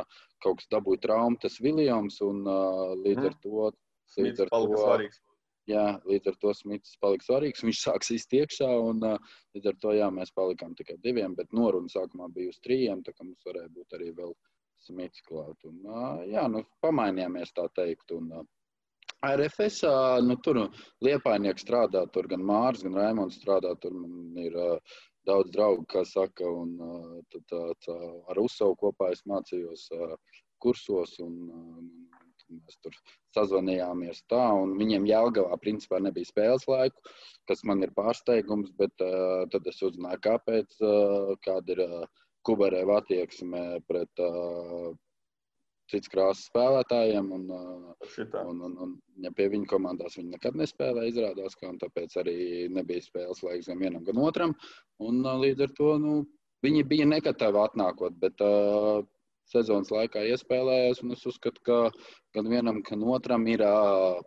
kaut 0.46 0.62
kas 0.62 0.72
dabūja 0.74 1.04
traumu, 1.06 1.42
tas 1.44 1.60
Viljams, 1.62 2.22
un 2.26 2.42
līdz 3.04 3.30
ar 3.30 3.38
to. 3.46 3.70
Līdz 4.18 4.44
ar 4.46 4.50
to 4.54 4.66
svarīgs. 4.78 5.22
Jā, 5.72 5.84
līdz 6.04 6.28
ar 6.28 6.40
to 6.42 6.52
Smits 6.58 6.98
palika 7.00 7.24
svarīgs. 7.24 7.64
Viņš 7.64 7.84
sāks 7.86 8.12
iztiekšā, 8.18 8.68
un 8.90 9.00
līdz 9.56 9.70
ar 9.72 9.78
to 9.80 9.94
jā, 9.96 10.10
mēs 10.12 10.34
palikām 10.36 10.74
tikai 10.76 10.98
diviem, 11.06 11.38
bet 11.38 11.56
noruna 11.56 11.92
sākumā 11.92 12.28
bija 12.36 12.52
uz 12.52 12.60
trījiem, 12.66 13.04
tā 13.06 13.14
kā 13.16 13.24
mums 13.24 13.48
varēja 13.48 13.72
būt 13.78 13.96
arī 13.96 14.12
vēl 14.18 14.36
Smits 14.84 15.24
klāt. 15.24 15.56
Un, 15.70 15.80
jā, 16.28 16.44
nu, 16.52 16.66
pamainījāmies 16.84 17.56
tā 17.56 17.70
teikt. 17.80 18.12
Un, 18.12 18.44
RFS, 19.24 19.80
nu, 20.28 20.36
tur 20.44 20.60
liepainieki 21.06 21.64
strādā, 21.64 22.04
tur 22.12 22.28
gan 22.28 22.44
Mārs, 22.44 22.84
gan 22.84 22.98
Raimons 23.00 23.40
strādā, 23.40 23.72
tur 23.80 23.96
man 23.96 24.36
ir 24.44 24.58
uh, 24.60 24.98
daudz 25.28 25.54
draugu, 25.56 25.86
kā 25.94 26.04
saka, 26.08 26.44
un 26.44 26.74
uh, 26.84 27.22
tad, 27.32 27.56
tā, 27.86 28.00
ar 28.34 28.42
Usavu 28.44 28.76
kopā 28.82 29.14
es 29.16 29.24
mācījos 29.30 29.86
uh, 29.96 30.18
kursos, 30.60 31.16
un 31.24 31.40
uh, 31.48 32.23
Mēs 32.52 32.80
tur 32.84 32.96
sazvanījāmies 33.36 34.24
tā, 34.32 34.42
un 34.64 34.76
viņiem 34.80 35.08
Jālgavā 35.10 35.58
principā 35.62 36.00
nebija 36.04 36.30
spēles 36.30 36.68
laiku, 36.70 37.14
kas 37.50 37.64
man 37.70 37.84
ir 37.86 37.94
pārsteigums, 37.96 38.74
bet 38.80 39.06
uh, 39.06 39.46
tad 39.54 39.70
es 39.72 39.80
uzzināju, 39.86 40.22
kāpēc, 40.28 40.76
uh, 40.84 41.34
kāda 41.46 41.76
ir 41.76 41.84
uh, 41.88 42.04
Kubarēva 42.44 43.00
attieksme 43.00 43.64
pret 43.88 44.20
uh, 44.20 44.92
cits 45.92 46.12
krāsas 46.12 46.50
spēlētājiem. 46.50 47.32
Un, 47.38 47.48
un, 47.54 48.62
un, 48.68 48.78
un, 48.86 48.94
ja 49.24 49.32
pie 49.36 49.48
viņa 49.54 49.70
komandās 49.72 50.18
viņi 50.20 50.36
nekad 50.36 50.60
nespēlēja, 50.60 51.14
izrādās, 51.14 51.58
ka 51.60 51.72
tāpēc 51.82 52.18
arī 52.24 52.38
nebija 52.74 53.06
spēles 53.06 53.44
laiks 53.46 53.72
gan 53.72 53.82
vienam, 53.84 54.04
gan 54.08 54.22
otram. 54.24 54.56
Un, 55.04 55.24
līdz 55.44 55.68
ar 55.68 55.76
to 55.80 55.96
nu, 56.04 56.16
viņi 56.66 56.86
bija 56.92 57.08
negatavi 57.10 57.64
atnākot, 57.64 58.20
bet 58.20 58.44
uh, 58.44 59.04
sezonas 59.54 59.92
laikā 59.94 60.26
iespēlējos. 60.34 61.04
Es 61.16 61.26
uzskatu, 61.30 61.64
ka 61.68 61.80
gan 62.36 62.50
vienam, 62.52 62.82
gan 62.86 63.04
otram 63.16 63.46
ir 63.52 63.64
uh, 63.66 64.20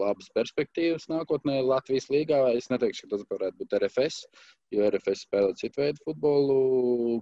labas 0.00 0.30
perspektīvas 0.36 1.06
nākotnē 1.12 1.60
Latvijas 1.64 2.08
līgā. 2.12 2.40
Es 2.58 2.70
neteikšu, 2.72 3.06
ka 3.06 3.16
tas 3.16 3.26
varētu 3.30 3.60
būt 3.62 3.76
RFS, 3.80 4.24
jo 4.74 4.88
RFS 4.88 5.26
spēlē 5.26 5.52
citu 5.60 5.82
veidu 5.82 6.02
futbolu. 6.08 6.58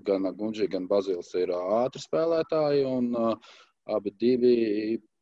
Gan 0.06 0.28
Gunģi, 0.38 0.70
gan 0.72 0.88
Bazils 0.90 1.32
ir 1.38 1.54
ātri 1.56 2.02
spēlētāji. 2.04 2.86
Un, 2.88 3.12
uh, 3.18 3.60
abi 3.90 4.12
divi 4.20 4.54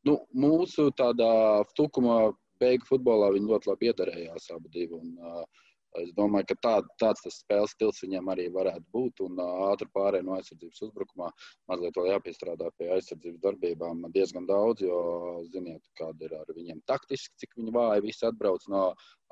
nu, 0.09 0.19
mūsu 0.37 0.91
tādā 0.97 1.65
tukuma 1.77 2.31
beigu 2.61 2.85
futbolā 2.89 3.31
viņi 3.33 3.49
ļoti 3.49 3.71
labi 3.71 3.91
iedarējās 3.91 4.51
abi 4.57 4.73
divi. 4.75 4.99
Un, 5.01 5.17
uh, 5.25 5.67
Es 5.99 6.13
domāju, 6.15 6.47
ka 6.51 6.57
tā, 6.63 6.75
tāds 7.03 7.25
tas 7.25 7.39
spēles 7.43 7.73
stils 7.75 7.99
viņam 8.05 8.29
arī 8.31 8.47
varētu 8.55 8.85
būt. 8.95 9.23
Un 9.27 9.41
ātri 9.43 9.89
pārējai 9.97 10.27
no 10.27 10.37
aizsardzības 10.37 10.85
uzbrukumā 10.87 11.31
mazliet 11.71 11.99
vēl 11.99 12.13
jāpiestrādā 12.13 12.71
pie 12.79 12.93
aizsardzības 12.95 13.43
darbībām 13.47 14.07
diezgan 14.15 14.47
daudz, 14.47 14.85
jo 14.87 15.01
ziniet, 15.51 15.83
kāda 15.99 16.29
ir 16.29 16.37
ar 16.39 16.55
viņiem 16.55 16.85
taktiski, 16.87 17.35
cik 17.43 17.59
viņi 17.59 17.75
vāji 17.75 18.07
visi 18.07 18.27
atbrauc 18.29 18.69
no 18.71 18.87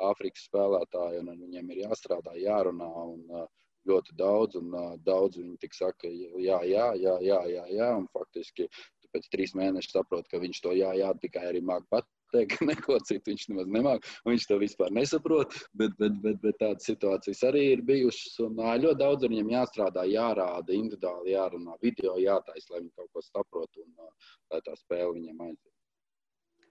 Āfrikas 0.08 0.48
spēlētāja, 0.50 1.22
un 1.22 1.32
viņiem 1.46 1.72
ir 1.74 1.84
jāstrādā, 1.86 2.34
jārunā. 2.42 2.90
Un, 3.14 3.48
ļoti 3.88 4.12
daudz, 4.18 4.58
un 4.58 4.74
uh, 4.76 4.88
daudz 5.00 5.38
viņi 5.38 5.54
tik 5.62 5.72
saka, 5.72 6.10
jā, 6.10 6.58
jā, 6.66 6.88
jā, 6.98 7.14
jā, 7.24 7.38
jā, 7.48 7.62
jā 7.72 7.86
un 7.96 8.04
faktiski 8.12 8.66
pēc 9.14 9.28
trīs 9.32 9.54
mēnešiem 9.56 9.94
saprot, 9.94 10.28
ka 10.28 10.40
viņš 10.42 10.60
to 10.64 10.74
jā, 10.76 10.92
jā, 10.98 11.12
tikai 11.22 11.46
arī 11.48 11.62
māk 11.64 11.86
pat 11.88 12.04
teikt, 12.34 12.56
ka 12.58 12.68
neko 12.68 12.98
citu 13.08 13.32
viņš 13.32 13.46
nemaz 13.52 13.70
nemāca. 13.76 14.12
Viņš 14.28 14.46
to 14.50 14.58
vispār 14.62 14.92
nesaprot. 14.94 15.56
Bet, 15.78 15.96
bet, 16.00 16.18
bet, 16.24 16.38
bet 16.44 16.60
tādas 16.60 16.88
situācijas 16.88 17.42
arī 17.50 17.64
ir 17.74 17.84
bijušas. 17.88 18.38
Un, 18.46 18.60
ļoti 18.84 19.00
daudz 19.02 19.24
ar 19.24 19.34
viņiem 19.34 19.54
jāstrādā, 19.56 20.04
jārāda, 20.10 20.76
individuāli 20.76 21.34
jārunā, 21.34 21.78
video 21.84 22.18
jātaisa, 22.20 22.72
lai 22.74 22.84
viņi 22.84 22.94
kaut 22.96 23.10
ko 23.14 23.24
saprotu 23.24 23.84
un 23.84 24.08
lai 24.52 24.62
tā 24.66 24.76
spēle 24.78 25.16
viņiem 25.16 25.44
aiziet. 25.48 25.74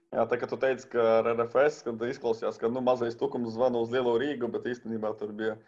Jā, 0.08 0.24
tā 0.24 0.38
kā 0.40 0.46
tu 0.48 0.56
teici, 0.56 0.86
ka 0.88 1.02
ar 1.18 1.26
RFS 1.34 1.82
izklausījās, 1.84 2.56
ka 2.60 2.70
nu, 2.72 2.80
mazais 2.80 3.18
tukums 3.20 3.52
zvana 3.52 3.82
uz 3.82 3.90
Lielo 3.92 4.14
Rīgu, 4.20 4.48
bet 4.54 4.64
īstenībā 4.70 5.12
tur 5.20 5.34
bija 5.36 5.58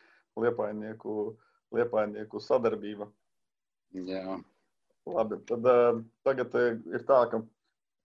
liepainieku, 0.41 1.34
liepainieku 1.76 2.41
sadarbība. 2.41 3.11
Jā. 4.09 4.38
Labi, 5.11 5.41
tad 5.49 5.66
tagad 6.24 6.57
ir 6.57 7.05
tā, 7.09 7.20
ka 7.32 7.43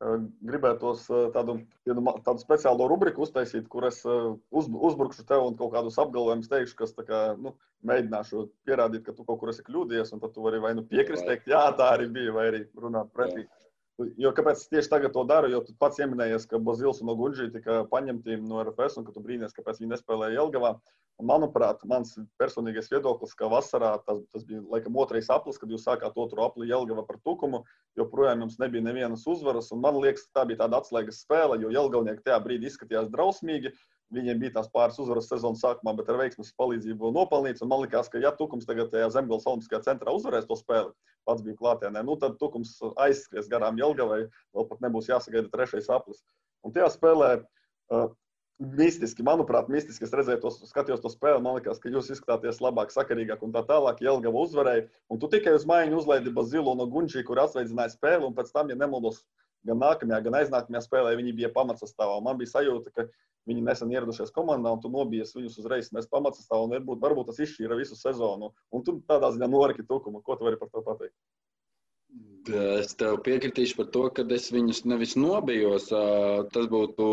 gribētos 0.01 1.05
uh, 1.09 1.27
tādu, 1.31 1.59
tādu 1.87 2.41
speciālo 2.41 2.87
rubriku 2.91 3.23
uztaisīt, 3.23 3.67
kur 3.71 3.87
es 3.87 4.01
uh, 4.03 4.33
uz, 4.51 4.67
uzbrukšu 4.67 5.23
tev 5.29 5.45
un 5.47 5.55
kaut 5.59 5.71
kādus 5.73 5.99
apgalvojumus 6.01 6.51
teikšu, 6.51 6.75
kas 6.81 6.95
kā, 7.07 7.21
nu, 7.39 7.55
mēģināšu 7.87 8.47
pierādīt, 8.67 9.05
ka 9.05 9.15
tu 9.15 9.23
kaut 9.23 9.39
kur 9.39 9.53
esi 9.53 9.63
kļūdījies, 9.63 10.11
un 10.15 10.23
tad 10.23 10.35
tu 10.35 10.43
vari 10.43 10.59
vai 10.59 10.73
nu 10.75 10.83
piekrist, 10.89 11.25
teikt, 11.27 11.47
jā, 11.47 11.63
tā 11.79 11.93
arī 11.95 12.09
bija, 12.11 12.35
vai 12.35 12.49
arī 12.51 12.65
runāt 12.75 13.13
pretī. 13.15 13.45
Jā. 13.45 13.64
Jo 14.19 14.33
kāpēc 14.35 14.59
tieši 14.67 14.91
tagad 14.91 15.13
to 15.15 15.21
daru? 15.27 15.47
Jo 15.47 15.61
tu 15.63 15.71
pats 15.79 16.01
pieminējies, 16.01 16.49
ka 16.51 16.59
Bazils 16.59 16.99
un 17.03 17.13
Ogunģī 17.13 17.47
tika 17.53 17.77
paņemti 17.91 18.35
no 18.43 18.59
RFS 18.65 18.99
un 18.99 19.05
ka 19.07 19.13
tu 19.15 19.23
brīnījies, 19.23 19.55
kāpēc 19.55 19.79
viņi 19.79 19.93
nespēlēja 19.93 20.35
Jelgavā. 20.35 20.73
Un, 21.15 21.29
manuprāt, 21.29 21.79
mans 21.87 22.11
personīgais 22.35 22.91
viedoklis, 22.91 23.31
ka 23.39 23.47
vasarā 23.47 23.93
tas, 24.03 24.19
tas 24.35 24.43
bija 24.43 24.59
laikam 24.73 24.97
otrais 24.99 25.29
aplis, 25.31 25.55
kad 25.61 25.71
jūs 25.71 25.85
sākāt 25.87 26.17
otru 26.19 26.43
apli 26.43 26.67
Jelgava 26.67 27.05
par 27.07 27.21
tukumu, 27.23 27.61
joprojām 27.95 28.43
jums 28.43 28.59
nebija 28.59 28.83
nevienas 28.83 29.23
uzvaras. 29.31 29.71
Un 29.71 29.79
man 29.85 30.01
liekas, 30.03 30.27
tā 30.35 30.43
bija 30.49 30.65
tāda 30.65 30.81
atslēgas 30.83 31.21
spēle, 31.23 31.61
jo 31.63 31.71
Jelgavnieki 31.71 32.25
tajā 32.27 32.41
brīdī 32.43 32.67
izskatījās 32.67 33.07
drausmīgi. 33.15 33.71
Viņiem 34.13 34.37
bija 34.41 34.53
tās 34.59 34.67
pāris 34.73 34.99
uzvaras 35.01 35.27
sezonas 35.31 35.63
sākumā, 35.63 35.95
bet 35.97 36.09
ar 36.11 36.19
veiksmes 36.19 36.51
palīdzību 36.59 37.09
nopelnīts. 37.15 37.63
Man 37.65 37.81
liekas, 37.81 38.09
ka 38.13 38.21
ja 38.21 38.29
Tukums 38.37 38.67
tagad 38.69 38.93
Zemgales 39.13 39.47
Olimpiskajā 39.49 39.81
centrā 39.87 40.13
uzvarēs 40.13 40.45
to 40.45 40.57
spēli, 40.59 40.93
pats 41.25 41.41
bija 41.45 41.57
klātienē, 41.61 42.03
nu 42.05 42.17
tad 42.21 42.37
Tukums 42.41 42.77
aizskries 43.01 43.49
garām 43.49 43.81
Jelgavai, 43.81 44.27
vēl 44.53 44.67
pat 44.69 44.85
nebūs 44.85 45.09
jāsagaida 45.09 45.49
trešais 45.49 45.89
aplis. 45.89 46.21
Un 46.65 46.75
tajā 46.75 46.91
spēlē 46.93 47.31
uh, 47.41 48.13
mistiski, 48.59 49.23
manuprāt, 49.25 49.67
mistiski 49.71 50.05
es 50.07 50.13
redzēju, 50.15 50.39
to, 50.43 50.51
skatījos 50.69 51.01
to 51.03 51.11
spēli. 51.11 51.41
Man 51.43 51.57
liekas, 51.57 51.81
ka 51.81 51.91
jūs 51.91 52.11
izskatāties 52.13 52.61
labāk, 52.63 52.93
sakarīgāk 52.93 53.43
un 53.43 53.53
tā 53.55 53.65
tālāk. 53.67 54.01
Jelgava 54.05 54.43
uzvarēja. 54.45 54.85
Un 55.11 55.19
tu 55.21 55.29
tikai 55.31 55.55
uz 55.57 55.65
mājiņu 55.67 55.99
uzlaidi 55.99 56.33
Bazilu 56.35 56.75
no 56.79 56.87
Gunčī, 56.91 57.23
kur 57.27 57.41
atsveidzināja 57.43 57.95
spēli. 57.97 58.23
Un 58.29 58.37
pēc 58.37 58.53
tam, 58.55 58.71
ja 58.71 58.79
nemaldos, 58.79 59.23
gan 59.66 59.82
nākamajā, 59.82 60.24
gan 60.28 60.39
aiznākamajā 60.41 60.84
spēlē 60.86 61.16
viņi 61.20 61.36
bija 61.41 61.53
pamatsastāvā. 61.55 62.20
Man 62.24 62.38
bija 62.41 62.53
sajūta, 62.55 62.93
ka 62.95 63.07
Viņi 63.45 63.61
nesen 63.61 63.91
ieradušies 63.93 64.32
komandā, 64.34 64.72
un 64.74 64.80
tu 64.82 64.89
nobijies 64.89 65.36
viņus 65.38 65.59
uzreiz. 65.61 65.91
Mēs 65.93 66.09
pamatsastāvā, 66.09 66.66
un 66.66 66.72
varbūt, 66.74 67.01
varbūt 67.03 67.28
tas 67.30 67.41
izšķīra 67.45 67.78
visu 67.78 67.97
sezonu. 67.99 68.49
Un 68.74 68.86
tu 68.86 68.97
tādā 69.11 69.30
ziņā 69.36 69.49
noraki 69.51 69.86
tukumu. 69.86 70.24
Ko 70.26 70.38
tu 70.39 70.47
vari 70.47 70.57
par 70.57 70.72
to 70.74 70.82
pateikt? 70.86 71.13
Es 72.45 72.91
tev 72.93 73.16
piekritīšu 73.26 73.74
par 73.80 73.88
to, 73.89 74.01
ka 74.13 74.24
es 74.36 74.51
viņus 74.53 74.84
nevis 74.86 75.16
nobijos. 75.18 75.88
Tas 76.53 76.68
būtu 76.70 77.05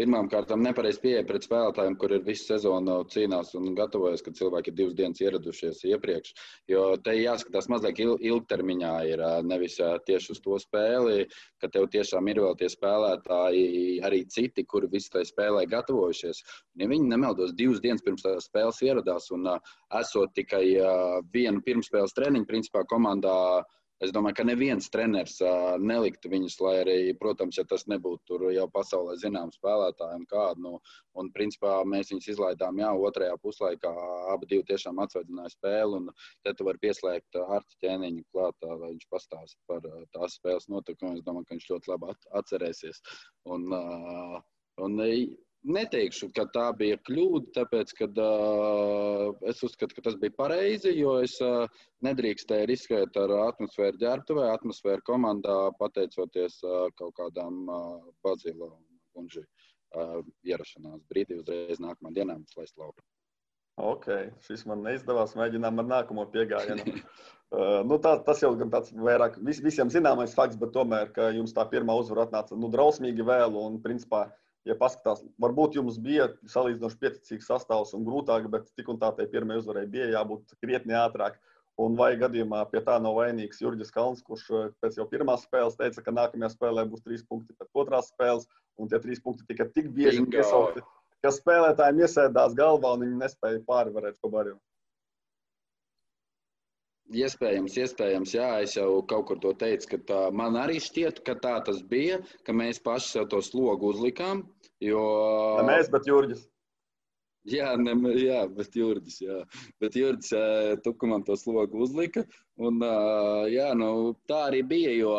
pirmām 0.00 0.26
kārtām 0.32 0.64
nepareizi 0.64 0.98
pieeja 1.04 1.22
pret 1.28 1.46
spēlētājiem, 1.46 1.94
kur 2.00 2.10
ir 2.16 2.24
visu 2.26 2.48
sezonu 2.48 2.96
cīnās 3.12 3.54
un 3.54 3.76
gatavojas, 3.78 4.24
kad 4.26 4.34
cilvēki 4.34 4.72
ir 4.72 4.76
divas 4.80 4.96
dienas 4.98 5.22
ieradušies 5.22 5.84
iepriekš. 5.92 6.34
Jo 6.72 6.82
te 6.98 7.14
jāskatās 7.14 7.70
mazliet 7.70 8.02
ilgtermiņā, 8.02 8.92
ir 9.12 9.22
nevis 9.46 9.78
tieši 10.10 10.34
uz 10.34 10.42
to 10.42 10.58
spēli, 10.58 11.28
ka 11.62 11.70
tev 11.70 11.86
tiešām 11.94 12.26
ir 12.34 12.42
vēl 12.42 12.58
tie 12.58 12.72
spēlētāji, 12.74 14.02
arī 14.02 14.24
citi, 14.34 14.66
kuri 14.66 14.90
visu 14.90 15.14
tai 15.14 15.22
spēlē 15.30 15.62
gatavojušies. 15.70 16.42
Un, 16.74 16.82
ja 16.82 16.90
viņi 16.90 17.14
nemeldos 17.14 17.54
divas 17.54 17.78
dienas 17.86 18.02
pirms 18.02 18.26
tās 18.26 18.50
spēles 18.50 18.82
ieradās 18.82 19.30
un 19.30 19.46
esot 20.02 20.34
tikai 20.34 20.66
vienu 21.30 21.62
pirmspēles 21.62 22.18
treniņu, 22.18 22.50
principā 22.50 22.82
komandā 22.90 23.38
Es 24.04 24.10
domāju, 24.12 24.36
ka 24.36 24.44
neviens 24.44 24.90
treneris 24.92 25.38
uh, 25.40 25.76
neliktu 25.80 26.28
viņus, 26.28 26.58
lai 26.60 26.72
arī, 26.82 26.96
protams, 27.16 27.56
ja 27.56 27.64
tas 27.68 27.86
nebūtu 27.88 28.50
jau 28.52 28.66
pasaulē 28.74 29.14
zināms 29.22 29.56
spēlētājiem 29.56 30.26
kādu. 30.28 30.64
Nu, 30.66 30.72
un, 31.16 31.30
principā, 31.32 31.78
mēs 31.88 32.12
viņus 32.12 32.28
izlaidām, 32.34 32.82
jā, 32.82 32.90
otrajā 33.08 33.38
puslaikā 33.40 33.92
abi 34.34 34.50
divi 34.50 34.66
tiešām 34.68 35.00
atsveidzināja 35.00 35.54
spēli. 35.54 36.02
Un 36.02 36.10
te 36.44 36.52
tu 36.52 36.68
vari 36.68 36.82
pieslēgt 36.84 37.40
Arta 37.40 37.80
ķēniņu 37.86 38.26
klāt, 38.34 38.68
lai 38.68 38.92
viņš 38.92 39.08
pastāst 39.16 39.56
par 39.70 39.80
tās 40.12 40.36
spēles 40.36 40.68
notikumu. 40.72 41.16
Es 41.16 41.24
domāju, 41.24 41.48
ka 41.48 41.56
viņš 41.56 41.72
ļoti 41.72 41.94
labi 41.94 42.12
atcerēsies. 42.42 43.00
Un, 43.56 43.68
uh, 43.72 44.38
un, 44.84 45.00
neteikšu, 45.66 46.30
ka 46.36 46.46
tā 46.54 46.66
bija 46.78 46.98
kļūda, 47.08 47.52
tāpēc, 47.58 47.92
ka 47.98 48.08
uh, 48.22 49.30
es 49.50 49.62
uzskatu, 49.66 49.96
ka 49.96 50.04
tas 50.08 50.18
bija 50.20 50.34
pareizi, 50.38 50.92
jo 50.98 51.16
es 51.24 51.36
uh, 51.44 51.66
nedrīkstēju 52.06 52.68
riskēt 52.70 53.18
ar 53.22 53.34
atmosfēru 53.48 54.00
ģērbtuvē, 54.02 54.48
atmosfēru 54.54 55.04
komandā, 55.06 55.58
pateicoties 55.80 56.60
uh, 56.64 56.86
kaut 57.00 57.16
kādām 57.18 57.64
uh, 57.66 57.98
Bazila 58.24 58.70
un 58.70 58.82
Kunži 59.16 59.42
uh, 59.42 60.22
ierašanās 60.46 61.04
brīdī 61.10 61.40
uzreiz 61.40 61.82
nākamā 61.82 62.14
dienā 62.16 62.38
mums 62.38 62.56
laist 62.58 62.76
laukā. 62.80 63.02
Ok, 63.76 64.06
šis 64.46 64.64
man 64.64 64.80
neizdevās. 64.86 65.34
Mēģinām 65.36 65.82
ar 65.82 65.88
nākamo 65.90 66.24
piegājienu. 66.32 66.84
uh, 66.96 67.82
nu, 67.84 67.98
tā, 68.00 68.14
tas 68.24 68.40
jau 68.40 68.54
gan 68.56 68.72
tāds 68.72 68.94
vairāk 68.96 69.36
vis, 69.44 69.60
visiem 69.64 69.92
zināmais 69.92 70.32
fakts, 70.36 70.56
bet 70.60 70.72
tomēr, 70.72 71.12
ka 71.16 71.28
jums 71.36 71.52
tā 71.56 71.66
pirmā 71.68 71.96
uzvara 72.00 72.24
atnāca 72.24 72.56
nu, 72.56 72.70
drausmīgi 72.72 73.26
vēlu 73.26 73.66
un, 73.68 73.76
principā, 73.84 74.30
ja 74.66 74.76
paskatās, 74.78 75.22
varbūt 75.42 75.78
jums 75.78 75.98
bija 76.02 76.30
salīdzinoši 76.50 76.98
pieticīgs 77.02 77.50
sastāvs 77.50 77.94
un 77.96 78.06
grūtāk, 78.06 78.48
bet 78.52 78.68
tik 78.78 78.90
un 78.92 78.98
tā 79.02 79.12
tai 79.16 79.28
pirmajai 79.30 79.62
uzvarai 79.62 79.84
bija 79.90 80.10
jābūt 80.16 80.56
krietni 80.62 80.96
ātrāk. 80.98 81.38
Un 81.76 81.96
vai 81.98 82.14
gadījumā 82.16 82.62
pie 82.70 82.80
tā 82.84 82.94
nav 83.04 83.18
vainīgs 83.18 83.58
Jurģis 83.60 83.92
Kalns, 83.92 84.22
kurš 84.24 84.46
eh, 84.48 84.68
pēc 84.80 84.96
jau 84.96 85.04
pirmās 85.10 85.42
spēles 85.44 85.76
teica, 85.76 86.02
ka 86.06 86.14
nākamajā 86.18 86.54
spēlē 86.54 86.86
būs 86.88 87.04
trīs 87.04 87.24
punkti 87.28 87.52
pēc 87.58 87.82
otrās 87.82 88.08
spēles, 88.14 88.46
un 88.80 88.88
tie 88.88 89.00
trīs 89.02 89.20
punkti 89.20 89.44
tika 89.50 89.68
tik 89.74 89.90
bieži 89.92 90.24
piesaukti, 90.32 90.80
ka 91.20 91.34
spēlētājiem 91.36 92.00
iesēdās 92.06 92.56
galvā 92.56 92.94
un 92.96 93.04
viņi 93.04 93.20
nespēja 93.20 93.60
pārvarēt 93.68 94.16
ko 94.22 94.32
barību. 94.32 94.60
Iespējams, 97.14 97.76
iespējams, 97.78 98.32
jā, 98.34 98.48
es 98.64 98.72
jau 98.74 98.98
kaut 99.06 99.28
kur 99.28 99.38
to 99.38 99.52
teicu, 99.54 99.92
ka 99.92 99.98
tā, 100.08 100.20
man 100.34 100.56
arī 100.58 100.80
šķiet, 100.82 101.20
ka 101.26 101.36
tā 101.38 101.54
tas 101.62 101.78
bija, 101.86 102.18
ka 102.42 102.54
mēs 102.56 102.82
paši 102.82 103.12
sev 103.12 103.28
to 103.30 103.38
slogu 103.46 103.92
uzlikām. 103.92 104.42
Jo... 104.82 105.04
Ne 105.60 105.68
mēs, 105.68 105.90
bet 105.92 106.08
Jurģis. 106.10 106.42
Jā, 107.46 107.76
ne, 107.78 107.94
jā, 108.18 108.40
bet 108.50 108.74
Jurģis, 108.74 109.20
jā. 109.22 109.38
Bet 109.78 109.94
Jurģis 109.94 110.82
tukumam 110.82 111.22
to 111.22 111.36
slogu 111.38 111.84
uzlika. 111.86 112.24
Un, 112.58 112.82
jā, 113.52 113.70
nu, 113.78 114.16
tā 114.26 114.48
arī 114.48 114.64
bija, 114.66 114.90
jo 114.98 115.14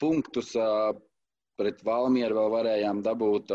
punktus 0.00 0.54
pret 1.60 1.84
Valmieru 1.84 2.40
vēl 2.40 2.54
varējām 2.56 3.02
dabūt 3.04 3.52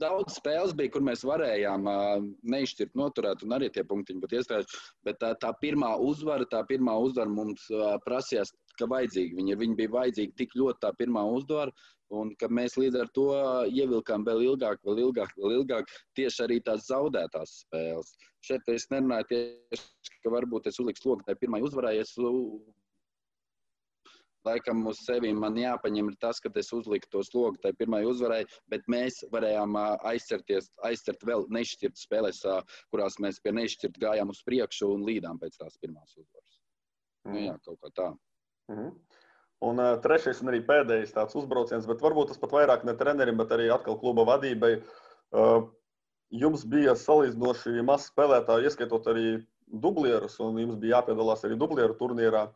daudz 0.00 0.38
spēles 0.38 0.74
bija, 0.78 0.92
kur 0.94 1.04
mēs 1.06 1.24
varējām 1.26 1.90
uh, 1.90 2.22
neizšķirt, 2.54 2.94
noturēt, 2.98 3.44
un 3.46 3.56
arī 3.58 3.68
tie 3.74 3.84
punktiņi 3.88 4.22
būtu 4.24 4.38
iestrādājuši. 4.38 4.80
Bet 5.08 5.20
tā, 5.22 5.34
tā 5.42 5.52
pirmā 5.62 5.94
uzvara, 6.02 6.46
tā 6.50 6.62
pirmā 6.68 6.96
uzvara 7.04 7.32
mums 7.32 7.66
uh, 7.74 7.94
prasījās, 8.06 8.54
ka 8.78 8.88
vajadzīgi. 8.90 9.36
Viņi, 9.38 9.58
viņi 9.62 9.78
bija 9.78 9.94
vajadzīgi 9.96 10.36
tik 10.38 10.56
ļoti 10.58 10.84
tā 10.84 10.92
pirmā 10.98 11.24
uzvara, 11.34 11.74
un 12.14 12.30
ka 12.40 12.48
mēs 12.52 12.78
līdz 12.80 13.02
ar 13.02 13.10
to 13.16 13.26
ievilkām 13.68 14.24
vēl 14.24 14.44
ilgāk, 14.46 14.80
vēl 14.86 15.02
ilgāk, 15.08 15.34
vēl 15.36 15.58
ilgāk 15.58 15.90
tieši 16.16 16.44
arī 16.46 16.60
tās 16.64 16.86
zaudētās 16.88 17.58
spēles. 17.64 18.14
Šeit 18.46 18.70
es 18.72 18.86
nerunāju 18.92 19.28
tieši, 19.32 20.14
ka 20.22 20.32
varbūt 20.32 20.70
es 20.70 20.78
uzliku 20.80 21.02
slogu 21.02 21.26
tai 21.26 21.36
pirmai 21.40 21.60
uzvarai. 21.66 21.98
Es 22.00 22.14
laikam 24.46 24.84
uz 24.86 25.00
sevi 25.06 25.32
man 25.34 25.56
jāpaņem 25.58 26.12
tas, 26.22 26.40
ka 26.40 26.50
es 26.60 26.72
uzliku 26.72 27.10
to 27.10 27.22
slogu 27.26 27.58
tai 27.62 27.72
pirmai 27.78 28.04
uzvarai, 28.06 28.44
bet 28.70 28.86
mēs 28.88 29.24
varējām 29.32 29.76
aizcerties, 30.12 30.70
aizcert 30.86 31.24
vēl 31.26 31.46
nešķirt 31.54 31.98
spēlēs, 31.98 32.44
kurās 32.92 33.18
mēs 33.22 33.40
pie 33.42 33.54
nešķirt 33.56 33.98
gājām 34.02 34.34
uz 34.34 34.42
priekšu 34.46 34.92
un 34.94 35.06
līdām 35.08 35.40
pēc 35.42 35.58
tās 35.58 35.78
pirmās 35.82 36.14
uzvaras. 36.16 36.60
Mm. 37.26 37.32
Nu, 37.32 37.40
jā, 37.46 37.56
kaut 37.64 37.80
kā 37.82 37.94
tā. 37.94 38.10
Mm 38.68 38.78
-hmm. 38.78 38.92
Un 39.60 39.80
uh, 39.82 39.96
trešais 39.98 40.40
un 40.42 40.52
arī 40.52 40.60
pēdējais 40.66 41.14
tāds 41.14 41.34
uzbrauciens, 41.34 41.86
bet 41.86 42.02
varbūt 42.02 42.28
tas 42.30 42.38
pat 42.38 42.52
vairāk 42.54 42.84
ne 42.84 42.94
trenerim, 42.94 43.36
bet 43.36 43.50
arī 43.50 43.72
atkal 43.74 43.98
kluba 43.98 44.24
vadībai. 44.24 44.82
Uh, 45.34 45.66
jums 46.30 46.64
bija 46.64 46.94
salīdzinoši 46.94 47.82
maz 47.82 48.06
spēlētāju, 48.12 48.68
ieskaitot 48.68 49.06
arī 49.10 49.46
dublierus, 49.66 50.38
un 50.40 50.60
jums 50.62 50.78
bija 50.80 50.98
jāpiedalās 50.98 51.44
arī 51.44 51.58
dublieru 51.58 51.96
turnīrā. 51.98 52.46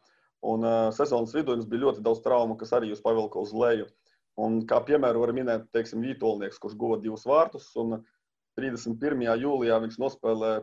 Un 0.42 0.66
uh, 0.66 0.88
sezonas 0.94 1.34
vidū 1.36 1.54
jums 1.54 1.68
bija 1.70 1.84
ļoti 1.86 2.02
daudz 2.02 2.22
traumu, 2.24 2.56
kas 2.58 2.74
arī 2.74 2.90
jūs 2.90 3.04
pavilka 3.04 3.38
uz 3.42 3.52
leju. 3.54 3.86
Un 4.42 4.62
kā 4.66 4.80
piemēru 4.82 5.22
var 5.22 5.34
minēt, 5.36 5.68
teiksim, 5.76 6.02
Vītolnieks, 6.02 6.58
kurš 6.58 6.74
guva 6.80 6.96
divus 6.98 7.26
vārtus, 7.28 7.68
un 7.78 8.00
31. 8.58 9.26
jūlijā 9.44 9.78
viņš 9.84 9.98
nospēlēja 10.00 10.62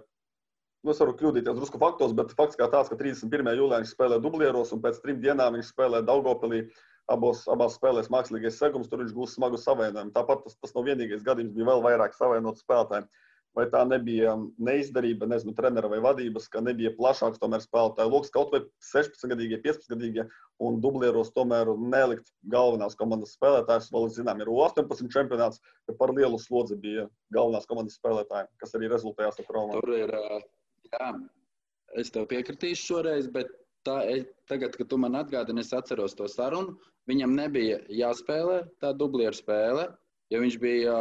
Nu, 0.80 0.94
es 0.94 1.00
varu 1.02 1.12
kļūdīties 1.20 1.58
drusku 1.58 1.80
faktos, 1.82 2.14
bet 2.16 2.32
fakts 2.38 2.56
kā 2.60 2.70
tāds, 2.72 2.88
ka 2.88 2.96
31. 3.00 3.50
jūlijā 3.60 3.82
viņš 3.82 3.90
spēlē 3.92 4.20
dublieros, 4.24 4.70
un 4.72 4.80
pēc 4.84 5.02
trim 5.04 5.18
dienām 5.20 5.58
viņš 5.58 5.74
spēlē 5.74 6.00
Daugopilī. 6.08 6.62
Abos, 7.10 7.42
abās 7.50 7.74
spēlēs 7.76 8.08
mākslīgais 8.14 8.60
segums, 8.62 8.88
tur 8.88 9.02
viņš 9.02 9.16
gūs 9.16 9.34
smagu 9.34 9.58
savainojumu. 9.58 10.14
Tāpat 10.14 10.44
tas, 10.46 10.56
tas 10.62 10.76
nav 10.76 10.86
vienīgais 10.86 11.24
gadījums, 11.26 11.56
bija 11.56 11.68
vēl 11.72 11.82
vairāk 11.88 12.14
savainotu 12.14 12.62
spēlētāju. 12.62 13.10
Vai 13.58 13.66
tā 13.74 13.82
nebija 13.88 14.36
neizdarība, 14.62 15.26
nezinu, 15.28 15.56
trenera 15.58 15.90
vai 15.90 15.98
vadības, 16.06 16.46
ka 16.54 16.62
nebija 16.62 16.92
plašāks 16.96 17.42
tomēr 17.42 17.64
spēlētāju 17.64 18.12
lokus, 18.14 18.30
kaut 18.36 18.54
vai 18.54 18.62
16-gadīgie, 18.92 19.58
15-gadīgie, 19.64 20.28
un 20.64 20.78
dublieros 20.84 21.34
tomēr 21.34 21.72
nelikt 21.82 22.30
galvenās 22.54 22.96
komandas 23.00 23.34
spēlētājus. 23.40 23.90
Vēl, 23.96 24.08
zinām, 24.14 24.46
ir 24.46 24.54
18 24.54 25.10
čempionāts, 25.16 25.64
ka 25.90 25.98
par 25.98 26.14
lielu 26.14 26.38
slodzi 26.40 26.78
bija 26.80 27.10
galvenās 27.36 27.68
komandas 27.68 27.98
spēlētāji, 27.98 28.52
kas 28.62 28.78
arī 28.78 28.94
rezultējās 28.94 29.42
ar 29.42 29.50
traumām. 29.50 29.82
Tur 29.82 29.98
ir 29.98 30.16
Jā, 30.90 31.10
es 32.02 32.12
tev 32.14 32.28
piekritīšu 32.32 32.86
šoreiz, 32.92 33.28
bet 33.34 33.52
tā, 33.88 33.98
tagad, 34.50 34.76
kad 34.78 34.90
tu 34.92 34.98
man 35.02 35.18
atgādini, 35.20 35.64
es 35.66 35.74
atceros 35.76 36.18
to 36.18 36.28
sarunu. 36.32 36.78
Viņam 37.10 37.36
nebija 37.38 37.80
jāspēlē 37.94 38.62
tā 38.84 38.94
dublieru 38.98 39.38
spēle, 39.38 39.90
jo 40.34 40.44
viņš 40.44 40.62
bija. 40.62 40.96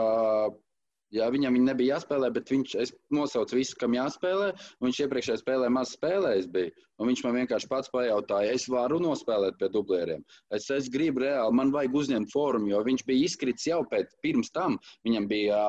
Jā, 1.14 1.28
viņam 1.32 1.54
viņa 1.56 1.66
nebija 1.70 1.96
jāspēlē, 1.96 2.28
bet 2.34 2.50
viņš 2.52 2.74
nosauca 3.16 3.56
visu, 3.56 3.76
kam 3.80 3.94
jāspēlē. 3.96 4.50
Viņš 4.84 5.00
iepriekšējā 5.06 5.38
spēlē 5.40 5.70
maz 5.72 5.94
spēlējis. 5.96 6.50
Bija, 6.52 6.74
viņš 7.00 7.22
man 7.24 7.38
vienkārši 7.38 7.70
pats 7.70 7.92
pajautāja, 7.94 8.52
es 8.52 8.68
varu 8.68 9.00
nospēlēt 9.00 9.56
pie 9.60 9.70
dublieriem. 9.72 10.26
Es, 10.52 10.68
es 10.74 10.90
gribu 10.92 11.24
reāli, 11.24 11.56
man 11.56 11.72
vajag 11.72 11.96
uzņemt 12.02 12.32
formu, 12.34 12.68
jo 12.74 12.82
viņš 12.84 13.06
bija 13.08 13.30
izkritis 13.30 13.70
jau 13.70 13.80
pēc, 13.88 14.12
pirms 14.24 14.52
tam. 14.52 14.76
Viņam 15.08 15.30
bija 15.32 15.62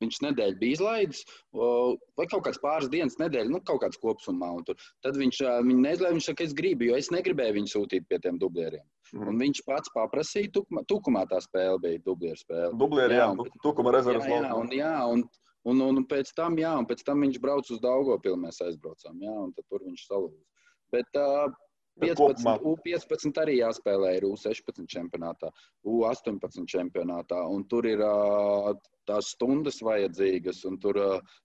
Viņš 0.00 0.20
nedēļu 0.24 0.56
bija 0.60 0.76
izlaidis, 0.78 1.20
vai 1.52 2.26
kaut 2.30 2.46
kāds 2.46 2.60
pāris 2.62 2.88
dienas 2.92 3.18
nedēļa, 3.20 3.52
nu, 3.52 3.60
kaut 3.68 3.82
kāds 3.84 4.00
kopsumā. 4.00 4.48
Tur. 4.64 4.80
Tad 5.04 5.18
viņš 5.20 5.42
viņu 5.66 5.84
neizlaiž, 5.84 6.16
viņš 6.16 6.30
saka, 6.30 6.46
es 6.48 6.56
gribu, 6.56 6.88
jo 6.88 6.96
es 6.96 7.10
negribēju 7.12 7.58
viņu 7.58 7.72
sūtīt 7.74 8.08
pie 8.08 8.20
tiem 8.24 8.40
dublieriem. 8.40 8.86
Mm. 9.12 9.28
Un 9.28 9.44
viņš 9.44 9.62
pats 9.66 9.92
paprasīja, 9.92 10.52
tukumā, 10.56 10.84
tukumā 10.88 11.26
tā 11.30 11.40
spēle 11.44 11.80
bija 11.82 12.02
dublieru 12.06 12.40
spēle. 12.40 12.72
Dublieri, 12.80 13.18
jā, 13.18 13.28
jā, 13.28 13.48
tukuma 13.64 13.92
rezerves 13.96 14.28
jā, 14.28 14.42
jā, 14.44 14.52
un, 14.56 14.70
jā, 14.74 14.92
un, 15.12 15.24
un, 15.68 15.82
un, 15.88 16.02
un 16.02 16.06
pēc 16.10 16.30
tam, 16.38 16.58
jā, 16.60 16.76
un 16.78 16.86
pēc 16.88 17.02
tam 17.06 17.26
viņš 17.26 17.40
brauc 17.42 17.72
uz 17.74 17.82
Daugopilu, 17.82 18.38
mēs 18.40 18.62
aizbraucām, 18.64 19.18
jā, 19.20 19.34
un 19.48 19.52
tur 19.58 19.82
viņš 19.82 20.06
salūza. 20.06 20.46
Bet 20.94 21.18
uh, 21.18 21.50
15, 22.00 22.46
U15 22.64 23.42
arī 23.42 23.58
jāspēlē 23.58 24.14
ir 24.18 24.26
U16 24.28 24.86
čempionātā, 24.90 25.50
U18 25.86 26.64
čempionātā, 26.70 27.42
tur 27.70 27.88
ir 27.90 28.02
uh, 28.06 28.72
tās 29.10 29.34
stundas 29.34 29.80
vajadzīgas. 29.84 30.62
Tur 30.82 30.98
uh, 31.00 31.38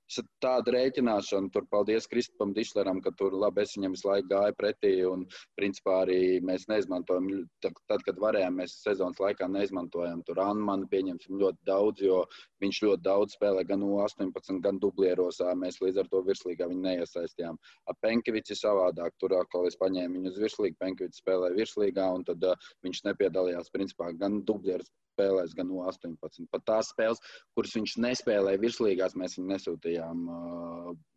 tāda 0.43 0.73
rēķināšana, 0.75 1.49
tur 1.53 1.65
paldies 1.71 2.07
Kristupam 2.09 2.53
Dišleram, 2.53 3.01
ka 3.01 3.11
tur 3.17 3.33
labi 3.33 3.63
es 3.63 3.73
viņam 3.77 3.95
visu 3.95 4.07
laiku 4.09 4.29
gāju 4.31 4.55
pretī. 4.59 4.91
Un, 5.09 5.25
principā, 5.57 6.01
arī 6.05 6.39
mēs 6.45 6.67
neizmantojam, 6.69 7.29
tad, 7.63 8.03
kad 8.05 8.19
varējām, 8.21 8.59
mēs 8.61 8.77
sezonas 8.83 9.21
laikā 9.23 9.49
neizmantojam. 9.51 10.21
Tur 10.27 10.41
Anmanu 10.43 10.89
pieņemsim 10.91 11.39
ļoti 11.41 11.69
daudz, 11.69 12.05
jo 12.05 12.21
viņš 12.63 12.81
ļoti 12.87 13.05
daudz 13.07 13.37
spēlē 13.39 13.65
gan 13.67 13.85
U18, 13.85 14.61
gan 14.65 14.81
dublieros. 14.83 15.41
Mēs 15.61 15.81
līdz 15.81 16.03
ar 16.03 16.11
to 16.11 16.21
virslīgā 16.27 16.69
viņu 16.69 16.85
neiesaistījām. 16.85 17.57
Penkevics 18.05 18.53
ir 18.53 18.61
savādāk. 18.61 19.17
Tur 19.21 19.37
atkal 19.39 19.69
es 19.69 19.79
paņēmu 19.81 20.19
viņu 20.19 20.33
uz 20.33 20.41
virslīgu, 20.45 20.77
Penkevics 20.81 21.23
spēlē 21.23 21.53
virslīgā, 21.57 22.11
un 22.13 22.27
tad 22.27 22.45
uh, 22.45 22.69
viņš 22.85 23.05
nepiedalījās 23.09 23.73
principā 23.73 24.11
gan 24.19 24.43
dublieros 24.45 24.91
spēlēs, 25.15 25.57
gan 25.57 25.71
no 25.71 25.83
18. 25.89 26.47
Pat 26.51 26.67
tās 26.67 26.91
spēles, 26.93 27.23
kuras 27.57 27.75
viņš 27.79 27.97
nespēlēja 28.05 28.61
virslīgās, 28.61 29.17
mēs 29.19 29.39
viņu 29.39 29.51
nesūtījām 29.53 30.25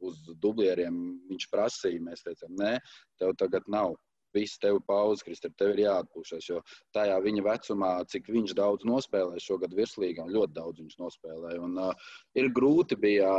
uz 0.08 0.20
dublieriem. 0.40 1.00
Viņš 1.28 1.48
prasīja, 1.52 2.04
mēs 2.06 2.24
teicām, 2.26 2.54
nē, 2.58 2.76
tev 3.20 3.34
tagad 3.40 3.66
nav. 3.68 3.98
Viss 4.36 4.60
tev 4.60 4.76
pauze, 4.84 5.24
Kristē, 5.24 5.48
tev 5.56 5.72
ir 5.72 5.86
jāatpūšas. 5.86 6.48
Jo 6.50 6.60
tajā 6.92 7.16
viņa 7.24 7.44
vecumā, 7.46 7.92
cik 8.12 8.28
viņš 8.34 8.52
daudz 8.58 8.84
nospēlēja 8.88 9.40
šogad 9.40 9.72
virslīgā, 9.76 10.26
ļoti 10.28 10.56
daudz 10.58 10.82
viņš 10.82 10.98
nospēlēja. 11.00 11.62
Un, 11.64 11.78
uh, 11.80 12.10
ir 12.36 12.50
grūti 12.52 12.98
bija, 13.00 13.30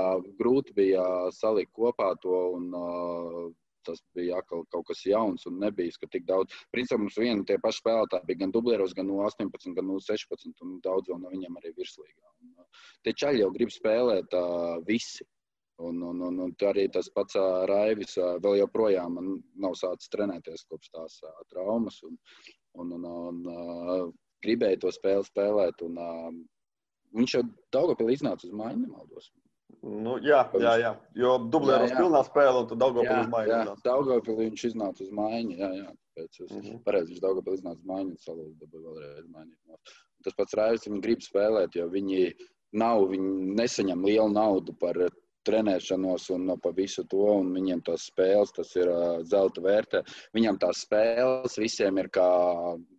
grūti 0.42 0.74
bija 0.80 1.06
salikt 1.38 1.76
kopā 1.78 2.10
to 2.24 2.40
un 2.58 2.72
uh, 2.74 3.44
tas 3.88 4.02
bija 4.18 4.40
atkal 4.42 4.66
kaut 4.74 4.88
kas 4.90 5.02
jauns 5.08 5.48
un 5.50 5.60
nebija, 5.64 5.96
ka 6.02 6.10
tik 6.12 6.28
daudz. 6.30 6.56
Principā 6.76 7.00
mums 7.02 7.18
viena 7.20 7.46
tie 7.48 7.60
paši 7.64 7.84
spēlētāji 7.84 8.30
bija 8.30 8.44
gan 8.44 8.54
dublieros, 8.56 8.96
gan 8.98 9.10
no 9.10 9.20
18, 9.26 9.74
gan 9.78 9.90
no 9.90 10.00
16, 10.04 10.54
un 10.66 10.78
daudz 10.86 11.12
vēl 11.12 11.22
no 11.24 11.34
viņiem 11.34 11.60
arī 11.62 11.74
virslīgā. 11.78 12.32
Un, 12.44 12.54
uh, 12.60 12.86
tie 13.08 13.16
čaļi 13.24 13.44
jau 13.44 13.52
grib 13.56 13.74
spēlēt 13.74 14.38
uh, 14.38 14.80
visi. 14.88 15.28
Un, 15.80 16.02
un, 16.04 16.18
un, 16.28 16.40
un 16.44 16.56
arī 16.68 16.90
tas 16.92 17.08
pats 17.16 17.38
uh, 17.40 17.64
Raivis 17.70 18.18
uh, 18.20 18.34
vēl 18.44 18.58
joprojām 18.60 19.16
nav 19.64 19.78
sācis 19.80 20.12
trenēties 20.12 20.66
kopš 20.68 20.92
tās 20.92 21.20
uh, 21.24 21.38
traumas. 21.54 22.02
Un, 22.04 22.18
un, 22.76 22.96
un, 22.98 23.06
un, 23.10 23.44
uh, 23.48 24.10
gribēja 24.44 24.82
to 24.84 24.92
spēli 24.92 25.28
spēlēt. 25.28 25.86
Un, 25.88 26.02
uh, 26.04 26.34
viņš 27.16 27.38
jau 27.38 27.46
Daugopilī 27.74 28.18
iznāca 28.18 28.48
uz 28.48 28.56
maiņu, 28.60 28.84
nemaldos. 28.86 29.32
Nu, 29.80 30.18
jā, 30.20 30.42
jā, 30.60 30.74
jā, 30.82 30.92
jo 31.16 31.38
dublēros 31.54 31.94
pilnā 31.96 32.20
spēle, 32.28 32.66
un 32.66 32.68
tad 32.68 32.82
Daugopilī 32.82 33.22
uz 33.22 33.30
maiņu. 33.32 33.52
Jā, 33.54 33.76
Daugopilī 33.86 34.50
viņš 34.50 34.66
iznāca 34.74 35.06
uz 35.06 35.12
maiņu, 35.16 35.56
jā, 35.62 35.70
jā. 35.78 35.94
Pēc 36.20 36.42
es, 36.44 36.50
mm 36.52 36.60
-hmm. 36.60 36.82
pareizi, 36.84 37.14
viņš 37.14 37.22
Daugopilī 37.24 37.60
iznāca 37.62 37.80
uz 37.80 37.92
maiņu, 37.94 38.12
un 38.12 38.24
salūza 38.26 38.58
dabūja 38.60 38.96
vēlreiz 38.98 39.30
mainīt. 39.32 39.96
Tas 40.26 40.36
pats 40.36 40.58
Raivis, 40.60 40.88
viņi 40.90 41.02
grib 41.06 41.24
spēlēt, 41.24 41.80
jo 41.80 41.88
viņi 41.88 42.34
nav, 42.76 43.06
viņi 43.14 43.56
nesaņem 43.56 44.04
lielu 44.04 44.34
naudu 44.34 44.76
par 44.82 45.00
trenēšanos 45.48 46.30
un 46.36 46.52
pa 46.62 46.72
visu 46.76 47.06
to, 47.10 47.24
un 47.40 47.54
viņiem 47.56 47.82
tās 47.88 48.10
spēles, 48.12 48.52
tas 48.52 48.76
ir 48.76 48.92
uh, 48.92 49.24
zelta 49.24 49.64
vērtē. 49.64 50.04
Viņam 50.36 50.60
tās 50.60 50.84
spēles 50.86 51.58
visiem 51.58 51.98
ir 51.98 52.10
kā 52.14 52.28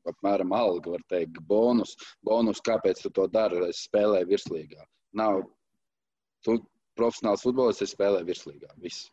apmēram 0.08 0.56
alga, 0.56 0.96
var 0.96 1.04
teikt, 1.12 1.38
bonus. 1.46 1.94
Bonus, 2.26 2.64
kāpēc 2.64 3.02
tu 3.04 3.10
to 3.10 3.28
dari? 3.28 3.60
Es 3.68 3.84
spēlēju 3.90 4.32
virslīgā. 4.32 4.86
Nav 5.20 5.42
tu 6.46 6.56
profesionāls 7.00 7.42
futbolists, 7.46 7.88
es 7.88 7.96
spēlēju 7.96 8.28
virslīgā. 8.30 8.72
Viss. 8.84 9.10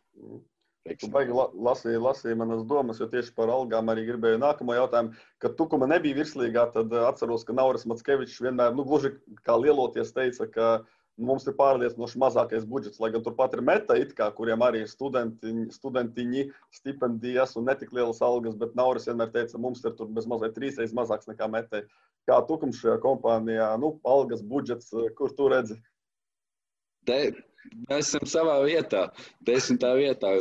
Tu 0.96 1.08
baigi 1.12 1.34
la, 1.34 1.48
lasīji, 1.68 2.00
lasīji 2.00 2.38
manas 2.38 2.62
domas, 2.68 3.00
jo 3.02 3.08
tieši 3.12 3.34
par 3.36 3.50
algām 3.52 3.90
arī 3.92 4.06
gribēju 4.08 4.40
nākamo 4.40 4.76
jautājumu. 4.76 5.16
Kad 5.42 5.56
Tukuma 5.58 5.88
nebija 5.90 6.16
virslīgā, 6.16 6.68
tad 6.72 6.94
eh, 6.94 7.08
atceros, 7.08 7.44
ka 7.44 7.56
Nauris 7.56 7.84
Matskevičs 7.90 8.38
vienmēr, 8.44 8.72
nu, 8.76 8.86
gluži 8.88 9.12
kā 9.44 9.58
lieloties, 9.60 10.14
teica, 10.16 10.46
ka 10.54 10.68
mums 11.18 11.44
ir 11.50 11.56
pārliecinoši 11.58 12.20
mazākais 12.22 12.66
budžets, 12.68 13.00
lai 13.02 13.10
gan 13.12 13.24
turpat 13.26 13.56
ir 13.56 13.64
meta, 13.66 13.98
kā, 14.16 14.30
kuriem 14.36 14.62
arī 14.64 14.84
ir 14.84 14.90
studentiņi, 14.90 15.66
studentiņi, 15.74 16.44
stipendijas 16.78 17.56
un 17.58 17.66
netik 17.68 17.92
lielas 17.92 18.22
algas, 18.24 18.56
bet 18.56 18.76
Nauris 18.78 19.10
vienmēr 19.10 19.34
teica, 19.34 19.60
mums 19.60 19.82
ir 19.84 19.96
tur 19.98 20.08
bez 20.14 20.30
mazliet 20.30 20.56
trīsreiz 20.56 20.94
mazāks 20.96 21.28
nekā 21.28 21.50
metai. 21.52 21.84
Kā 22.28 22.38
Tukums 22.48 22.80
šajā 22.80 22.96
kompānijā, 23.02 23.72
nu, 23.82 23.96
algas 24.08 24.44
budžets, 24.46 24.94
eh, 24.94 25.12
kur 25.18 25.34
tu 25.36 25.50
redzi? 25.52 25.76
Te, 27.08 27.20
mēs 27.88 28.10
esam 28.10 28.28
savā 28.30 28.56
vietā, 28.64 29.08
desmitā 29.46 29.92
vietā, 29.98 30.32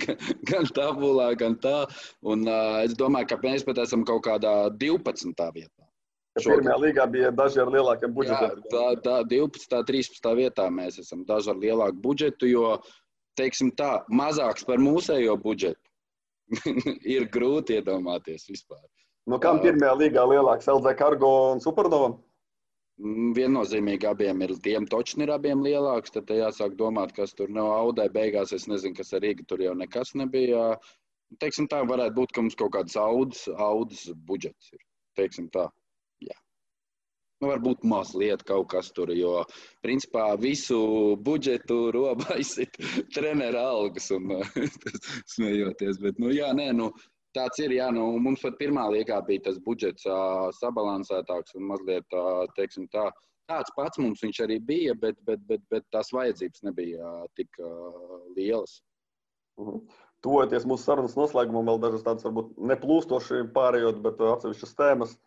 gan, 0.50 0.68
tabulā, 0.76 1.30
gan 1.38 1.56
tā. 1.62 1.84
Un, 2.26 2.46
uh, 2.48 2.82
es 2.84 2.96
domāju, 2.98 3.32
ka 3.32 3.40
mēs 3.44 3.66
pat 3.66 3.80
esam 3.84 4.04
kaut 4.08 4.24
kādā 4.26 4.54
12. 4.80 5.48
vietā. 5.56 5.88
Pirmajā 6.34 6.76
līgā 6.82 7.04
bija 7.06 7.30
daži 7.30 7.60
ar 7.62 7.70
lielākiem 7.70 8.14
budžetiem. 8.14 8.62
Tā, 8.72 8.84
tā 9.04 9.16
12. 9.30 9.76
un 9.78 9.86
13. 9.86 10.30
vietā 10.34 10.66
mēs 10.66 10.98
esam 10.98 11.22
daži 11.28 11.52
ar 11.52 11.60
lielāku 11.62 12.00
budžetu, 12.02 12.50
jo, 12.50 12.72
teiksim 13.38 13.70
tā, 13.78 14.00
mazāks 14.10 14.66
par 14.66 14.82
mūsējo 14.82 15.36
budžetu. 15.42 15.78
ir 17.14 17.28
grūti 17.32 17.78
iedomāties 17.78 18.48
vispār. 18.50 18.82
No 19.30 19.38
kam 19.40 19.62
pirmajā 19.62 19.94
līgā 20.02 20.24
lielāks 20.28 20.68
LZ 20.68 20.96
Cargo 20.98 21.30
un 21.54 21.62
Supernova? 21.64 22.12
Mm, 23.02 23.32
viennozīmīgi 23.34 24.06
abiem 24.06 24.42
ir. 24.46 24.54
Tiem 24.62 24.86
točni 24.90 25.26
ir 25.26 25.32
abiem 25.34 25.62
lielāks. 25.66 26.14
Tad 26.14 26.30
jāsāk 26.30 26.76
domāt, 26.78 27.14
kas 27.16 27.34
tur 27.34 27.50
nav 27.50 27.72
audē. 27.74 28.06
Beigās 28.14 28.54
es 28.54 28.68
nezinu, 28.70 28.94
kas 28.98 29.12
ar 29.16 29.24
Rīgu 29.26 29.46
tur 29.50 29.64
jau 29.64 29.74
nekas 29.78 30.14
nebija. 30.14 30.74
Teiksim 31.42 31.66
tā, 31.70 31.82
varētu 31.90 32.14
būt, 32.20 32.34
ka 32.34 32.44
mums 32.44 32.58
kaut 32.58 32.74
kāds 32.76 32.94
audas, 33.00 33.48
audas 33.58 34.06
budžets 34.28 34.70
ir. 34.76 34.82
Teiksim 35.18 35.48
tā. 35.50 35.66
Jā. 36.22 36.36
Nu, 37.42 37.48
varbūt 37.50 37.82
mazliet 37.90 38.44
kaut 38.46 38.68
kas 38.70 38.92
tur, 38.94 39.10
jo 39.10 39.40
principā 39.82 40.28
visu 40.38 40.78
budžetu 41.26 41.88
robā 41.96 42.38
izsit 42.38 42.78
trenera 43.16 43.64
algas 43.72 44.06
un 44.14 44.36
smejoties. 45.34 45.98
Bet, 46.04 46.22
nu, 46.22 46.30
jā, 46.30 46.52
nē, 46.54 46.70
nu, 46.78 46.92
Tāds 47.34 47.58
ir, 47.58 47.72
jā, 47.74 47.88
nu, 47.90 48.06
mums 48.22 48.42
pat 48.44 48.54
pirmā 48.60 48.86
līgā 48.94 49.18
bija 49.26 49.48
tas 49.48 49.58
budžets 49.62 50.06
uh, 50.06 50.50
sabalansētāks 50.54 51.56
un 51.58 51.66
mazliet, 51.66 52.06
uh, 52.14 52.44
teiksim 52.54 52.86
tā, 52.92 53.08
tāds 53.50 53.74
pats 53.74 53.98
mums 53.98 54.22
viņš 54.22 54.40
arī 54.46 54.60
bija, 54.62 54.94
bet, 54.94 55.18
bet, 55.26 55.42
bet, 55.48 55.64
bet 55.72 55.86
tās 55.94 56.12
vajadzības 56.14 56.62
nebija 56.68 57.10
tik 57.38 57.58
uh, 57.58 58.20
lielas. 58.36 58.80
Mhm. 59.60 59.82
Tuvojoties 60.24 60.64
mūsu 60.64 60.86
sarunas 60.86 61.18
noslēgumam, 61.18 61.66
vēl 61.68 61.82
dažas 61.82 62.04
tādas 62.06 62.24
varbūt 62.24 62.54
neplūstoši 62.70 63.42
pārējot, 63.52 63.98
bet 64.06 64.22
atsevišķas 64.24 64.78
tēmas. 64.78 65.18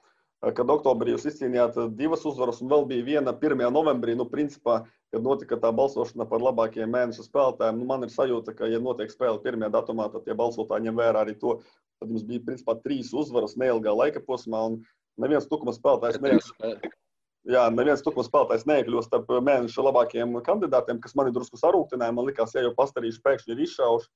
Kad 0.58 0.70
oktobrī 0.70 1.14
jūs 1.14 1.26
izcīnījāt 1.30 1.78
divas 1.97 2.24
uzvaras, 2.30 2.60
un 2.62 2.70
vēl 2.70 2.86
bija 2.89 3.05
viena 3.05 3.34
1. 3.34 3.62
novembrī, 3.74 4.16
nu, 4.18 4.26
principā, 4.30 4.80
kad 5.14 5.24
notika 5.26 5.58
tā 5.62 5.72
balsošana 5.74 6.28
par 6.30 6.41
labākajiem 6.45 6.91
mēneša 6.93 7.26
spēlētājiem, 7.26 7.78
nu, 7.78 7.88
man 7.89 8.05
ir 8.05 8.14
sajūta, 8.14 8.53
ka, 8.58 8.70
ja 8.70 8.82
notiek 8.82 9.14
spēle 9.14 9.38
1. 9.41 9.66
datumā, 9.74 10.10
tad 10.14 10.26
tie 10.26 10.38
balsotāji 10.38 10.89
ņem 10.89 11.01
vērā 11.01 11.26
arī 11.26 11.38
to, 11.41 11.55
tad 12.01 12.13
jums 12.13 12.25
bija 12.27 12.43
principā 12.45 12.77
trīs 12.83 13.11
uzvaras 13.15 13.57
neilgā 13.59 13.93
laika 13.95 14.21
posmā, 14.23 14.63
un 14.69 14.79
neviens 15.21 15.49
tukuma 15.49 15.73
spēlētājs 15.75 16.21
neviens. 16.23 16.53
Jā, 17.47 17.67
neviens 17.71 18.03
tukuma 18.03 18.25
spēlētājs 18.27 18.65
neiekļūst 18.67 19.07
starp 19.07 19.29
mēneša 19.47 19.85
labākajiem 19.87 20.35
kandidātiem, 20.43 21.01
kas 21.03 21.15
man 21.15 21.29
ir 21.29 21.35
drusku 21.37 21.59
sarūktināja. 21.61 22.15
Man 22.15 22.27
liekas, 22.27 22.55
ja 22.57 22.65
jau 22.65 22.73
pastarījuši 22.75 23.23
pēkšņi 23.23 23.53
ir 23.55 23.61
izšauši, 23.63 24.09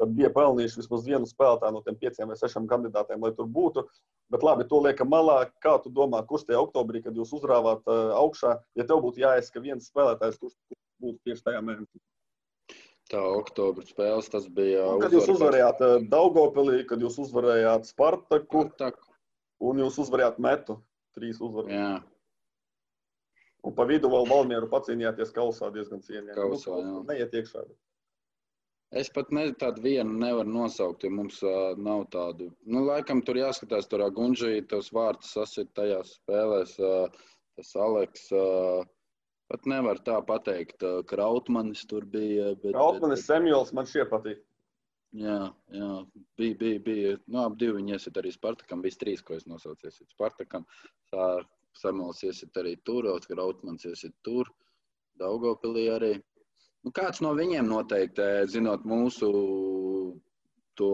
tad 0.00 0.14
bija 0.16 0.30
pelnījuši 0.32 0.80
vismaz 0.80 1.04
vienu 1.04 1.28
spēlētāju 1.28 1.74
no 1.74 1.82
tiem 1.84 1.98
pieciem 2.00 2.32
vai 2.32 2.38
sešiem 2.40 2.68
kandidātiem, 2.70 3.20
lai 3.20 3.34
tur 3.36 3.50
būtu. 3.52 3.84
Bet 4.32 4.44
labi, 4.46 4.64
to 4.70 4.80
liekam 4.84 5.10
malā. 5.12 5.40
Kā 5.64 5.76
tu 5.84 5.92
domā, 5.92 6.22
kurš 6.28 6.46
tajā 6.48 6.62
oktobrī, 6.64 7.02
kad 7.04 7.16
jūs 7.16 7.34
uzrāvāt 7.36 7.84
uh, 7.88 8.14
augšā, 8.16 8.56
ja 8.78 8.88
tev 8.88 9.02
būtu 9.04 9.24
jāizska 9.24 9.60
viens 9.64 9.90
spēlētājs, 9.92 10.40
kurš 10.40 10.56
būtu 11.02 11.18
tieši 11.28 11.44
tajā 11.50 11.64
mēnesī? 11.64 12.00
Tā 13.08 13.20
oktobra 13.24 13.86
spēles 13.88 14.28
tas 14.28 14.44
bija. 14.52 14.84
Un, 14.92 15.00
kad 15.00 15.14
jūs 15.16 15.30
uzvarējāt 15.32 15.80
uh, 15.84 15.94
Daugopilī, 16.12 16.82
kad 16.88 17.00
jūs 17.00 17.16
uzvarējāt 17.24 17.88
Spartaku, 17.88 18.66
Spartaku. 18.66 19.14
un 19.64 19.80
jūs 19.80 19.96
uzvarējāt 20.04 20.40
Metu. 20.44 20.76
Trīs 21.16 21.40
uzvaras. 21.40 21.72
Jā. 21.72 21.92
Un 23.66 23.74
pa 23.74 23.86
vidu 23.88 24.10
vēl 24.12 24.28
Valmieru 24.28 24.68
pacīnījāties 24.70 25.32
kausā 25.34 25.70
diezgan 25.74 26.04
cienījami. 26.04 26.36
Kausā, 26.36 26.76
nu, 26.84 26.98
jā. 26.98 27.04
neiet 27.08 27.38
iekšā. 27.40 27.64
Es 28.98 29.10
pat 29.12 29.32
ne, 29.36 29.48
tādu 29.60 29.82
vienu 29.84 30.14
nevaru 30.20 30.52
nosaukt, 30.52 31.02
jo 31.04 31.10
mums 31.12 31.40
uh, 31.44 31.72
nav 31.80 32.06
tādu. 32.12 32.52
Nu, 32.64 32.84
laikam 32.86 33.20
tur 33.24 33.40
jāskatās, 33.40 33.88
tur 33.88 34.04
Gunģī, 34.16 34.62
tos 34.68 34.92
vārdus 34.96 35.34
sasit 35.36 35.72
tajās 35.76 36.14
spēlēs. 36.20 36.76
Uh, 36.80 37.26
tas 37.58 37.74
Aleks. 37.88 38.28
Uh, 38.32 38.86
pat 39.50 39.66
nevar 39.70 40.00
tā 40.04 40.18
pateikt. 40.26 40.82
Uh, 40.82 41.00
Krautmanis 41.08 41.84
tur 41.90 42.06
bija. 42.08 42.52
Bet, 42.62 42.72
Krautmanis, 42.74 43.26
Samuels 43.28 43.74
man 43.76 43.88
šie 43.90 44.06
patīk. 44.10 44.44
Jā, 45.16 45.38
jā, 45.72 45.90
bija, 46.36 46.56
bija, 46.60 46.80
bija. 46.84 47.12
Nu, 47.26 47.40
ap 47.46 47.56
divi 47.60 47.78
viņi 47.78 47.96
iesit 47.96 48.18
arī 48.20 48.32
Spartakam. 48.34 48.82
Bija 48.84 49.00
trīs, 49.00 49.24
ko 49.24 49.38
es 49.38 49.46
nosaucu. 49.48 49.88
Iesit 49.88 50.12
Spartakam, 50.12 50.66
Samuels 51.78 52.20
iesit 52.28 52.56
arī 52.60 52.76
tur, 52.84 53.08
Krautmans 53.24 53.86
iesit 53.88 54.16
tur, 54.26 54.50
Daugopilī 55.20 55.88
arī. 55.94 56.12
Nu, 56.84 56.92
kāds 56.94 57.22
no 57.24 57.32
viņiem 57.34 57.66
noteikti, 57.68 58.26
zinot 58.52 58.84
mūsu, 58.86 59.30
to, 60.78 60.90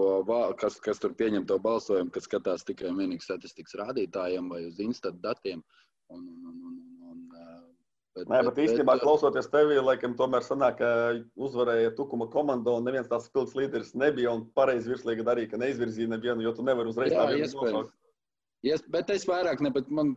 kas, 0.61 0.79
kas 0.81 1.01
tur 1.03 1.13
pieņem 1.19 1.45
to 1.49 1.59
balsojumu, 1.61 2.13
kas 2.15 2.29
skatās 2.29 2.65
tikai 2.65 2.89
un 2.91 3.03
vienīgi 3.03 3.27
statistikas 3.27 3.77
rādītājiem 3.83 4.49
vai 4.53 4.65
uz 4.71 4.81
instant 4.81 5.21
datiem. 5.25 5.61
Un, 6.15 6.23
un, 6.23 6.47
un, 6.49 6.63
un, 6.71 6.93
bet, 8.17 8.29
Nē, 8.31 8.41
bet, 8.41 8.51
bet 8.51 8.61
īstenībā, 8.65 8.97
bet, 8.97 9.05
klausoties 9.05 9.51
tevi, 9.53 9.79
laikam, 9.83 10.15
tomēr 10.19 10.47
sanāk, 10.47 10.79
ka 10.81 10.91
uzvarēja 11.47 11.95
Tukuma 11.99 12.29
komanda 12.33 12.75
un 12.75 12.87
neviens 12.89 13.11
tās 13.11 13.29
spilgts 13.31 13.57
līderis 13.59 13.95
nebija 13.99 14.35
un 14.35 14.47
pareizi 14.59 14.93
virslīgi 14.93 15.27
darīja, 15.27 15.55
ka 15.55 15.62
neizvirzīja 15.62 16.15
nevienu, 16.15 16.47
jo 16.47 16.55
tu 16.57 16.67
nevari 16.67 16.93
uzreiz 16.93 17.15
jā, 17.15 17.21
tā 17.21 17.35
vienu 17.35 17.51
nosaukt. 17.61 17.99
Bet 18.95 19.11
es 19.12 19.27
vairāk, 19.29 19.61
ne, 19.61 19.75
bet 19.75 19.91
man 19.93 20.15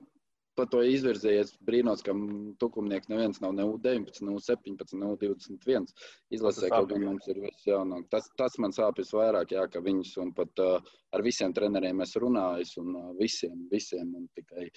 par 0.57 0.67
to 0.73 0.81
izvirzījies. 0.85 1.53
Brīnos, 1.67 2.01
ka 2.05 2.13
tukumnieks 2.61 3.09
neviens 3.11 3.39
nav 3.43 3.53
ne 3.57 3.65
U19, 3.69 4.21
ne 4.25 4.35
U17, 4.37 4.95
ne 4.97 5.11
U21 5.13 5.85
izlasē, 6.33 6.71
kaut 6.73 6.89
gan 6.91 7.05
mums 7.05 7.27
ir 7.31 7.41
viss 7.43 7.67
jaunāk. 7.69 8.07
Tas, 8.13 8.29
tas 8.39 8.57
man 8.63 8.73
sāp 8.75 9.01
visvairāk, 9.01 9.53
jā, 9.53 9.67
ka 9.71 9.83
viņus 9.85 10.15
un 10.23 10.33
pat 10.37 10.63
uh, 10.63 10.93
ar 11.13 11.25
visiem 11.25 11.53
treneriem 11.55 12.01
es 12.05 12.15
runāju, 12.19 12.71
un 12.83 12.95
uh, 12.97 13.11
visiem, 13.21 13.67
visiem, 13.71 14.15
un 14.17 14.25
tikai, 14.37 14.67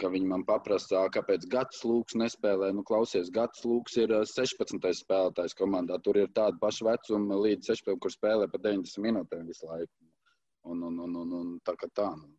ka 0.00 0.10
viņi 0.12 0.28
man 0.30 0.44
paprasa, 0.48 1.04
kāpēc 1.12 1.46
Gatis 1.52 1.84
Lūks 1.88 2.16
nespēlē. 2.20 2.72
Nu, 2.76 2.84
klausies, 2.86 3.30
Gatis 3.34 3.64
Lūks 3.66 3.96
ir 4.02 4.14
16. 4.32 4.80
spēlētājs 5.00 5.56
komandā. 5.58 5.98
Tur 6.04 6.20
ir 6.22 6.32
tāda 6.36 6.58
paša 6.62 6.90
vecuma 6.90 7.38
līdz 7.42 7.72
16, 7.72 8.00
kur 8.02 8.14
spēlē 8.14 8.50
pa 8.52 8.60
90 8.62 9.04
minūtēm 9.06 9.46
visu 9.48 9.68
laiku. 9.70 9.92
Un, 10.66 10.82
un, 10.82 10.98
un, 11.06 11.20
un, 11.22 11.38
un 11.40 11.54
tā 11.64 11.76
kā 11.78 11.88
tā. 11.94 12.10
Nu 12.18 12.34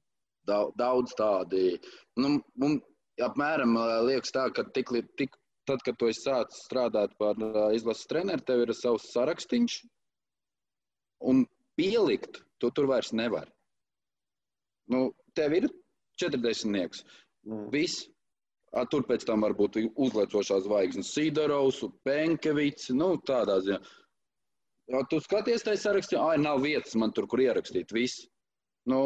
daudz 0.47 1.15
tādi. 1.17 1.77
Nu, 2.19 2.37
mums 2.55 2.81
apmēram 3.23 3.75
liekas 4.07 4.31
tā, 4.31 4.47
ka 4.53 4.63
tik, 4.73 4.93
tik, 5.19 5.35
tad, 5.67 5.83
kad 5.83 5.97
tu 5.99 6.09
sācis 6.13 6.63
strādāt 6.67 7.15
par 7.19 7.35
izlases 7.75 8.07
treneru, 8.07 8.43
tev 8.47 8.63
ir 8.65 8.73
savs 8.73 9.11
sarakstīns, 9.13 9.81
un 11.19 11.45
pielikt 11.77 12.41
to 12.61 12.71
tur 12.71 12.87
vairs 12.87 13.11
nevar. 13.13 13.49
Nu, 14.87 15.11
tev 15.35 15.57
ir 15.57 15.69
40 16.21 16.71
nieks. 16.71 17.03
Mm. 17.47 17.67
Viss. 17.73 18.05
Tur 18.91 19.05
pēc 19.07 19.23
tam 19.25 19.45
var 19.45 19.55
būt 19.57 19.79
uzliecošās 19.95 20.65
zvaigznes, 20.67 21.13
Sidorovs, 21.15 21.79
Penkevics, 22.05 22.91
nu, 22.93 23.13
tādā 23.25 23.61
ziņā. 23.63 23.77
Ja 24.91 25.03
tu 25.11 25.19
skaties 25.23 25.63
tajā 25.65 25.79
sarakstā, 25.81 26.19
ah, 26.19 26.35
nav 26.39 26.61
vietas 26.63 26.95
man 26.99 27.13
tur, 27.15 27.27
kur 27.31 27.41
ierakstīt. 27.43 27.91
Viss. 27.95 28.27
Nu, 28.87 28.99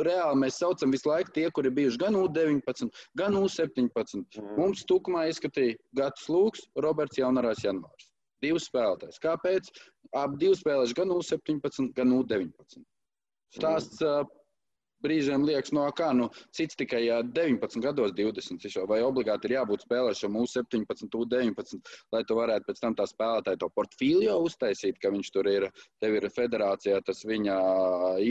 reāli 0.00 0.40
mēs 0.40 0.60
saucam 0.62 0.92
visu 0.94 1.10
laiku 1.10 1.34
tie, 1.34 1.48
kuri 1.52 1.72
bijuši 1.78 2.00
gan 2.00 2.16
U19, 2.16 2.92
gan 3.20 3.36
U17. 3.36 4.22
Mm. 4.22 4.54
Mums 4.60 4.86
tukumā 4.88 5.26
izskatīja 5.32 5.76
Gatis 5.98 6.30
Lūks, 6.32 6.64
Roberts 6.80 7.20
Jaunarās 7.20 7.64
Janvārs. 7.64 8.08
Divas 8.44 8.68
spēlētājs. 8.70 9.20
Kāpēc? 9.24 9.68
Abi 10.16 10.40
divi 10.44 10.56
spēlējuši 10.56 10.96
gan 10.96 11.12
U17, 11.12 11.92
gan 11.96 12.16
U19. 12.20 12.84
Stāsts 13.56 14.00
mm 14.04 14.32
brīžiem 15.06 15.46
liekas, 15.48 15.72
no 15.76 15.86
kā 15.96 16.10
nu, 16.16 16.28
cits 16.56 16.78
tikai 16.78 17.02
19 17.06 17.80
gados, 17.84 18.12
20. 18.18 18.68
Vai 18.90 19.00
obligāti 19.06 19.48
ir 19.48 19.56
jābūt 19.56 19.86
spēlēšam 19.86 20.36
U17, 20.42 21.08
U19, 21.22 21.80
lai 22.14 22.22
tu 22.28 22.38
varētu 22.38 22.68
pēc 22.68 22.82
tam 22.82 22.98
tā 22.98 23.08
spēlētāju 23.08 23.62
to 23.62 23.70
portfīlio 23.78 24.36
uztaisīt, 24.44 25.00
ka 25.02 25.14
viņš 25.14 25.32
tur 25.34 25.50
ir, 25.50 25.70
tev 26.02 26.18
ir 26.18 26.28
federācijā 26.34 27.00
tas 27.06 27.24
viņa 27.26 27.56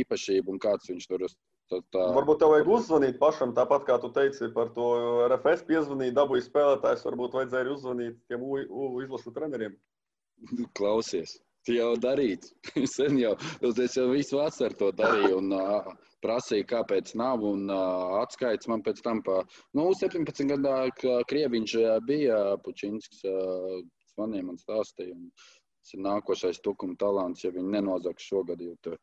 īpašība 0.03 0.53
un 0.53 0.61
kāds 0.61 0.91
viņš 0.91 1.11
tur 1.11 1.27
ir. 1.27 1.37
Tā, 1.65 1.79
tā... 1.89 2.01
Varbūt 2.13 2.43
tev 2.43 2.51
vajag 2.53 2.67
uzzvanīt 2.75 3.15
pašam, 3.17 3.55
tāpat 3.57 3.87
kā 3.87 3.95
tu 4.01 4.11
teici 4.13 4.51
par 4.53 4.69
to 4.75 4.89
RFS 5.25 5.63
piezvanīt, 5.65 6.13
dabūji 6.13 6.45
spēlētājs, 6.45 7.05
varbūt 7.07 7.39
vajadzēja 7.39 7.65
arī 7.65 7.73
uzzvanīt 7.73 8.19
tiem 8.29 8.45
U, 8.45 8.59
U 8.69 9.01
izlašu 9.01 9.33
treneriem. 9.33 9.73
Klausies, 10.77 11.39
jau 11.73 11.93
darīts. 11.97 12.53
Sen 12.95 13.19
jau, 13.19 13.35
es 13.61 13.97
jau 13.97 14.09
visu 14.11 14.39
vasaru 14.39 14.77
to 14.79 14.91
darīju. 14.99 15.37
Un, 15.39 15.53
uh, 15.55 15.93
prasīja, 16.25 16.65
kāpēc 16.69 17.13
nav. 17.19 17.43
Un 17.45 17.69
uh, 17.69 18.21
atskaits 18.21 18.69
man 18.71 18.83
pēc 18.85 19.01
tam, 19.05 19.21
pa, 19.25 19.41
nu, 19.77 19.89
17 19.99 20.49
gadā 20.53 20.77
Krieviņš 21.29 21.75
bija 22.07 22.39
Pučinskis, 22.65 23.21
uh, 23.29 23.77
zvanīja 24.15 24.49
man 24.49 24.57
stāstīja. 24.61 25.13
Un, 25.13 25.29
tas 25.85 25.93
ir 25.93 26.01
nākošais 26.01 26.63
tukuma 26.65 26.97
talants, 26.97 27.43
ja 27.45 27.53
viņi 27.53 27.75
nenozags 27.77 28.25
šogad, 28.25 28.61
jo 28.61 28.73
tur 28.81 28.97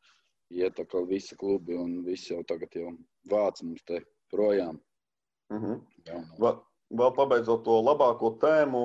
iet 0.52 0.80
atkal 0.82 1.06
visi 1.08 1.36
klubi 1.38 1.76
un 1.78 2.00
visi 2.04 2.32
jau 2.32 2.42
tagad 2.48 2.74
jau 2.76 2.90
vāc 3.30 3.62
mums 3.62 3.84
te 3.86 4.02
projām. 4.32 4.80
Mm 5.52 5.60
-hmm. 5.62 5.80
Jā, 6.08 6.18
vēl, 6.42 6.58
vēl 6.98 7.14
pabeidzot 7.16 7.64
to 7.64 7.78
labāko 7.86 8.34
tēmu. 8.42 8.82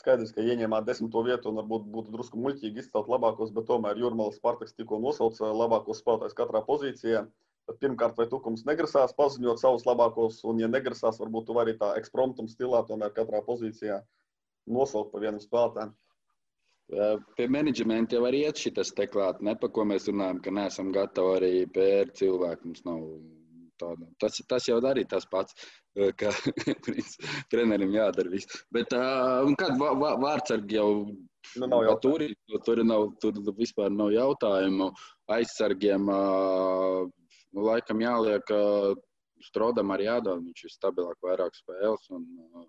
Skaidrs, 0.00 0.32
ka 0.32 0.40
ieņēmāt 0.40 0.86
desmito 0.88 1.20
vietu 1.26 1.50
un 1.50 1.60
varbūt 1.60 1.86
būtu 1.94 2.14
drusku 2.14 2.40
muļķīgi 2.40 2.80
izcelt 2.82 3.08
labākos, 3.12 3.52
bet 3.56 3.66
tomēr 3.68 4.00
Jurmāls 4.00 4.38
Spartaks 4.40 4.76
tikko 4.76 5.00
nosauca 5.02 5.50
labākos 5.52 6.00
spēlētājus 6.00 6.36
katrā 6.38 6.62
pozīcijā. 6.68 7.24
Tad 7.68 7.80
pirmkārt, 7.82 8.16
vai 8.18 8.26
Tukums 8.30 8.64
negrasās 8.66 9.12
paziņot 9.18 9.60
savus 9.60 9.84
labākos, 9.86 10.40
un, 10.48 10.62
ja 10.62 10.70
negrasās, 10.72 11.20
varbūt 11.20 11.50
tu 11.50 11.56
vari 11.58 11.76
tā 11.82 11.92
ekspromptum 12.00 12.48
stilā, 12.48 12.80
tomēr 12.88 13.12
katrā 13.14 13.42
pozīcijā 13.46 14.00
nosaukt 14.78 15.12
pa 15.12 15.20
vienam 15.22 15.42
spēlētājam. 15.42 15.92
Pie 17.36 17.46
menedžmenta 17.46 18.16
jau 18.16 18.24
var 18.24 18.34
iet 18.34 18.58
šis 18.58 18.90
te 18.96 19.06
klāt, 19.06 19.44
ne 19.46 19.54
pa 19.54 19.68
ko 19.70 19.84
mēs 19.86 20.08
runājam, 20.10 20.40
ka 20.42 20.54
neesam 20.56 20.90
gatavi 20.96 21.36
arī 21.36 21.52
PR 21.76 22.10
cilvēku. 22.18 22.72
Mums 22.72 22.82
nav 22.88 23.04
tāda. 23.80 24.08
Tas, 24.22 24.38
tas 24.48 24.68
jau 24.68 24.78
arī 24.84 25.06
tas 25.08 25.26
pats, 25.30 25.56
ka 26.20 26.30
trenerim 27.52 27.96
jādara 27.96 28.32
viss. 28.32 28.62
Bet 28.72 28.92
kāda 28.92 29.90
vārdsargi 30.22 30.78
jau 30.78 30.90
nu, 31.08 31.66
nav 31.66 31.84
jau 31.88 31.96
tur, 32.04 32.26
tur, 32.66 32.82
nav, 32.86 33.08
tur 33.22 33.40
vispār 33.58 33.92
nav 33.94 34.12
jautājumu. 34.14 34.90
Aizsargiem 35.30 36.08
nu, 36.10 37.64
laikam 37.70 38.02
jāliek 38.04 38.56
Strodam 39.40 39.92
arī 39.94 40.04
jādara. 40.08 40.40
Viņš 40.42 40.66
ir 40.66 40.72
stabilāk, 40.74 41.16
vairāk 41.24 41.56
spēles. 41.56 42.08
Un, 42.12 42.26
un, 42.44 42.66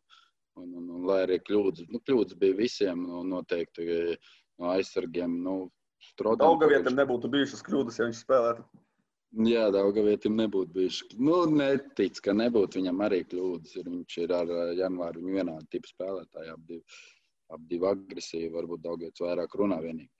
un, 0.61 0.69
un, 0.79 0.91
lai 1.09 1.21
arī 1.25 1.41
kļūdas, 1.43 1.89
nu, 1.91 1.99
kļūdas 2.07 2.37
bija 2.39 2.57
visiem 2.59 3.03
nu, 3.07 3.25
noteikti 3.27 4.15
no 4.61 4.71
aizsargiem. 4.75 5.35
Nu, 5.45 5.55
Daugavietam 6.21 6.93
viņš... 6.93 6.97
nebūtu 6.97 7.29
bijušas 7.33 7.65
kļūdas, 7.67 7.99
ja 7.99 8.07
viņš 8.07 8.23
spēlētu. 8.23 8.65
Jā, 9.31 9.69
Daugavietim 9.71 10.33
nebūtu 10.35 10.73
bijuši. 10.75 11.05
Nu, 11.23 11.45
netic, 11.47 12.17
ka 12.19 12.33
nebūtu 12.35 12.81
viņam 12.81 12.99
arī 13.05 13.21
kļūdas. 13.31 13.77
Ir, 13.79 13.87
viņš 13.87 14.17
ir 14.25 14.33
ar 14.35 14.51
janvāru 14.75 15.23
viņu 15.23 15.37
vienādi 15.37 15.69
tipu 15.71 15.87
spēlētāji, 15.87 16.51
ap 16.51 16.65
divi, 16.67 16.81
ap 17.55 17.63
divi 17.69 17.87
agresīvi, 17.87 18.51
varbūt 18.57 18.83
Daugavietis 18.83 19.23
vairāk 19.23 19.55
runā 19.55 19.79
vienīgi. 19.85 20.11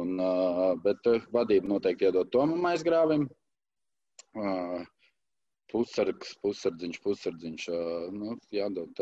Un, 0.00 0.16
bet 0.82 1.04
vadība 1.34 1.74
noteikti 1.74 2.08
iedod 2.08 2.32
Tomam 2.32 2.64
aizgrāvim. 2.72 3.28
Pusargs, 5.70 6.32
pusardziņš, 6.40 7.02
pusardziņš. 7.04 7.68
Nu, 8.16 8.38
jādod. 8.54 8.96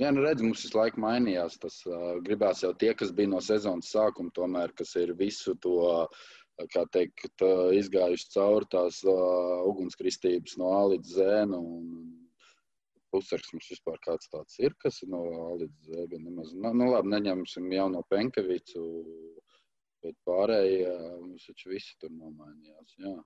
Vienu 0.00 0.22
redzi, 0.22 0.46
mums 0.46 0.62
visu 0.62 0.78
laiku 0.78 1.02
mainījās. 1.02 1.58
Tas 1.60 1.82
gribās 2.22 2.62
jau 2.62 2.70
tie, 2.78 2.94
kas 2.94 3.10
bija 3.12 3.34
no 3.34 3.42
sezonas 3.44 3.90
sākuma, 3.90 4.30
tomēr, 4.36 4.72
kas 4.78 4.94
ir 4.96 5.12
visu 5.18 5.58
to 5.60 5.74
uh, 5.90 6.22
teikt, 6.68 7.42
izgājuši 7.78 8.30
cauri 8.34 8.68
tās 8.72 9.00
uh, 9.08 9.60
ugunskristības 9.70 10.56
no 10.60 10.72
A 10.76 10.82
līdz 10.94 11.14
Z. 11.16 11.44
Nu, 11.50 11.60
Pusargs 13.10 13.50
mums 13.52 13.66
vispār 13.72 13.98
kāds 14.04 14.30
tāds 14.30 14.58
ir, 14.62 14.74
kas 14.82 15.02
ir 15.02 15.10
no 15.10 15.24
A 15.48 15.50
līdz 15.62 15.88
Z. 15.88 16.06
Nemaz, 16.14 16.54
nu, 16.54 16.72
nu, 16.76 16.92
labi, 16.92 17.12
neņemsim 17.16 17.72
jau 17.74 17.88
no 17.90 18.04
Penkevicu, 18.12 18.86
bet 20.04 20.16
pārējie 20.28 20.94
mums 21.24 21.48
taču 21.48 21.74
visi 21.74 21.96
tur 22.00 22.12
nomainījās. 22.14 22.96
Jā. 23.02 23.18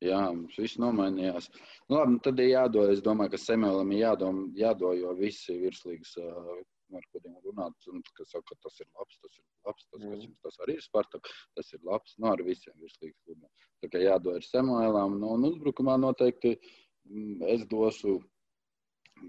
Jā, 0.00 0.20
mums 0.32 0.56
viss 0.56 0.78
nomainījās. 0.80 1.50
Nu, 1.90 1.98
labi, 1.98 2.14
nu, 2.14 2.20
tad 2.24 2.38
ir 2.40 2.54
jādod. 2.54 2.88
Es 2.94 3.02
domāju, 3.04 3.34
ka 3.34 3.40
Samuēlam 3.42 3.90
ir 3.92 4.06
jādod, 4.06 4.38
jādod 4.56 4.96
jo 4.96 5.12
visi 5.18 5.58
virslīgas 5.60 6.14
uh, 6.22 6.54
ar 6.98 7.06
kuriem 7.12 7.36
runāt, 7.44 7.88
un 7.92 8.02
kas 8.16 8.32
saka, 8.34 8.54
ka 8.54 8.66
tas 8.66 8.80
ir 8.82 8.88
labs, 8.98 9.18
tas 9.22 9.36
ir 9.38 9.44
labs, 9.66 9.86
tas, 9.86 10.00
mm. 10.00 10.14
jums, 10.24 10.38
tas 10.46 10.58
arī 10.64 10.76
ir 10.78 10.84
Spartak, 10.84 11.30
tas 11.58 11.72
ir 11.76 11.82
labs, 11.86 12.16
nu 12.18 12.30
ar 12.30 12.42
visiem 12.46 12.76
virslīgas 12.82 13.18
klubiem. 13.26 13.50
Tā 13.82 13.90
kā 13.92 14.02
jādod 14.04 14.38
ar 14.38 14.46
Samuēlām, 14.46 15.18
nu, 15.22 15.34
un 15.36 15.48
uzbrukumā 15.50 15.96
noteikti 16.00 16.56
mm, 16.56 17.44
es 17.54 17.66
dosu, 17.70 18.18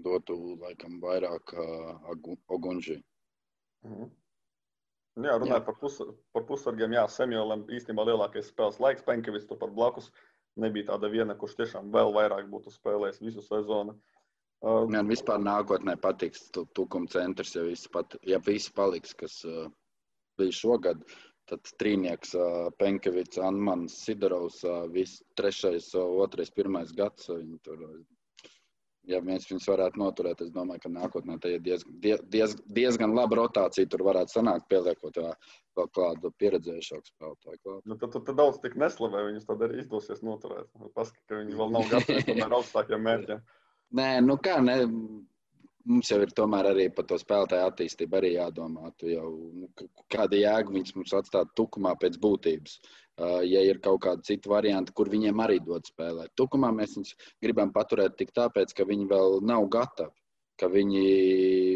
dotu 0.06 0.38
laikam 0.62 0.98
vairāk 1.02 1.54
uh, 1.58 2.10
Ogunži. 2.56 2.98
Mm. 3.86 4.10
Jā, 5.22 5.36
runājot 5.36 5.60
jā. 5.60 5.66
par, 5.66 5.76
pus, 5.80 5.98
par 6.32 6.46
pusargiem, 6.48 6.96
jā, 6.96 7.04
Samuēlam 7.12 7.66
īstenībā 7.68 8.06
lielākais 8.08 8.48
spēles 8.48 8.80
laiks, 8.80 9.04
Penkevis 9.08 9.48
turpat 9.50 9.74
blakus. 9.76 10.12
Nebija 10.60 10.90
tāda 10.90 11.08
viena, 11.08 11.34
kurš 11.36 11.54
tiešām 11.60 11.92
vēl 11.92 12.10
vairāk 12.12 12.48
būtu 12.52 12.72
spēlējis 12.72 13.22
visu 13.24 13.44
sezonu. 13.44 13.94
Uh, 13.96 14.11
Man 14.62 15.00
um, 15.00 15.10
vispār 15.10 15.40
nākotnē 15.42 15.96
patiks 15.98 16.44
tukuma 16.54 17.10
centrs, 17.10 17.56
ja 17.56 17.64
viss, 17.66 17.88
pat, 17.90 18.14
ja 18.22 18.38
viss 18.46 18.70
paliks, 18.70 19.14
kas 19.18 19.40
uh, 19.48 19.66
bija 20.38 20.54
šogad. 20.54 21.02
Tad 21.50 21.66
trīnieks, 21.82 22.36
uh, 22.38 22.68
Penkevits, 22.78 23.40
Anmans, 23.42 23.96
Sidorovs, 24.04 24.60
uh, 24.62 24.84
viss 24.94 25.18
trešais, 25.36 25.88
uh, 25.98 26.06
otrais, 26.22 26.52
pirmais 26.54 26.92
gads. 26.94 27.26
Viņi 27.32 27.58
tur, 27.66 27.80
ja 29.10 29.18
viens 29.26 29.48
viņus 29.50 29.66
varētu 29.72 29.98
noturēt, 29.98 30.44
es 30.46 30.52
domāju, 30.54 30.84
ka 30.84 30.92
nākotnē 30.94 31.40
tā 31.42 31.56
ir 31.56 31.64
diez, 31.64 31.82
diez, 32.30 32.54
diezgan 32.70 33.16
laba 33.18 33.40
rotācija. 33.40 33.90
Tur 33.90 34.06
varētu 34.06 34.36
sanākt, 34.36 34.68
pieliekot 34.70 35.18
vēl 35.18 35.90
kādu 35.98 36.30
pieredzējušāku 36.38 37.10
spēlētāju. 37.10 37.80
Nu, 37.82 37.98
tad, 37.98 38.14
tad 38.14 38.38
daudz 38.38 38.62
tik 38.62 38.78
neslavē, 38.78 39.24
viņus 39.32 39.50
tad 39.50 39.66
arī 39.66 39.82
izdosies 39.82 40.22
noturēt. 40.22 40.70
Paskatīt, 40.94 41.26
ka 41.26 41.42
viņi 41.42 41.58
vēl 41.58 41.74
nav 41.74 41.90
gatavi 41.96 42.38
augstākiem 42.60 43.04
mērķiem. 43.10 43.42
Nē, 43.92 44.08
nu 44.24 44.38
kā, 44.40 44.56
ne, 44.64 44.76
mums 45.84 46.10
jau 46.12 46.18
ir 46.24 46.32
tomēr 46.36 46.70
arī 46.70 46.86
par 46.96 47.04
to 47.10 47.18
spēlētāju 47.20 47.68
attīstību 47.68 48.18
arī 48.18 48.30
jādomā. 48.36 48.92
Tu 49.00 49.12
jau, 49.12 49.28
nu, 49.52 49.68
kāda 50.12 50.38
jēga 50.38 50.72
viņus 50.72 50.96
mums 50.96 51.12
atstāt 51.18 51.52
tukumā 51.58 51.92
pēc 52.00 52.16
būtības? 52.22 52.78
Uh, 53.20 53.42
ja 53.44 53.60
ir 53.68 53.82
kaut 53.84 54.00
kāda 54.06 54.24
cita 54.24 54.48
varianta, 54.48 54.94
kur 54.96 55.10
viņiem 55.12 55.44
arī 55.44 55.58
dod 55.60 55.84
spēlēt. 55.84 56.32
Tukumā 56.40 56.72
mēs 56.72 56.96
viņus 56.96 57.12
gribam 57.44 57.72
paturēt 57.74 58.16
tik 58.16 58.32
tāpēc, 58.32 58.72
ka 58.72 58.88
viņi 58.88 59.08
vēl 59.10 59.42
nav 59.44 59.68
gatavi, 59.74 60.16
ka 60.56 60.70
viņi, 60.72 61.06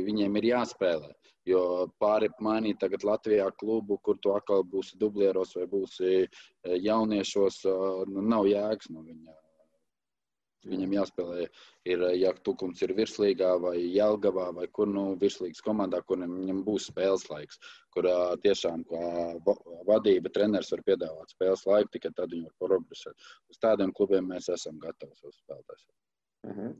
viņiem 0.09 0.41
ir 0.41 0.51
jāspēlē. 0.55 1.12
Jo 1.47 1.61
pāri 2.03 2.33
mainīt 2.43 2.81
tagad 2.81 3.05
Latvijā 3.07 3.51
klubu, 3.61 4.01
kur 4.03 4.17
tu 4.19 4.33
atkal 4.35 4.64
būsi 4.67 4.97
dublieros 4.99 5.53
vai 5.55 5.69
būsi 5.71 6.25
jauniešos, 6.64 7.61
nu, 8.11 8.25
nav 8.25 8.49
jēgas 8.51 8.91
no 8.91 9.05
viņa 9.05 9.37
Viņam 10.67 10.95
jāspēlē, 10.97 11.47
ir, 11.93 12.05
ja 12.19 12.33
Tukums 12.47 12.83
ir 12.83 12.95
virslīgā 12.97 13.53
vai 13.62 13.77
Jelgavā 13.79 14.49
vai 14.57 14.67
kur 14.79 14.91
nu 14.91 15.05
virslīgas 15.21 15.62
komandā, 15.64 16.03
kur 16.07 16.19
viņam 16.23 16.64
būs 16.67 16.89
spēles 16.91 17.27
laiks, 17.31 17.61
kur 17.95 18.09
tiešām 18.43 18.83
kā 18.91 19.05
vadība, 19.89 20.33
treneris 20.35 20.73
var 20.75 20.83
piedāvāt 20.89 21.37
spēles 21.37 21.64
laiku, 21.71 21.93
tikai 21.95 22.12
tad 22.17 22.35
viņi 22.35 22.51
var 22.51 22.71
progresēt. 22.71 23.31
Uz 23.53 23.62
tādiem 23.62 23.95
klubiem 23.95 24.29
mēs 24.33 24.51
esam 24.53 24.81
gatavi 24.83 25.14
savus 25.21 25.39
spēlētājus. 25.45 25.87
Mm 26.47 26.59
-hmm. 26.59 26.77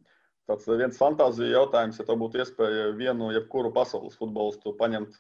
Tāds 0.47 0.67
viens 0.79 0.99
fantāzija 0.99 1.57
jautājums, 1.59 1.99
ja 1.99 2.05
tev 2.07 2.21
būtu 2.21 2.39
iespēja 2.39 2.91
vienu 2.99 3.33
jebkuru 3.35 3.73
pasaules 3.75 4.19
futbolistu 4.19 4.77
paņemt 4.79 5.17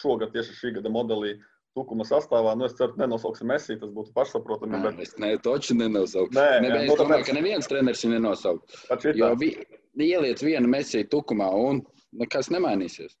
šogad 0.00 0.32
tieši 0.32 0.56
šī 0.56 0.74
gada 0.78 0.92
modelī 0.92 1.34
Tukuma 1.78 2.04
sastāvā. 2.06 2.56
Nu, 2.58 2.66
es 2.66 2.74
ceru, 2.78 2.96
ka 2.96 3.04
nenosauksim 3.04 3.46
Messi, 3.50 3.76
tas 3.78 3.92
būtu 3.94 4.10
pašsaprotami. 4.16 4.80
Bet... 4.82 5.02
Es 5.04 5.14
ne, 5.22 5.36
toči 5.44 5.76
nenosaukšu. 5.78 6.34
Nē, 6.34 6.48
Nē, 6.64 6.72
jā, 6.72 6.80
es 6.88 6.98
domāju, 6.98 7.26
ka 7.28 7.36
neviens 7.36 7.70
treneris 7.70 8.02
viņu 8.02 8.16
nenosauks. 8.16 8.80
Jo 9.18 9.30
vi, 9.38 9.52
ieliec 9.94 10.42
vienu 10.42 10.70
Messi 10.72 11.04
tukumā 11.12 11.46
un 11.54 11.84
nekas 12.18 12.50
nemainīsies. 12.50 13.14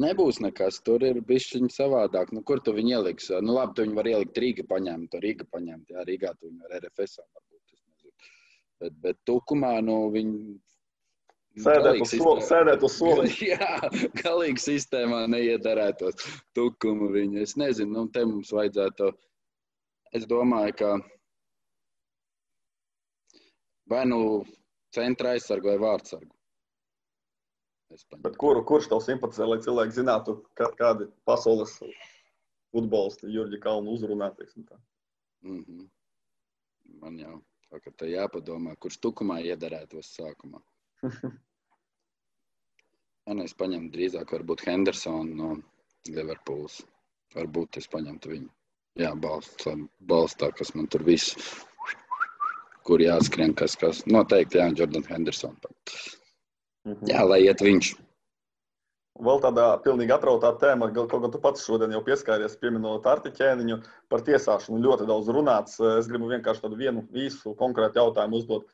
Nebūs 0.00 0.40
nekas, 0.42 0.80
tur 0.82 1.04
ir 1.06 1.20
viņa 1.28 1.68
savādāk. 1.70 2.32
Nu, 2.34 2.42
kur 2.42 2.62
tu 2.64 2.72
viņu 2.74 2.96
ieliksi? 2.96 3.36
Nu, 3.44 3.54
labi, 3.58 3.76
tu 3.76 3.84
viņu 3.84 3.98
var 4.00 4.08
ielikt 4.10 4.40
Rīgā, 4.42 4.64
paņemt, 4.70 5.10
to 5.12 5.20
Rīgā 5.22 5.46
paņemt. 5.52 5.92
Jā, 5.92 6.06
Rīgā 6.08 6.32
tu 6.40 6.48
viņu 6.48 6.66
ar 6.66 6.80
RFS 6.80 7.20
varbūt. 7.20 7.60
Bet, 8.82 8.96
bet 9.04 9.20
tukumā 9.28 9.76
nu, 9.86 10.00
viņi 10.14 10.56
Sēdēt 11.54 12.00
uz, 12.02 12.10
so, 12.18 12.30
sēdēt 12.42 12.82
uz 12.82 12.96
soli. 12.98 13.30
Jā, 13.52 13.76
galīgi 14.18 14.62
sistēmā 14.62 15.20
neiederētos 15.30 16.26
tukumu 16.56 17.12
viņu. 17.14 17.44
Es 17.44 17.54
nezinu, 17.60 17.92
nu, 17.94 18.08
te 18.10 18.24
mums 18.26 18.50
vajadzētu. 18.54 19.12
Es 20.14 20.26
domāju, 20.30 20.74
ka 20.80 20.90
vai 23.90 24.02
nu 24.10 24.18
centra 24.94 25.34
aizsargu 25.34 25.70
vai 25.70 25.78
vārdsargu. 25.82 26.32
Bet 28.24 28.36
kuru, 28.40 28.64
kurš 28.66 28.90
tev 28.90 29.02
simpatizē, 29.04 29.46
lai 29.46 29.60
cilvēki 29.62 29.94
zinātu, 30.00 30.40
kā, 30.58 30.72
kādi 30.74 31.06
pasaules 31.28 31.76
futbolisti 32.74 33.30
Jurģi 33.30 33.60
Kalnu 33.62 33.94
uzrunā? 33.94 34.32
Mm 35.44 35.62
-hmm. 35.62 35.88
Man 37.00 37.18
jau 37.18 37.42
tā 37.98 38.10
jāpadomā, 38.10 38.74
kurš 38.76 38.98
tukumā 38.98 39.38
iederētos 39.42 40.10
sākumā. 40.18 40.60
Man 43.28 43.40
es 43.44 43.54
paņemtu 43.56 43.94
drīzāk, 43.94 44.32
varbūt 44.36 44.66
Hendersonu 44.68 45.36
no 45.38 45.54
Liverpools. 46.12 46.82
Varbūt 47.34 47.78
es 47.80 47.88
paņemtu 47.90 48.30
viņu. 48.34 48.50
Jā, 49.00 49.10
balstā, 49.18 49.72
balstā 50.06 50.50
kas 50.54 50.70
man 50.78 50.86
tur 50.92 51.02
viss, 51.06 51.34
kur 52.86 53.02
jāskrien, 53.02 53.54
kas, 53.58 53.74
kas. 53.80 54.04
Noteikti, 54.06 54.60
jā, 54.60 54.68
Jordan 54.78 55.06
Henderson. 55.08 55.56
Mm 56.84 56.92
-hmm. 56.92 57.08
Jā, 57.10 57.24
lai 57.26 57.40
iet 57.42 57.60
viņš. 57.64 57.94
Vēl 59.24 59.40
tādā 59.40 59.66
pilnīgi 59.82 60.12
atrautā 60.12 60.52
tēma, 60.58 60.92
kaut 60.94 61.10
kā 61.10 61.32
tu 61.32 61.40
pats 61.40 61.64
šodien 61.66 61.92
jau 61.92 62.04
pieskāries, 62.04 62.56
pieminot 62.60 63.06
artiķēniņu 63.06 63.82
par 64.08 64.20
tiesāšanu. 64.20 64.82
Ļoti 64.82 65.06
daudz 65.06 65.28
runāts. 65.28 65.80
Es 65.98 66.06
gribu 66.06 66.28
vienkārši 66.28 66.60
tādu 66.60 66.76
vienu 66.76 67.08
īsu 67.12 67.54
konkrētu 67.56 67.98
jautājumu 67.98 68.36
uzdot 68.36 68.66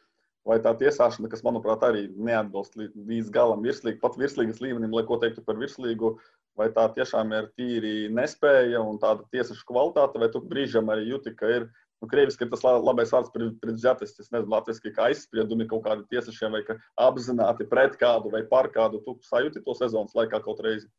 vai 0.50 0.58
tā 0.62 0.72
tiesāšana, 0.80 1.30
kas, 1.30 1.44
manuprāt, 1.46 1.84
arī 1.86 2.08
neatbilst 2.18 2.76
līdz 2.80 3.30
galam 3.34 3.62
virslīgi, 3.64 4.00
pat 4.02 4.18
virslīgas 4.18 4.60
līmenim, 4.62 4.92
lai 4.96 5.04
ko 5.06 5.18
teiktu 5.22 5.44
par 5.46 5.60
virslīgu, 5.60 6.16
vai 6.58 6.68
tā 6.74 6.88
tiešām 6.96 7.30
ir 7.36 7.50
tīri 7.58 7.94
nespēja 8.12 8.82
un 8.82 8.98
tāda 9.02 9.26
tiesašu 9.34 9.64
kvalitāte, 9.68 10.20
vai 10.20 10.30
tu 10.32 10.42
brīžam 10.42 10.90
arī 10.92 11.06
jūti, 11.12 11.32
ka 11.38 11.50
ir, 11.54 11.68
nu, 12.02 12.08
krieviski 12.10 12.46
ir 12.46 12.52
tas 12.52 12.64
labais 12.66 13.12
vārds 13.14 13.30
pret 13.34 13.78
zjatis, 13.78 14.16
es 14.18 14.32
nezinu, 14.32 14.50
latviski 14.52 14.92
kā 14.96 15.10
aizspriedumi 15.10 15.68
kaut 15.70 15.86
kādi 15.86 16.08
tiesašiem, 16.10 16.58
vai 16.58 16.64
ka 16.66 16.78
apzināti 17.06 17.68
pret 17.70 17.94
kādu 18.00 18.32
vai 18.34 18.42
par 18.50 18.70
kādu, 18.74 19.02
tu 19.06 19.16
sajūti 19.30 19.62
to 19.66 19.76
sezonas 19.78 20.16
laikā 20.18 20.42
kaut 20.44 20.64
reizi? 20.66 20.90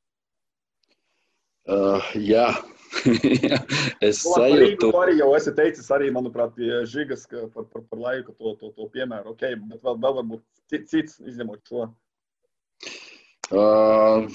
Uh, 1.69 2.01
jā, 2.17 2.47
es 4.07 4.19
nu, 4.25 4.33
sajūtu. 4.35 4.89
To 4.91 5.01
arī 5.01 5.17
jau 5.19 5.29
esi 5.37 5.53
teicis, 5.57 5.87
arī, 5.95 6.09
manuprāt, 6.13 6.57
Žigas 6.91 7.25
par, 7.31 7.65
par, 7.71 7.85
par 7.87 8.01
laiku 8.01 8.35
to, 8.35 8.55
to, 8.59 8.71
to 8.75 8.89
piemēru. 8.93 9.35
Okay, 9.35 9.55
bet 9.55 9.81
vēl, 9.85 9.97
vēl 10.03 10.17
varbūt 10.19 10.43
cits 10.91 11.19
izņemot 11.23 11.71
šo. 11.71 11.87
Uh, 13.51 14.27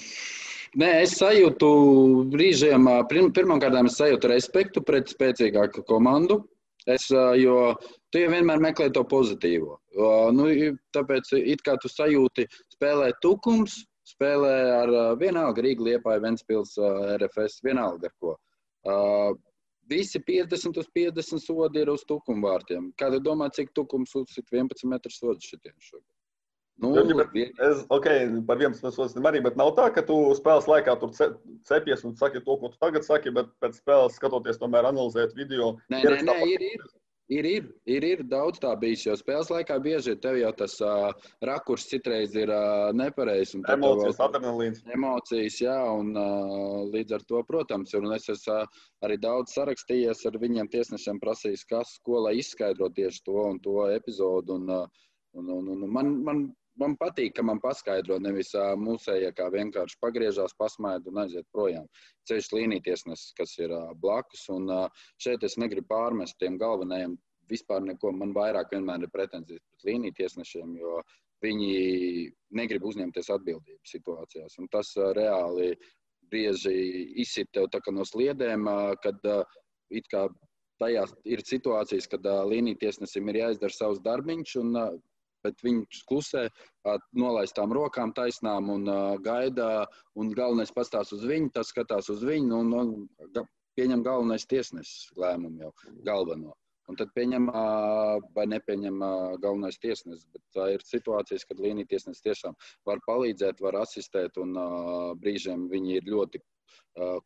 nē, 0.77 0.91
es 1.05 1.17
sajūtu 1.21 1.69
brīžiem, 2.33 2.89
pirmkārt, 3.09 3.79
es 3.83 3.99
sajūtu 4.01 4.33
respektu 4.33 4.85
pret 4.85 5.13
spēcīgāku 5.13 5.85
komandu. 5.89 6.43
Es, 6.87 7.09
jo 7.11 7.75
tu 8.15 8.21
jau 8.21 8.31
vienmēr 8.31 8.61
meklē 8.63 8.93
to 8.95 9.03
pozitīvo. 9.11 9.81
Nu, 10.37 10.47
tāpēc 10.95 11.33
it 11.41 11.65
kā 11.67 11.75
tu 11.83 11.91
sajūti 11.91 12.47
spēlē 12.77 13.11
tukums, 13.25 13.81
spēlē 14.07 14.55
ar 14.77 14.93
vienalga 15.19 15.65
Rīgas, 15.67 15.89
Liepāja, 15.89 16.23
Ventspils, 16.23 16.77
RFS, 17.19 17.59
vienalga 17.67 18.07
ar 18.07 18.15
ko. 18.23 18.37
Visi 19.87 20.19
50 20.19 20.81
uz 20.83 20.89
50 20.95 21.43
sodi 21.43 21.83
ir 21.85 21.91
uz 21.93 22.03
tukumvārtiem. 22.09 22.91
Kāda 22.99 23.21
domā, 23.23 23.47
cik 23.55 23.71
tukums 23.75 24.15
uzsit 24.19 24.47
11 24.51 24.89
metrus 24.91 25.21
sodus 25.23 25.47
šitiem 25.47 25.77
šogad? 25.79 26.07
Nu, 26.77 26.91
es, 26.93 27.85
ok, 27.89 28.07
par 28.45 28.59
11 28.61 28.93
sodim 28.93 29.25
arī, 29.31 29.41
bet 29.45 29.55
nav 29.57 29.71
tā, 29.79 29.87
ka 29.95 30.03
tu 30.05 30.17
spēles 30.37 30.67
laikā 30.69 30.93
tur 31.01 31.15
cepies 31.65 32.05
un 32.05 32.13
saki 32.19 32.43
to, 32.45 32.57
ko 32.61 32.69
tu 32.69 32.77
tagad 32.83 33.07
saki, 33.07 33.33
bet 33.33 33.49
pēc 33.65 33.79
spēles 33.79 34.19
skatoties, 34.19 34.59
tomēr 34.61 34.91
analizēt 34.91 35.33
video. 35.39 35.71
Nē, 35.89 36.03
nē, 36.05 36.19
nē, 36.27 36.37
ir, 36.53 36.67
ir. 36.75 36.85
Ir, 37.27 37.47
ir, 37.51 37.65
ir, 37.91 38.05
ir 38.07 38.21
daudz 38.31 38.61
tā 38.63 38.71
bijis, 38.79 39.03
jo 39.03 39.15
spēles 39.19 39.49
laikā 39.51 39.81
bieži 39.83 40.13
tev 40.23 40.37
jau 40.39 40.53
tas 40.55 40.77
uh, 40.85 41.09
rakurs 41.43 41.89
citreiz 41.91 42.37
ir 42.39 42.53
uh, 42.55 42.93
nepareizs. 42.95 43.57
Emocijas, 43.73 44.21
adrenalīns. 44.23 44.85
Emocijas, 44.95 45.57
jā, 45.65 45.75
un 45.91 46.13
uh, 46.15 46.85
līdz 46.93 47.17
ar 47.19 47.25
to, 47.27 47.41
protams, 47.49 47.97
un 47.99 48.15
es 48.15 48.29
esmu 48.31 48.61
uh, 48.61 48.85
arī 49.03 49.17
daudz 49.19 49.57
sarakstījies 49.59 50.23
ar 50.31 50.39
viņiem 50.39 50.71
tiesnešiem 50.71 51.19
prasījis, 51.25 51.67
kas, 51.67 51.97
ko, 52.07 52.21
lai 52.29 52.37
izskaidro 52.39 52.93
tieši 52.95 53.25
to 53.27 53.41
un 53.49 53.59
to 53.65 53.89
epizodu. 53.91 54.61
Un, 54.61 54.71
uh, 54.71 55.11
un, 55.35 55.51
un, 55.59 55.75
un 55.75 55.91
man, 55.99 56.15
man 56.23 56.47
man 56.81 56.97
patīk, 57.01 57.35
ka 57.37 57.45
man 57.47 57.61
paskaidro 57.63 58.19
nevis 58.23 58.53
mūsējie, 58.55 59.33
kā 59.37 59.49
vienkārši 59.53 59.99
pagriežās, 60.03 60.57
pasmaida 60.59 61.11
un 61.11 61.23
aiziet 61.25 61.47
projām. 61.55 61.87
Ceļš 62.29 62.51
līnītiesnesis, 62.55 63.35
kas 63.39 63.57
ir 63.59 63.75
blakus, 64.03 64.47
un 64.53 64.71
šeit 65.23 65.45
es 65.47 65.59
negribu 65.61 65.89
pārmest 65.93 66.39
tiem 66.41 66.59
galvenajiem 66.61 67.17
vispār 67.51 67.85
neko. 67.87 68.13
Man 68.13 68.35
vairāk 68.37 68.73
vienmēr 68.75 69.07
ir 69.07 69.13
pretenzijas 69.15 69.63
pret 69.63 69.89
līnītiesnešiem, 69.93 70.75
jo 70.81 71.01
viņi 71.45 71.71
negrib 72.57 72.87
uzņemties 72.89 73.31
atbildību 73.35 73.81
situācijās. 73.87 74.59
Un 74.61 74.69
tas 74.73 74.93
reāli 75.19 75.75
bieži 76.33 76.75
izsit 77.23 77.53
tev 77.55 77.69
no 77.93 78.05
sliedēm, 78.05 78.67
kad 79.03 79.21
it 79.95 80.09
kā 80.11 80.27
tajās 80.81 81.13
ir 81.25 81.41
situācijas, 81.47 82.09
kad 82.11 82.25
līnītiesnesim 82.51 83.29
ir 83.31 83.45
jāizdara 83.45 83.73
savs 83.73 84.01
darbiņš, 84.05 84.57
un 84.61 84.75
bet 85.47 85.65
viņš 85.65 86.03
klusē, 86.11 86.47
nolaistām 87.17 87.73
rokām 87.77 88.13
taisnām 88.17 88.71
un 88.75 88.91
gaida, 89.25 89.87
un 90.19 90.35
galvenais 90.37 90.75
pastās 90.75 91.15
uz 91.17 91.25
viņu, 91.27 91.55
tas 91.57 91.73
skatās 91.73 92.11
uz 92.13 92.27
viņu, 92.27 92.63
un, 92.63 92.77
un 92.83 93.49
pieņem 93.79 94.05
galvenais 94.07 94.47
tiesnesis 94.51 95.11
lēmumu 95.21 95.67
jau 95.67 95.75
galveno. 96.07 96.55
Un 96.87 96.95
tad 96.99 97.11
pieņem 97.17 97.49
vai 98.35 98.45
nepieņem 98.47 99.01
galvenais 99.43 99.79
tiesnesis. 99.83 100.27
Bet 100.35 100.61
ir 100.77 100.85
situācijas, 100.87 101.47
kad 101.49 101.63
līnija 101.63 101.91
tiesnesis 101.91 102.23
tiešām 102.23 102.55
var 102.87 103.03
palīdzēt, 103.09 103.63
var 103.65 103.81
asistēt, 103.81 104.39
un 104.39 104.55
brīžiem 105.23 105.67
viņi 105.73 105.99
ir 105.99 106.13
ļoti 106.13 106.43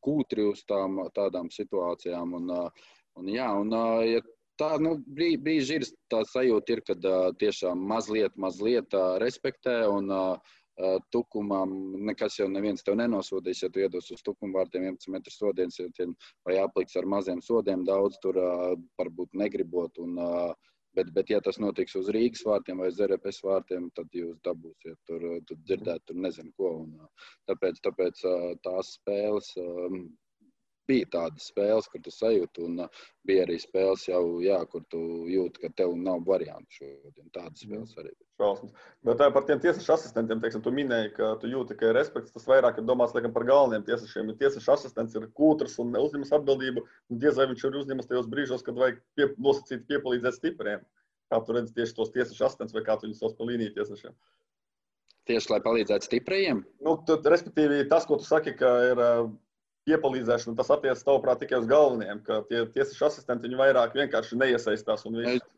kūtri 0.06 0.48
uz 0.48 0.64
tām, 0.68 1.02
tādām 1.16 1.52
situācijām. 1.52 2.38
Un, 2.40 2.54
un, 3.20 3.28
jā, 3.28 3.50
un, 3.60 3.76
ja 4.08 4.24
tā 4.60 4.70
nu, 4.82 4.96
brīži 5.16 5.80
ir 5.80 5.86
tā 6.12 6.22
sajūta, 6.28 6.76
ir, 6.76 6.82
kad 6.86 7.06
uh, 7.08 7.28
tiešām 7.40 7.84
mazliet, 7.92 8.36
mazliet 8.40 8.96
uh, 8.96 9.16
respektē 9.22 9.82
un 9.90 10.10
uh, 10.14 10.56
tukumam 11.12 11.72
nekas 12.08 12.38
jau 12.38 12.48
neviens 12.48 12.84
tev 12.84 12.96
nenosodīs, 13.00 13.62
ja 13.64 13.68
tu 13.72 13.82
iedos 13.82 14.10
uz 14.14 14.22
tukuma 14.24 14.60
vārtiem 14.60 14.86
11 14.88 15.12
metru 15.12 15.34
sodienas 15.34 15.80
vai 16.46 16.56
apliks 16.62 16.96
ar 16.96 17.08
maziem 17.08 17.42
sodiem, 17.44 17.84
daudz 17.88 18.20
tur 18.22 18.40
uh, 18.40 18.74
varbūt 19.00 19.36
negribot. 19.44 20.02
Un, 20.04 20.18
uh, 20.18 20.52
Bet, 20.90 21.12
bet, 21.14 21.28
ja 21.30 21.38
tas 21.38 21.60
notiks 21.62 21.92
uz 21.94 22.08
Rīgas 22.10 22.40
vārtiem 22.42 22.80
vai 22.82 22.88
ZRPS 22.90 23.44
vārtiem, 23.46 23.84
tad 23.94 24.10
jūs 24.10 24.40
dabūsiet 24.42 24.96
tur, 25.06 25.22
tur 25.46 25.60
dzirdēt, 25.62 26.02
tur 26.08 26.18
nezinu 26.18 26.50
ko. 26.58 26.70
Un, 26.80 26.96
tāpēc, 27.46 27.78
tāpēc 27.84 28.24
tās 28.64 28.96
spēles 28.96 29.52
bija 30.90 31.08
tādas 31.14 31.48
spēles, 31.52 31.88
kur 31.90 32.02
tu 32.04 32.12
sajūti, 32.14 32.66
un 32.66 32.84
uh, 32.84 33.04
bija 33.26 33.44
arī 33.46 33.56
spēles, 33.62 34.08
jau, 34.08 34.22
jā, 34.44 34.58
kur 34.72 34.82
tu 34.92 35.00
jūti, 35.30 35.62
ka 35.62 35.70
tev 35.78 35.94
nav 35.98 36.24
variantu 36.26 36.80
šodien. 36.80 37.30
Tādas 37.30 37.62
mhm. 37.62 37.70
spēles 37.70 37.96
arī 38.02 38.10
bija. 38.10 38.28
Šausmas. 38.40 38.86
Bet 39.04 39.20
par 39.34 39.44
tiem 39.48 39.60
tiesašu 39.60 39.92
asistentiem, 39.96 40.40
teiksim, 40.40 40.62
tu 40.64 40.72
minēji, 40.72 41.12
ka 41.18 41.34
tu 41.42 41.50
jūti, 41.50 41.76
ka 41.76 41.90
ir 41.90 41.98
respekts. 41.98 42.32
Tas 42.32 42.48
vairāk 42.48 42.80
ir 42.80 42.86
domāts 42.88 43.12
laikam, 43.16 43.34
par 43.34 43.44
galvenajiem 43.48 43.84
tiesešiem. 43.90 44.32
Ja 44.32 44.38
tiesašu 44.44 44.72
asistents 44.76 45.18
ir 45.18 45.28
kūtrs 45.36 45.76
un 45.82 45.92
uzņemas 46.00 46.32
atbildību, 46.38 46.86
un 47.12 47.20
diez 47.20 47.36
vai 47.36 47.50
viņš 47.50 47.66
ir 47.68 47.76
uzņemas 47.82 48.08
tajos 48.08 48.30
brīžos, 48.32 48.64
kad 48.64 48.80
vajag 48.80 49.02
pie, 49.18 49.28
nosacīt 49.36 49.84
piepalīdzēt 49.90 50.40
stipriem. 50.40 50.86
Kā 51.30 51.38
tu 51.44 51.54
redzi 51.54 51.76
tieši 51.76 51.94
tos 51.98 52.14
tiesašu 52.16 52.48
asistents 52.48 52.74
vai 52.74 52.82
kā 52.86 52.96
tu 52.96 53.06
viņus 53.06 53.20
sauc 53.22 53.36
par 53.38 53.52
līniju 53.52 53.76
tiesešiem? 53.76 54.16
Tieši 55.28 55.52
lai 55.52 55.60
palīdzētu 55.62 56.08
stiprajiem? 56.08 56.64
Nu, 56.82 56.96
tu, 57.06 57.20
respektīvi, 57.28 57.84
tas, 57.92 58.08
ko 58.08 58.18
tu 58.18 58.26
saki, 58.26 58.56
ka 58.58 58.72
ir 58.88 59.02
piepalīdzēšanu, 59.88 60.56
tas 60.58 60.70
attiecas 60.74 61.04
tavuprāt 61.06 61.40
tikai 61.42 61.62
uz 61.62 61.66
galvenajiem, 61.70 62.20
ka 62.26 62.42
tie 62.50 62.62
tiesneši 62.74 63.04
asistenti 63.06 63.48
viņi 63.48 63.58
vairāk 63.60 63.96
vienkārši 63.96 64.38
neiesaistās. 64.40 65.06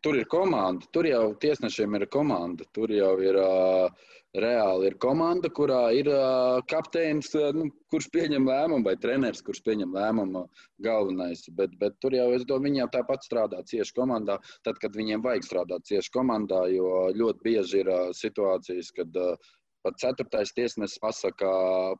Tur 0.04 0.18
ir 0.18 0.26
komanda, 0.30 0.86
tur 0.94 1.08
jau 1.08 1.24
tiesnešiem 1.42 1.98
ir 1.98 2.08
komanda, 2.12 2.66
tur 2.76 2.92
jau 2.94 3.12
ir 3.24 3.38
uh, 3.42 4.10
reāli 4.38 4.88
ir 4.88 4.96
komanda, 5.02 5.50
kurā 5.52 5.82
ir 5.96 6.08
uh, 6.12 6.62
kapteinis, 6.70 7.32
uh, 7.36 7.50
nu, 7.56 7.68
kurš 7.92 8.08
pieņem 8.14 8.46
lēmumu, 8.48 8.86
vai 8.86 8.94
treneris, 9.02 9.42
kurš 9.44 9.62
pieņem 9.66 9.94
lēmumu 9.98 10.46
galvenais. 10.86 11.44
Bet, 11.58 11.74
bet 11.82 11.98
tur 12.04 12.14
jau 12.16 12.30
es 12.36 12.46
domāju, 12.46 12.70
viņi 12.70 12.84
jau 12.84 12.90
tāpat 12.96 13.26
strādā 13.26 13.62
cieši 13.68 13.98
komandā, 13.98 14.38
tad, 14.62 14.78
kad 14.82 14.96
viņiem 14.96 15.24
vajag 15.24 15.48
strādāt 15.48 15.88
cieši 15.90 16.14
komandā, 16.14 16.64
jo 16.72 17.08
ļoti 17.18 17.48
bieži 17.48 17.82
ir 17.82 17.92
uh, 17.92 18.10
situācijas, 18.16 18.94
kad 18.96 19.20
uh, 19.20 19.54
pat 19.82 19.98
ceturtais 19.98 20.54
tiesnesis 20.54 21.00
pasaka, 21.02 21.48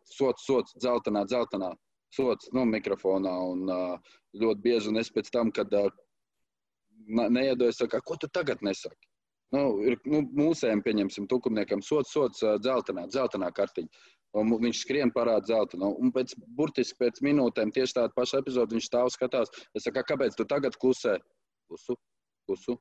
sots, 0.07 0.47
sots, 0.47 0.77
dzeltenā, 0.79 1.27
dzeltenā 1.27 1.75
sots 2.17 2.51
nu, 2.57 2.65
mikrofonā. 2.69 3.33
Un, 3.53 3.65
uh, 3.71 4.19
ļoti 4.39 4.65
bieži, 4.65 4.93
un 4.93 5.01
es 5.03 5.11
pēc 5.13 5.31
tam, 5.35 5.53
kad 5.55 5.73
uh, 5.77 5.91
neiedodu, 7.09 7.73
saka, 7.77 8.01
ko 8.05 8.19
tu 8.21 8.31
tagad 8.33 8.63
nesaki? 8.65 9.09
Nu, 9.53 9.83
ir, 9.85 9.99
nu, 10.09 10.23
mūsējiem, 10.39 10.81
pieņemsim, 10.85 11.29
tukumniekam, 11.29 11.83
sots, 11.85 12.15
sots, 12.17 12.41
uh, 12.47 12.57
dzeltenā, 12.63 13.07
dzeltenā 13.13 13.53
kartiņa. 13.57 14.05
Un 14.41 14.49
viņš 14.49 14.79
skrien 14.81 15.11
parāda 15.13 15.51
zeltainu. 15.51 15.91
Un 16.01 16.13
pēc, 16.13 16.33
burtiski 16.57 16.97
pēc 17.03 17.21
minūtēm, 17.25 17.73
tieši 17.77 17.99
tādu 17.99 18.17
pašu 18.17 18.39
epizodi, 18.41 18.79
viņš 18.79 18.89
stāv 18.89 19.11
skatās. 19.13 19.53
Es 19.77 19.85
saku, 19.85 20.05
kāpēc 20.09 20.39
tu 20.39 20.47
tagad 20.49 20.79
klusē? 20.81 21.19
Klusu, 21.69 21.99
klusu. 22.49 22.79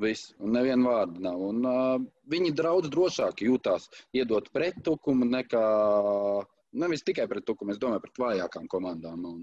Viss, 0.00 0.30
un 0.40 0.52
nevienu 0.56 0.88
vārdu 0.88 1.24
nav. 1.24 1.40
Un, 1.44 1.64
uh, 1.68 2.04
viņi 2.32 2.52
daudz 2.56 2.92
drošāk 2.92 3.42
jūtās 3.44 3.88
iedot 4.16 4.46
pretukumu 4.52 5.26
nekā 5.28 5.64
Nevis 6.72 7.02
tikai 7.06 7.26
pret 7.30 7.46
Tukumu, 7.46 7.74
es 7.74 7.80
domāju, 7.82 8.04
pret 8.04 8.22
vājākām 8.22 8.68
komandām. 8.70 9.26
Un, 9.26 9.40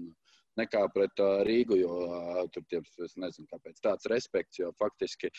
nekā 0.58 0.86
pret 0.94 1.20
uh, 1.22 1.42
Rīgu, 1.46 1.78
jo 1.82 1.98
uh, 2.06 2.40
tur 2.54 2.64
tie, 2.70 2.80
es 3.04 3.14
nezinu, 3.20 3.46
kāpēc 3.52 3.78
tāds 3.84 4.08
respekts, 4.10 4.58
jo 4.58 4.72
faktiski 4.78 5.30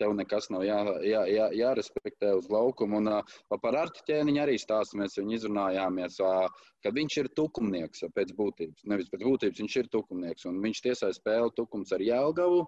tev 0.00 0.14
nekas 0.18 0.48
nav 0.50 0.64
jā, 0.66 0.78
jā, 1.06 1.22
jā, 1.30 1.48
jārespektē 1.54 2.32
uz 2.38 2.48
laukumu. 2.50 3.00
Un 3.02 3.10
uh, 3.16 3.34
par 3.62 3.78
Artiķēniņu 3.84 4.42
arī 4.42 4.56
stāstamies, 4.60 5.18
viņi 5.20 5.38
izrunājāmies, 5.38 6.18
uh, 6.22 6.70
ka 6.84 6.94
viņš 6.94 7.18
ir 7.22 7.32
tukumnieks 7.38 8.06
pēc 8.16 8.34
būtības. 8.38 8.86
Nevis 8.90 9.10
pēc 9.12 9.26
būtības, 9.26 9.60
viņš 9.62 9.76
ir 9.82 9.90
tukumnieks. 9.94 10.48
Un 10.50 10.62
viņš 10.64 10.82
tiesāja 10.88 11.18
spēli 11.18 11.54
tukums 11.58 11.94
ar 11.94 12.02
Jēlgavu. 12.04 12.64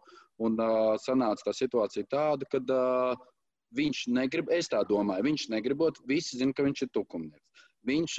Un 0.47 0.61
uh, 0.61 0.95
sanāca 1.03 1.49
tā 1.49 1.57
situācija 1.57 2.07
tāda, 2.13 2.47
ka 2.53 2.63
uh, 2.63 3.27
viņš 3.77 4.07
negrib, 4.15 4.51
es 4.55 4.71
tā 4.71 4.83
domāju, 4.89 5.27
viņš 5.27 5.49
negribot, 5.55 5.99
visi 6.09 6.39
zina, 6.39 6.55
ka 6.55 6.67
viņš 6.67 6.87
ir 6.87 6.95
tukumnieks. 6.95 7.66
Viņš 7.87 8.19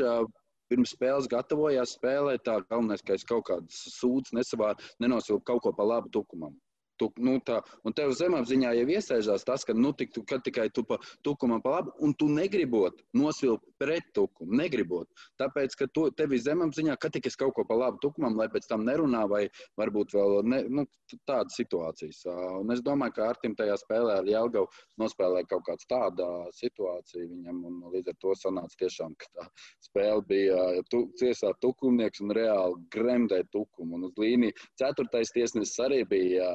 pirms 0.72 0.94
spēles 0.96 1.30
gatavojās 1.32 1.96
spēlēt. 1.98 2.44
Tā 2.48 2.60
galvenais, 2.70 3.04
ka 3.04 3.18
es 3.18 3.28
kaut 3.28 3.48
kādas 3.50 3.84
sūdzes 3.98 4.36
nesavāru, 4.36 4.84
nenosilpu 5.04 5.46
kaut 5.52 5.64
ko 5.66 5.74
pa 5.76 5.88
labu 5.88 6.12
tukumam. 6.14 6.56
Tu, 6.98 7.10
nu, 7.22 7.38
tā, 7.46 7.60
un 7.86 7.94
tev 7.94 8.14
zemapziņā 8.18 8.74
jau 8.80 8.88
iesaistās 8.98 9.46
tas, 9.48 9.66
ka 9.68 9.76
nu, 9.78 9.94
tik, 9.98 10.14
tu, 10.16 10.24
tikai 10.26 10.70
tu 10.74 10.84
pa 10.88 10.98
tukumam 11.26 11.62
pa 11.62 11.78
labu, 11.78 11.94
un 12.02 12.16
tu 12.18 12.30
negribot 12.32 12.98
nosvilpt 13.18 13.66
pret 13.78 14.08
tukumu, 14.18 14.58
negribot. 14.58 15.10
Tāpēc, 15.42 15.76
ka 15.78 15.88
tu, 15.94 16.08
tev 16.18 16.34
ir 16.34 16.42
zemapziņā, 16.46 16.98
ka 16.98 17.12
tikai 17.14 17.28
es 17.32 17.38
kaut 17.40 17.54
ko 17.58 17.66
pa 17.68 17.78
labu 17.78 18.02
tukumam, 18.02 18.38
lai 18.40 18.48
pēc 18.52 18.68
tam 18.70 18.86
nerunā, 18.88 19.26
vai 19.30 19.46
varbūt 19.80 20.16
vēl 20.18 20.42
ne, 20.48 20.64
nu, 20.72 20.86
tādas 21.28 21.56
situācijas. 21.60 22.24
Un 22.60 22.72
es 22.74 22.82
domāju, 22.84 23.16
ka 23.18 23.28
Artim 23.32 23.56
tajā 23.58 23.78
spēlē 23.80 24.20
ar 24.22 24.28
Jelgavu 24.28 24.68
nospēlēja 25.02 25.50
kaut 25.54 25.66
kāds 25.70 25.88
tāda 25.90 26.28
situācija 26.58 27.28
viņam, 27.28 27.62
un 27.70 27.80
līdz 27.94 28.12
ar 28.12 28.18
to 28.24 28.36
sanāca 28.40 28.82
tiešām, 28.82 29.16
ka 29.20 29.30
tā 29.38 29.48
spēle 29.88 30.26
bija 30.28 30.66
tu, 30.92 31.06
ciesā 31.20 31.54
tukumnieks 31.64 32.24
un 32.26 32.34
reāli 32.36 32.82
gremdē 32.94 33.44
tukumu. 33.54 33.98
Un 33.98 34.10
uz 34.10 34.20
līniju 34.20 34.56
ceturtais 34.80 35.32
tiesnesis 35.36 35.80
arī 35.84 36.04
bija 36.10 36.48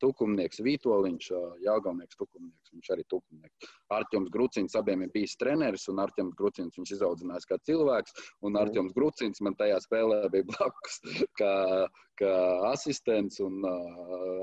Tukumnieks, 0.00 0.60
Vitoļņš, 0.64 1.26
Jāgaunieks, 1.64 2.16
Tukumnieks. 2.16 2.72
Viņš 2.72 2.90
arī 2.94 3.04
Tukumnieks. 3.12 3.72
Arčuns 3.92 4.30
Grucins 4.32 4.76
abiem 4.78 5.04
ir 5.04 5.12
bijis 5.12 5.36
treneris, 5.40 5.86
un 5.92 6.00
Arčuns 6.00 6.36
Grucins 6.38 6.78
viņš 6.78 6.94
izaudzinājās 6.96 7.48
kā 7.50 7.58
cilvēks. 7.68 8.16
Un 8.48 8.56
Arčuns 8.60 8.96
Grucins 8.96 9.42
man 9.44 9.56
tajā 9.60 9.76
spēlē 9.84 10.22
bija 10.32 10.48
blakus, 10.48 11.00
kā, 11.40 11.52
kā 12.20 12.32
asistents. 12.70 13.42
Un 13.44 13.60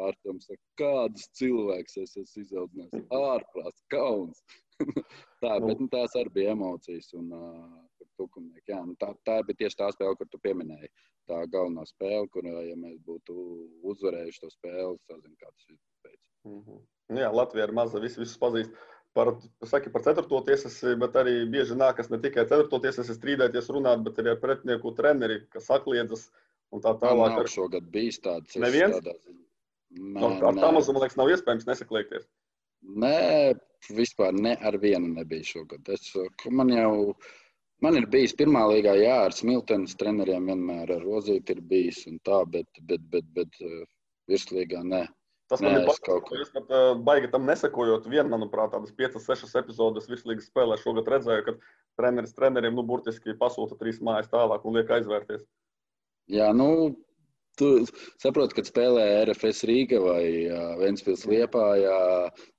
Arčuns 0.05 0.49
saka, 0.51 0.61
kāds 0.83 1.27
cilvēks 1.41 1.99
es 2.05 2.15
esmu 2.21 2.45
izaudzinājis. 2.45 3.09
Ārprāts, 3.17 3.85
kauns. 3.93 4.45
tā, 5.41 5.57
bet 5.63 5.81
nu, 5.81 5.89
tās 5.89 6.13
arī 6.21 6.35
bija 6.41 6.53
emocijas. 6.53 7.09
Un, 7.17 7.33
uh, 7.33 7.86
jā, 8.67 8.79
nu, 8.85 8.95
tā, 8.99 9.11
tā 9.27 9.37
bija 9.47 9.63
tieši 9.63 9.79
tā 9.79 9.89
spēle, 9.93 10.17
kur 10.19 10.29
tu 10.31 10.39
pieminēji. 10.43 10.89
Tā 11.27 11.41
galvenā 11.51 11.83
spēle, 11.87 12.27
kur, 12.31 12.45
ja 12.47 12.75
mēs 12.79 12.99
būtu 13.05 13.35
uzvarējuši 13.91 14.43
to 14.43 14.51
spēli. 14.53 14.99
Sazin, 15.07 15.33
kā 15.35 15.49
tas 15.49 15.65
ir 15.69 15.77
pēc. 16.05 16.21
Mm 16.47 16.61
-hmm. 16.61 16.85
Jā, 17.19 17.31
Latvija 17.31 17.67
ir 17.67 17.73
maza, 17.75 17.99
visi, 17.99 18.19
visus 18.19 18.39
pazīst. 18.39 18.71
Par, 19.13 19.33
saki 19.65 19.89
par 19.89 20.03
ceturto 20.05 20.41
tiesasi, 20.45 20.95
bet 21.01 21.15
arī 21.17 21.45
bieži 21.49 21.75
nākas 21.75 22.11
ne 22.11 22.19
tikai 22.21 22.45
ceturto 22.45 22.79
tiesasi 22.79 23.15
strīdēties, 23.15 23.69
runāt, 23.73 24.03
bet 24.05 24.19
arī 24.19 24.35
ar 24.35 24.41
pretinieku 24.41 24.91
treneri, 24.95 25.39
kas 25.49 25.65
sakliedzas 25.65 26.27
un 26.71 26.81
tā 26.81 26.93
tālāk. 27.01 27.37
Nav 27.39 27.47
šogad 27.47 27.87
bijis 27.93 28.19
tāds. 28.19 28.55
Neviens? 28.55 28.99
Tādā... 28.99 29.15
Nē, 29.97 30.19
no, 30.19 30.29
ar 30.49 30.59
tā 30.59 30.71
mazu, 30.75 30.93
man 30.93 31.01
liekas, 31.01 31.17
nav 31.17 31.31
iespējams 31.31 31.65
nesakliekties. 31.69 32.27
Nē, 33.03 33.55
vispār 33.97 34.35
ne 34.35 34.53
ar 34.69 34.77
vienu 34.81 35.09
nebija 35.15 35.47
šogad. 35.47 35.87
Es, 35.95 36.11
man 36.51 36.71
jau 36.73 37.15
man 37.85 37.99
ir 37.99 38.07
bijis 38.13 38.35
pirmā 38.37 38.63
līgā, 38.71 38.95
jā, 39.01 39.19
ar 39.27 39.35
smiltenes 39.35 39.95
treneriem 39.99 40.49
vienmēr 40.51 40.95
ar 40.97 41.05
rozīti 41.05 41.55
ir 41.55 41.61
bijis 41.61 42.03
un 42.09 42.19
tā, 42.25 42.41
bet, 42.49 42.69
bet, 42.89 43.03
bet, 43.11 43.29
bet, 43.35 43.53
bet 43.61 43.87
virslīgā 44.31 44.83
nē. 44.83 45.05
Tas 45.47 45.63
man 45.63 45.77
Nē, 45.77 45.79
ir 45.79 45.87
patīkami. 45.87 46.41
Es 46.43 46.51
pat 46.51 46.71
uh, 46.75 46.89
baigi 47.07 47.29
tam 47.31 47.45
nesakojot. 47.47 48.07
Vienu, 48.11 48.27
manuprāt, 48.33 48.73
tādas 48.73 48.91
5, 48.97 49.15
6 49.23 49.53
epizodes 49.61 50.09
virslīgas 50.11 50.49
spēlē 50.49 50.75
šogad 50.81 51.07
redzēju, 51.13 51.45
ka 51.45 51.53
treneris 51.99 52.35
treneriem 52.35 52.75
nu, 52.75 52.83
burtiski 52.87 53.35
pasūta 53.39 53.77
trīs 53.79 54.01
mājas 54.03 54.27
tālāk 54.33 54.65
un 54.67 54.75
liek 54.75 54.91
aizvērties. 54.97 55.45
Jā, 56.35 56.49
nu, 56.51 56.67
tu 57.55 57.69
saproti, 58.19 58.57
kad 58.59 58.67
spēlē 58.67 59.05
RFS 59.21 59.63
Rīga 59.69 60.01
vai 60.03 60.23
uh, 60.49 60.73
Ventspils 60.81 61.23
Liepā, 61.31 61.67
jā, 61.79 61.99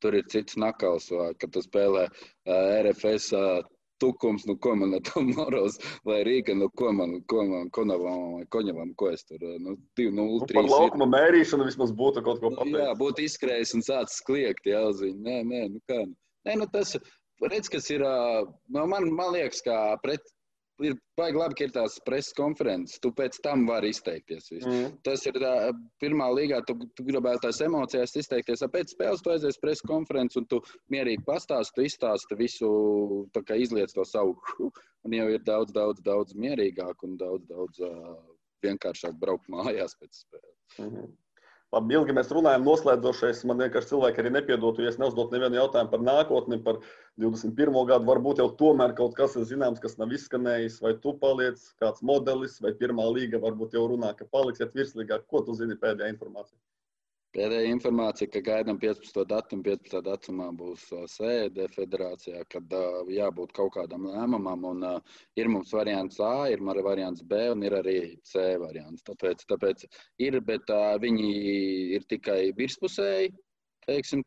tur 0.00 0.16
ir 0.16 0.24
cits 0.32 0.56
nakals, 0.56 1.10
vai, 1.12 1.34
kad 1.36 1.52
tu 1.52 1.60
spēlē 1.64 2.06
RFS. 2.48 3.34
Tukums, 4.02 4.46
nu, 4.48 4.56
ko 4.62 4.74
man 4.78 4.94
ar 4.98 5.02
to 5.08 5.22
moros, 5.26 5.78
vai 6.06 6.20
Rīga, 6.28 6.54
nu, 6.58 6.70
ko 6.78 6.92
man, 6.94 7.16
ko 7.30 7.44
man, 7.48 7.68
konavam, 7.74 8.38
vai 8.38 8.46
koņavam, 8.54 8.94
ko 9.00 9.10
es 9.14 9.26
tur, 9.26 9.42
nu, 9.64 9.76
2, 10.00 10.08
0, 10.14 10.48
3. 10.52 10.58
Par 10.60 10.70
laukuma 10.70 11.08
mērīšanu 11.16 11.68
vismaz 11.68 11.94
būtu 11.98 12.24
kaut 12.26 12.42
ko 12.44 12.52
pateikt. 12.54 12.78
Jā, 12.78 12.94
būtu 13.02 13.26
izskrējis 13.26 13.76
un 13.78 13.86
sācis 13.86 14.24
kliegt, 14.28 14.68
jā, 14.70 14.84
uz 14.92 15.02
viņu. 15.04 15.20
Nē, 15.26 15.38
nē, 15.50 15.62
nu 15.74 15.82
kā. 15.90 16.02
Nē, 16.48 16.58
nu 16.62 16.68
tas, 16.72 16.94
redz, 17.42 17.70
kas 17.72 17.90
ir, 17.94 18.06
nu, 18.70 18.86
man, 18.90 19.10
man 19.14 19.34
liekas, 19.34 19.62
kā 19.66 19.78
pret 20.04 20.24
ir 20.84 20.94
baigi 21.18 21.38
labi, 21.38 21.56
ka 21.58 21.66
ir 21.66 21.72
tās 21.74 21.98
preses 22.06 22.34
konferences. 22.36 23.00
Tu 23.02 23.10
pēc 23.18 23.38
tam 23.44 23.64
vari 23.68 23.90
izteikties. 23.94 24.50
Mm. 24.58 24.96
Tas 25.06 25.24
ir 25.28 25.38
tā, 25.42 25.52
pirmā 26.02 26.28
līgā, 26.36 26.60
tu, 26.68 26.76
tu 26.96 27.06
gribētu 27.08 27.46
tās 27.46 27.60
emocijas 27.64 28.16
izteikties. 28.22 28.64
Pēc 28.74 28.94
spēles 28.94 29.24
tu 29.24 29.34
aizies 29.34 29.60
preses 29.62 29.84
konferences 29.88 30.40
un 30.40 30.48
tu 30.50 30.60
mierīgi 30.94 31.24
pastāsti, 31.26 31.76
tu 31.76 31.86
izstāsti 31.88 32.38
visu, 32.38 32.72
izliec 33.58 33.94
to 33.94 34.06
savu. 34.08 34.36
Un 35.06 35.14
jau 35.14 35.28
ir 35.30 35.44
daudz, 35.46 35.72
daudz, 35.72 36.02
daudz 36.04 36.34
mierīgāk 36.34 37.06
un 37.06 37.14
daudz, 37.20 37.46
daudz 37.48 37.80
uh, 37.86 38.16
vienkāršāk 38.66 39.14
braukt 39.20 39.46
mājās 39.52 39.94
pēc 39.98 40.24
spēles. 40.24 40.78
Mm 40.78 40.90
-hmm. 40.90 41.12
Labi, 41.76 41.98
ilgi 41.98 42.14
mēs 42.16 42.30
runājam, 42.32 42.62
noslēdzošais. 42.64 43.42
Man 43.48 43.58
vienkārši 43.60 43.90
cilvēki 43.90 44.22
arī 44.22 44.30
nepiedotu, 44.38 44.80
ja 44.84 44.92
es 44.92 44.96
neuzdot 45.00 45.34
nevienu 45.34 45.58
jautājumu 45.58 45.92
par 45.92 46.04
nākotni, 46.06 46.56
par 46.64 46.78
21. 47.20 47.76
gadu. 47.90 48.08
Varbūt 48.08 48.40
jau 48.40 48.46
tomēr 48.62 48.94
kaut 48.96 49.12
kas 49.18 49.36
ir 49.36 49.44
zināms, 49.50 49.82
kas 49.82 49.98
nav 50.00 50.14
izskanējis, 50.16 50.78
vai 50.86 50.94
tu 51.02 51.12
paliec 51.20 51.60
kāds 51.82 52.00
modelis, 52.00 52.56
vai 52.64 52.72
pirmā 52.80 53.04
līga 53.12 53.42
varbūt 53.44 53.76
jau 53.76 53.84
runā, 53.92 54.14
ka 54.16 54.24
paliksiet 54.32 54.72
virslīgāk. 54.80 55.28
Ko 55.28 55.44
tu 55.44 55.58
zini 55.60 55.76
pēdējā 55.76 56.08
informācijā? 56.14 56.56
Pēdējā 57.36 57.68
informācija, 57.68 58.30
ka 58.32 58.40
gaidām 58.40 58.78
15. 58.80 59.24
datumu, 59.28 59.62
15. 59.66 59.98
datumā 60.06 60.46
būs 60.56 60.86
sēde 61.12 61.66
federācijā, 61.74 62.40
kad 62.54 62.72
uh, 62.72 63.02
jābūt 63.12 63.52
kaut 63.58 63.74
kādam 63.74 64.06
lēmumam. 64.08 64.64
Un, 64.70 64.86
uh, 64.88 65.18
ir 65.36 65.50
mums 65.52 65.74
variants 65.76 66.22
A, 66.24 66.48
ir 66.48 66.64
variants 66.64 67.20
B 67.22 67.42
un 67.52 67.66
ir 67.68 67.76
arī 67.76 67.98
C 68.24 68.46
variants. 68.62 69.04
Tāpēc, 69.10 69.44
tāpēc 69.52 69.84
ir, 70.24 70.40
bet 70.40 70.72
uh, 70.72 70.96
viņi 71.04 71.28
ir 71.98 72.08
tikai 72.08 72.40
virspusēji. 72.56 73.34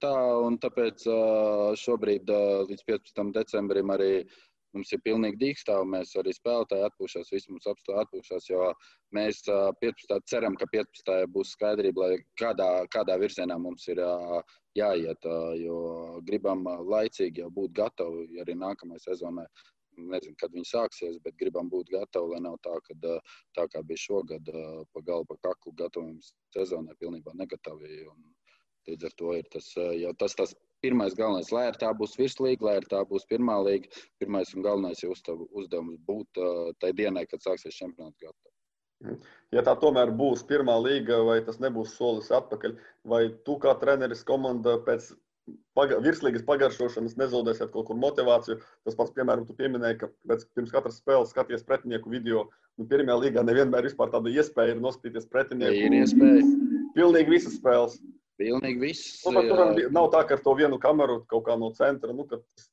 Tā, 0.01 0.13
tāpēc 0.61 1.03
uh, 1.09 1.73
šobrīd 1.77 2.29
uh, 2.33 2.63
līdz 2.69 2.85
15. 2.85 3.33
decembrim 3.35 3.91
arī 3.93 4.13
uh, 4.21 4.39
Mums 4.75 4.91
ir 4.95 5.01
pilnīgi 5.03 5.39
dīkstāv, 5.41 5.83
mēs 5.93 6.13
arī 6.19 6.31
spēlētāji 6.35 6.85
atpūšās, 6.87 7.31
visi 7.33 7.51
mums 7.51 7.67
atpūšās, 7.71 8.47
jo 8.47 8.69
mēs 9.17 9.41
15. 9.81 10.21
ceram, 10.31 10.55
ka 10.59 10.67
15. 10.71 11.11
būs 11.35 11.51
skaidrība, 11.57 12.07
lai 12.07 12.19
kādā, 12.39 12.69
kādā 12.95 13.17
virzienā 13.19 13.57
mums 13.59 13.87
ir 13.91 13.99
jāiet, 14.79 15.27
jo 15.59 15.77
gribam 16.29 16.63
laicīgi 16.87 17.43
jau 17.43 17.51
būt 17.59 17.75
gatavi 17.81 18.41
arī 18.45 18.55
nākamajai 18.63 19.05
sezonai. 19.09 19.47
Nezinu, 19.99 20.37
kad 20.39 20.53
viņi 20.55 20.69
sāksies, 20.69 21.17
bet 21.25 21.35
gribam 21.35 21.67
būt 21.69 21.91
gatavi, 21.91 22.31
lai 22.31 22.39
nav 22.45 22.55
tā, 22.63 22.77
ka 22.87 22.95
tā 23.57 23.65
kā 23.73 23.81
bija 23.83 23.99
šogad, 23.99 24.47
pa 24.95 25.01
galvu, 25.03 25.27
pa 25.33 25.49
kaklu 25.49 25.75
gatavojums 25.81 26.31
sezonai, 26.55 26.95
pilnībā 27.03 27.35
negatavi. 27.35 28.05
Un 28.07 28.23
līdz 28.89 29.07
ar 29.09 29.15
to 29.21 29.33
ir 29.37 29.49
tas, 29.53 29.71
jau 29.75 30.13
tas, 30.19 30.35
tas 30.37 30.55
pirmais 30.81 31.15
galvenais, 31.17 31.51
lai 31.53 31.67
tā 31.77 31.91
būs 31.97 32.17
virslīga, 32.19 32.65
lai 32.65 32.77
tā 32.89 33.03
būs 33.07 33.27
pirmā 33.29 33.59
līga, 33.65 33.91
pirmais 34.21 34.53
un 34.55 34.65
galvenais 34.65 35.03
uzdevums 35.05 35.99
būt 36.07 36.41
tai 36.81 36.93
dienai, 36.97 37.27
kad 37.29 37.43
sāksies 37.45 37.77
čempionāts 37.77 38.17
gatavs. 38.21 38.55
Mhm. 39.01 39.17
Ja 39.55 39.63
tā 39.65 39.73
tomēr 39.81 40.13
būs 40.13 40.45
pirmā 40.47 40.77
līga, 40.81 41.23
vai 41.25 41.41
tas 41.45 41.59
nebūs 41.61 41.95
solis 41.97 42.29
atpakaļ, 42.33 42.77
vai 43.13 43.23
tu 43.45 43.57
kā 43.61 43.73
treneris 43.81 44.23
komanda 44.23 44.77
pēc 44.85 45.11
paga 45.77 45.97
virslīgas 46.03 46.43
pagaršošanas 46.47 47.17
nezaudēsiet 47.19 47.71
kaut 47.73 47.87
kur 47.89 47.97
motivāciju. 47.99 48.59
Tas 48.85 48.97
pats, 48.97 49.13
piemēram, 49.15 49.45
tu 49.47 49.55
pieminēji, 49.57 49.99
ka 50.03 50.11
pēc, 50.29 50.45
pirms 50.55 50.73
katras 50.73 50.99
spēles 51.01 51.33
skaties 51.33 51.65
pretinieku 51.67 52.13
video. 52.13 52.45
Nu, 52.77 52.87
pirmajā 52.91 53.17
līgā 53.25 53.45
nevienmēr 53.47 53.89
ir 53.89 53.97
tāda 53.99 54.33
iespēja 54.33 54.75
ir 54.75 54.83
noskatīties 54.83 55.29
pretinieku. 55.31 55.81
Ir 55.87 55.97
iespēja. 56.01 56.45
Pilnīgi 56.95 57.37
visas 57.37 57.57
spēles. 57.57 57.97
Pilnīgi 58.41 58.81
viss. 58.81 59.09
Nu, 59.29 59.43
tur 59.45 59.91
nav 59.93 60.07
tā, 60.13 60.23
ka 60.27 60.37
ar 60.37 60.45
to 60.45 60.53
vienu 60.57 60.79
kameru 60.81 61.19
kaut 61.31 61.45
kā 61.49 61.57
no 61.59 61.69
centra. 61.77 62.13
Nu, 62.15 62.25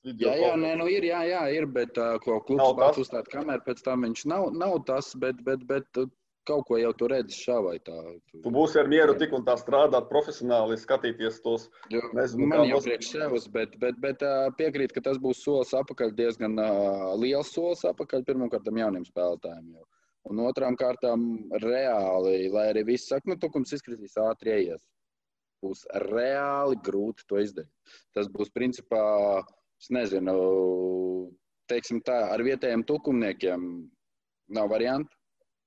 jā, 0.08 0.32
jā, 0.40 0.52
nē, 0.60 0.74
nu 0.80 0.88
ir, 0.90 1.04
jā, 1.10 1.20
jā, 1.28 1.42
ir, 1.58 1.68
bet 1.74 1.98
uh, 2.00 2.16
ko 2.24 2.38
klubs 2.46 2.78
pats 2.78 3.02
uzstāda 3.04 3.28
kameru, 3.34 3.64
pēc 3.66 3.82
tam 3.84 4.06
viņš 4.06 4.24
nav, 4.32 4.48
nav 4.56 4.78
tas, 4.88 5.12
bet, 5.20 5.42
bet, 5.44 5.66
bet 5.68 6.08
kaut 6.48 6.64
ko 6.68 6.78
jau 6.80 6.94
tu 6.96 7.08
redzi 7.12 7.36
šā 7.36 7.58
vai 7.64 7.76
tā. 7.84 7.96
Tu, 8.30 8.40
tu 8.44 8.52
būsi 8.54 8.80
ar 8.80 8.88
mieru 8.88 9.16
tik 9.20 9.34
un 9.36 9.44
tā 9.44 9.58
strādāt 9.60 10.08
profesionāli, 10.12 10.78
skatīties 10.80 11.42
tos. 11.44 11.68
Nezinu, 11.92 12.48
man 12.48 12.64
jau 12.70 12.80
priekš 12.84 13.12
sevis, 13.12 13.48
bet, 13.52 13.76
bet, 13.82 14.00
bet 14.04 14.24
uh, 14.24 14.48
piekrīt, 14.60 14.94
ka 14.96 15.04
tas 15.10 15.20
būs 15.20 15.44
solis 15.44 15.74
apakaļ, 15.76 16.14
diezgan 16.18 16.56
uh, 16.62 17.12
liels 17.20 17.52
solis 17.52 17.84
apakaļ 17.92 18.24
pirmkārt 18.28 18.72
jauniem 18.72 19.04
spēlētājiem. 19.08 19.72
Jau. 19.76 19.88
Un 20.28 20.40
otrām 20.44 20.76
kārtām 20.76 21.24
reāli, 21.62 22.48
lai 22.52 22.70
arī 22.72 22.88
viss 22.94 23.12
saka, 23.12 23.28
nu, 23.30 23.36
tukums 23.40 23.72
izkritīs 23.76 24.16
ātri 24.20 24.56
ieies 24.56 24.82
būs 25.64 25.84
reāli 26.06 26.78
grūti 26.84 27.26
to 27.28 27.40
izdarīt. 27.42 27.70
Tas 28.14 28.30
būs 28.32 28.50
principā, 28.54 29.02
es 29.80 29.90
nezinu, 29.94 30.34
teiksim 31.70 32.02
tā, 32.04 32.18
ar 32.32 32.42
vietējiem 32.44 32.84
tukumniekiem 32.88 33.68
nav 34.56 34.70
variantu, 34.72 35.14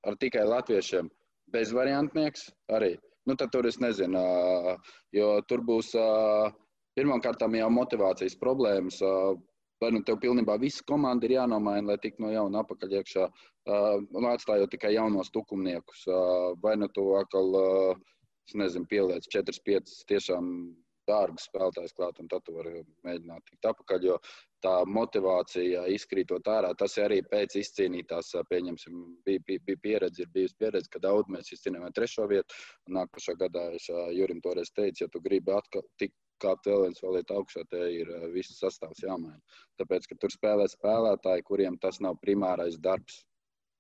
ar 0.08 0.18
tikai 0.22 0.46
latviešiem 0.48 1.10
bez 1.54 1.74
variantnieks 1.76 2.50
arī. 2.74 2.96
Nu, 3.28 3.36
tad 3.38 3.52
tur 3.54 3.68
es 3.70 3.78
nezinu, 3.78 4.22
jo 5.14 5.28
tur 5.46 5.62
būs 5.62 5.92
pirmkārt 6.98 7.44
jau 7.46 7.70
motivācijas 7.70 8.38
problēmas. 8.42 9.02
Vai 9.82 9.90
nu 9.90 10.04
tev 10.06 10.20
pilnībā 10.22 10.60
viss 10.62 10.84
komanda 10.86 11.26
ir 11.26 11.40
jānomaina, 11.40 11.88
lai 11.90 11.98
tiktu 12.02 12.22
no 12.22 12.30
jauna 12.30 12.62
apakaļ 12.62 12.92
iekšā, 13.00 13.24
un 14.14 14.28
atstājot 14.30 14.70
tikai 14.70 14.92
jaunos 14.94 15.32
tukumniekus, 15.34 16.04
vai 16.62 16.76
nu 16.78 16.90
to 16.94 17.08
atkal 17.18 17.58
es 18.52 18.58
nezinu, 18.60 18.88
pieliec 18.92 19.28
4-5 19.32 20.02
tiešām 20.12 20.48
dārgus 21.10 21.48
spēlētājus 21.50 21.96
klāt, 21.98 22.20
un 22.22 22.30
tad 22.32 22.44
tu 22.46 22.56
vari 22.56 22.84
mēģināt 23.08 23.46
tikt 23.50 23.68
apakaļ. 23.72 24.08
Jo 24.08 24.18
tā 24.64 24.74
motivācija 24.86 25.86
izkrītot 25.96 26.48
ārā, 26.52 26.72
tas 26.78 26.98
arī 27.02 27.22
pēc 27.32 27.58
izcīnītās, 27.62 28.34
pieņemsim, 28.52 29.00
bija, 29.26 29.44
bija, 29.48 29.64
bija 29.68 29.82
pieredze, 29.86 30.26
ir 30.26 30.34
bijusi 30.36 30.60
pieredze, 30.62 30.92
ka 30.94 31.02
daudz 31.04 31.32
mēs 31.34 31.54
izcīnījām 31.56 31.96
trešo 31.98 32.28
vietu. 32.32 32.60
Un 32.88 33.00
nākošā 33.00 33.38
gadā 33.40 33.72
es 33.78 33.88
Jurim 34.18 34.44
toreiz 34.46 34.74
teicu, 34.76 35.06
ja 35.06 35.10
tu 35.12 35.24
gribi 35.24 35.56
atkal 35.56 35.86
tikt 36.02 36.18
kāpt 36.42 36.70
vēl 36.70 36.88
viens 36.88 37.02
vēl 37.04 37.20
iet 37.20 37.34
augšā, 37.34 37.66
te 37.70 37.82
ir 38.00 38.10
viss 38.34 38.58
sastāvs 38.58 39.04
jāmaina. 39.06 39.38
Tāpēc, 39.82 40.08
ka 40.10 40.18
tur 40.22 40.34
spēlē 40.34 40.66
spēlētāji, 40.72 41.46
kuriem 41.46 41.78
tas 41.82 42.02
nav 42.02 42.18
primārais 42.24 42.80
darbs. 42.82 43.22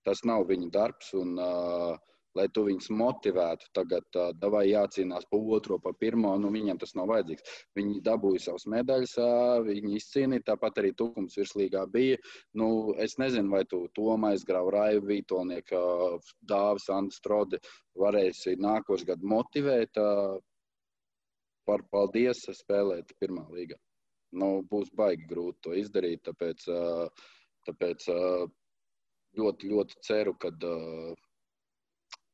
Tas 0.06 0.24
nav 0.26 0.48
viņu 0.50 0.70
darbs, 0.74 1.12
un 1.18 1.36
uh, 1.42 1.98
lai 2.38 2.48
tu 2.56 2.64
viņus 2.68 2.90
motivētu, 2.96 3.70
tagad 3.76 4.20
uh, 4.20 4.32
vai 4.54 4.64
jācīnās 4.70 5.28
pa 5.32 5.40
otro, 5.56 5.78
pa 5.84 5.94
pirmo, 6.00 6.34
nu 6.40 6.52
viņiem 6.54 6.80
tas 6.82 6.94
nav 6.98 7.10
vajadzīgs. 7.12 7.56
Viņi 7.78 8.02
dabūja 8.06 8.44
savas 8.46 8.68
medaļas, 8.72 9.16
uh, 9.20 9.58
viņi 9.68 9.98
izcīnīja, 10.00 10.48
tāpat 10.52 10.82
arī 10.82 10.94
Tukums 10.98 11.38
virslīgā 11.40 11.86
bija. 11.92 12.20
Nu, 12.58 12.70
es 13.06 13.18
nezinu, 13.22 13.52
vai 13.56 13.64
tu 13.70 13.84
Tomais 13.98 14.46
Grau, 14.48 14.70
Raivu 14.74 15.10
Vītolnieku, 15.12 15.82
uh, 15.82 16.32
Dāvis 16.48 16.88
Andris 16.94 17.20
Strodi 17.22 17.60
varēsi 18.00 18.56
nākošu 18.62 19.12
gadu 19.12 19.28
motivēt 19.28 20.00
uh, 20.02 20.40
par 21.68 21.84
paldies 21.92 22.46
spēlēt 22.62 23.12
pirmā 23.20 23.44
līgā. 23.52 23.78
Nu, 24.32 24.62
būs 24.72 24.92
baigi 24.96 25.28
grūti 25.28 25.60
to 25.68 25.76
izdarīt, 25.76 26.24
tāpēc, 26.30 26.64
uh, 26.72 27.28
tāpēc 27.68 28.08
uh, 28.14 28.46
ļoti, 29.38 29.72
ļoti 29.74 30.00
ceru, 30.08 30.34
ka 30.40 30.54
uh, 30.56 31.12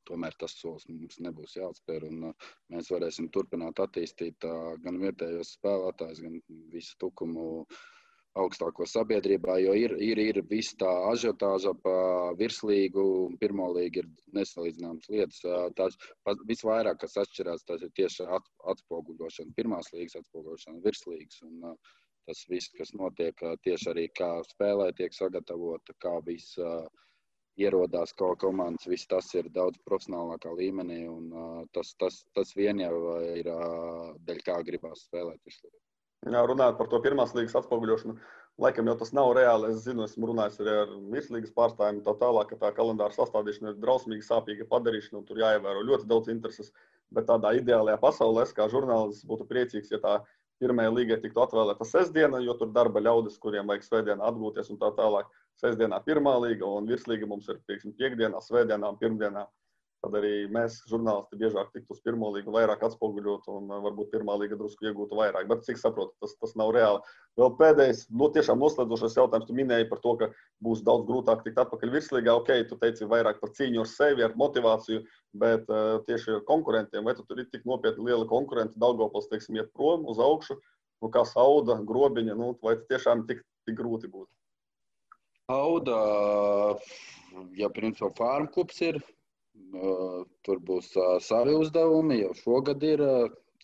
tomēr 0.07 0.35
tas 0.39 0.55
solis 0.61 0.87
mums 0.89 1.19
nebūs 1.23 1.57
jāatspēr. 1.59 2.07
Un, 2.09 2.31
uh, 2.31 2.49
mēs 2.73 2.91
varēsim 2.93 3.29
turpināt 3.35 3.83
attīstīt 3.83 4.47
uh, 4.47 4.73
gan 4.83 4.99
vietējos 5.03 5.57
spēlētājus, 5.59 6.23
gan 6.25 6.41
visu 6.73 6.97
tukumu 7.03 7.47
augstāko 8.37 8.85
sabiedrībā, 8.85 9.57
jo 9.63 9.73
ir, 9.77 9.93
ir, 10.03 10.19
ir 10.21 10.41
viss 10.49 10.75
tā 10.77 10.89
ažiotāža 11.11 11.73
pa 11.83 11.95
virslīgu, 12.37 13.03
pirmo 13.41 13.69
līgu 13.73 14.03
ir 14.03 14.09
nesalīdzināmas 14.37 15.09
lietas. 15.13 15.41
Tās 15.77 15.97
visvairāk, 16.49 16.99
kas 17.01 17.17
atšķirās, 17.23 17.65
tas 17.67 17.85
ir 17.85 17.93
tieši 17.97 18.27
atspoguļošana, 18.73 19.55
pirmās 19.57 19.89
līgas 19.95 20.19
atspoguļošana, 20.21 20.83
virslīgas. 20.85 21.41
Un, 21.47 21.73
tas 22.27 22.43
viss, 22.51 22.71
kas 22.75 22.91
notiek 22.99 23.39
tieši 23.63 23.91
arī 23.93 24.07
kā 24.19 24.29
spēlē 24.49 24.91
tiek 24.97 25.13
sagatavota, 25.15 25.95
kā 26.03 26.17
viss 26.27 26.59
ierodās 27.57 28.13
kaut 28.17 28.39
komandas, 28.43 28.87
viss 28.89 29.09
tas 29.09 29.29
ir 29.35 29.49
daudz 29.53 29.79
profesionālākā 29.87 30.53
līmenī. 30.57 31.03
Un, 31.09 31.29
tas, 31.73 31.93
tas, 32.01 32.21
tas 32.37 32.53
vien 32.57 32.81
jau 32.83 33.17
ir 33.33 33.49
dēļ 34.27 34.41
kā 34.45 34.57
gribās 34.67 35.07
spēlēt. 35.07 35.41
Jā, 36.25 36.41
runājot 36.49 36.77
par 36.79 36.89
to 36.91 36.99
pirmās 37.03 37.33
līgas 37.37 37.55
atspoguļošanu, 37.59 38.15
laikam 38.61 38.89
jau 38.89 38.95
tas 38.99 39.13
nav 39.13 39.31
reāli. 39.37 39.71
Es 39.73 39.83
zinu, 39.85 40.05
esmu 40.07 40.31
runājis 40.31 40.61
arī 40.63 40.75
ar 40.83 40.93
virslīgas 41.13 41.53
pārstāvjiem, 41.57 42.01
tā 42.05 42.13
tālāk, 42.21 42.49
ka 42.51 42.61
tā 42.65 42.71
kalendāra 42.77 43.13
sastādīšana 43.15 43.73
ir 43.73 43.81
drausmīgi 43.83 44.25
sāpīga 44.25 44.65
padarīšana, 44.71 45.21
un 45.21 45.27
tur 45.27 45.41
jāievēro 45.43 45.85
ļoti 45.91 46.09
daudz 46.09 46.33
intereses. 46.33 46.73
Bet 47.13 47.29
tādā 47.29 47.53
ideālajā 47.55 48.01
pasaulē, 48.01 48.43
es 48.43 48.55
kā 48.57 48.65
žurnālists, 48.71 49.27
būtu 49.29 49.45
priecīgs, 49.47 49.93
ja 49.93 50.01
tā 50.03 50.15
pirmajai 50.59 50.93
līgai 50.95 51.19
tiktu 51.21 51.43
atvēlēta 51.43 51.85
sestdiena, 51.85 52.41
jo 52.43 52.57
tur 52.57 52.73
darba 52.73 53.01
ļaudis, 53.03 53.37
kuriem 53.41 53.69
vajag 53.69 53.85
svētdienā 53.85 54.25
atgūties 54.31 54.73
un 54.73 54.81
tā 54.81 54.89
tālāk. 54.97 55.29
Sestdienā 55.57 55.97
pirmā 56.05 56.35
līga 56.43 56.67
un 56.69 56.89
virslīga 56.89 57.29
mums 57.29 57.47
ir 57.49 57.57
pieksim, 57.69 57.95
piekdienā, 57.97 58.41
svētdienā 58.45 58.91
un 58.93 58.99
pirmdienā. 59.01 59.47
Tad 60.05 60.13
arī 60.19 60.31
mēs, 60.53 60.75
žurnālisti, 60.85 61.39
biežāk 61.41 61.71
tiktu 61.73 61.95
uz 61.95 62.01
pirmo 62.05 62.27
līgu, 62.35 62.51
vairāk 62.53 62.83
atspoguļot 62.85 63.47
un 63.49 63.71
uh, 63.71 63.79
varbūt 63.81 64.11
pirmā 64.11 64.35
līga 64.37 64.59
drusku 64.59 64.85
iegūtu 64.85 65.17
vairāk. 65.17 65.47
Bet, 65.49 65.63
cik 65.65 65.81
saprotu, 65.81 66.13
tas, 66.21 66.35
tas 66.37 66.53
nav 66.59 66.69
reāli. 66.75 67.01
Vēl 67.41 67.49
pēdējais, 67.57 68.03
nu, 68.13 68.27
tiešām 68.35 68.61
noslēdzošais 68.61 69.17
jautājums. 69.17 69.49
Tu 69.49 69.57
minēji 69.57 69.89
par 69.89 70.03
to, 70.05 70.13
ka 70.21 70.29
būs 70.67 70.85
daudz 70.85 71.09
grūtāk 71.09 71.41
tikt 71.47 71.57
atpakaļ 71.65 71.95
virslīgā. 71.97 72.37
Ok, 72.43 72.53
tu 72.69 72.77
teici 72.83 73.09
vairāk 73.09 73.41
par 73.41 73.55
cīņu 73.57 73.81
ar 73.81 73.91
sevi, 73.95 74.27
ar 74.27 74.37
motivāciju, 74.37 75.01
bet 75.41 75.65
uh, 75.73 75.97
tieši 76.05 76.43
konkurentiem. 76.45 77.01
Vai 77.09 77.17
tu 77.17 77.25
tur 77.25 77.41
ir 77.41 77.49
tik 77.49 77.65
nopietni 77.65 78.05
liela 78.11 78.29
konkurenta, 78.29 78.77
Daugopils, 78.77 79.31
teiksim, 79.33 79.57
iet 79.57 79.73
prom 79.73 80.05
uz 80.13 80.21
augšu, 80.21 80.61
nu, 81.01 81.09
kā 81.09 81.25
sauda, 81.25 81.81
grobiņa, 81.89 82.37
nu, 82.37 82.53
vai 82.61 82.77
tiešām 82.85 83.25
tik, 83.25 83.41
tik 83.65 83.81
grūti 83.81 84.13
būtu? 84.13 84.36
Auda, 85.47 85.99
ja 87.55 87.69
principā 87.71 88.09
farm 88.17 88.49
klubs 88.51 88.81
ir, 88.83 88.99
Tur 90.47 90.59
būs 90.63 90.93
savi 91.25 91.55
uzdevumi, 91.57 92.21
jau 92.21 92.33
šogad 92.41 92.83
ir. 92.87 93.03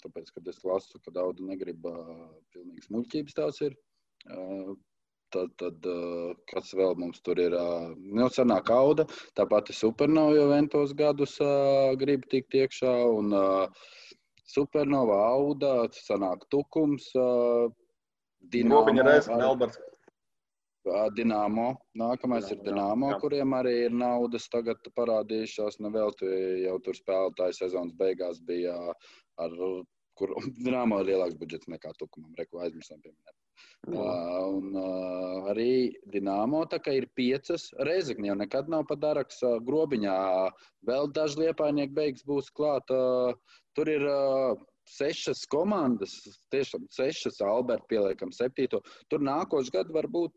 Tāpēc, 0.03 0.31
kad 0.36 0.47
es 0.51 0.59
lasu, 0.67 0.99
ka 0.99 1.13
daudz 1.15 1.43
negrib 1.47 1.86
pilnīgas 2.51 2.89
muļķības 2.91 3.38
tās 3.38 3.61
ir. 3.63 3.77
Tad, 5.34 5.53
tad 5.57 5.88
kas 6.51 6.73
vēl 6.77 6.97
mums 6.99 7.23
tur 7.25 7.39
ir? 7.41 7.55
Nu, 8.03 8.27
senāk 8.29 8.69
auda, 8.73 9.07
tāpat 9.39 9.71
ir 9.71 9.79
supernova, 9.79 10.36
jo 10.36 10.49
ventos 10.51 10.93
gadus 10.99 11.38
grib 12.01 12.27
tikt 12.34 12.59
iekšā. 12.59 12.93
Un, 13.15 13.31
supernova 14.53 15.21
auda, 15.31 15.73
sanāk 15.95 16.43
tukums. 16.51 17.07
Dinamo, 18.53 18.84
Viņa 18.91 19.07
reize, 19.07 19.39
Melbards. 19.39 19.79
Dienāmo. 21.17 21.67
Nākamais 21.99 22.49
jā, 22.49 22.57
ir 22.57 22.63
Dienāmo, 22.65 23.13
jā, 23.13 23.19
kuriem 23.21 23.55
arī 23.57 23.73
ir 23.86 23.95
naudas 23.95 24.49
tagad 24.51 24.84
parādījušās. 24.97 25.79
Nevelti 25.84 26.29
jau 26.65 26.77
tur 26.84 26.97
spēlētāji 26.97 27.59
sezonas 27.61 27.95
beigās 27.99 28.41
bija 28.43 28.75
ar, 29.39 29.55
kur 30.19 30.36
Dienāmo 30.65 30.99
ir 31.01 31.13
lielāks 31.13 31.39
budžets 31.39 31.71
nekā 31.71 31.93
Tukumam. 31.99 32.34
Reku 32.39 32.61
aizmirsām 32.65 32.99
pieminēt. 33.05 33.39
Uh, 33.84 33.99
un 34.47 34.75
uh, 34.79 35.49
arī 35.51 35.93
Dienāmo 36.11 36.63
ir 36.91 37.07
piecas. 37.15 37.69
Reizekni 37.79 38.31
jau 38.31 38.36
nekad 38.39 38.69
nav 38.71 38.86
padaraks 38.89 39.41
uh, 39.43 39.59
grobiņā. 39.63 40.19
Vēl 40.88 41.11
daži 41.15 41.45
liepainieki 41.45 41.93
beigas 41.93 42.23
būs 42.27 42.49
klāt. 42.51 42.91
Uh, 42.91 43.36
tur 43.75 43.91
ir 43.91 44.07
uh, 44.07 44.55
sešas 44.89 45.45
komandas, 45.51 46.15
tiešām 46.51 46.88
sešas, 46.91 47.41
Alberta 47.45 47.88
pieliekam 47.89 48.31
septīto. 48.36 48.81
Tur 49.09 49.23
nākošais 49.23 49.71
gads 49.73 49.93
var 49.95 50.07
būt 50.11 50.34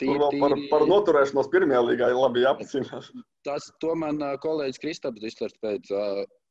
Tīri, 0.00 0.18
tīri... 0.32 0.40
Par, 0.42 0.54
par 0.72 0.84
noturēšanos 0.88 1.48
pirmajā 1.52 1.80
līgā 1.86 2.10
ir 2.12 2.18
labi 2.18 2.44
jāpacinās. 2.44 3.10
Tas, 3.46 3.70
to 3.82 3.94
man 3.98 4.20
kolēģis 4.42 4.80
Kristaps 4.82 5.22
Dislers 5.22 5.56
teica. 5.60 6.04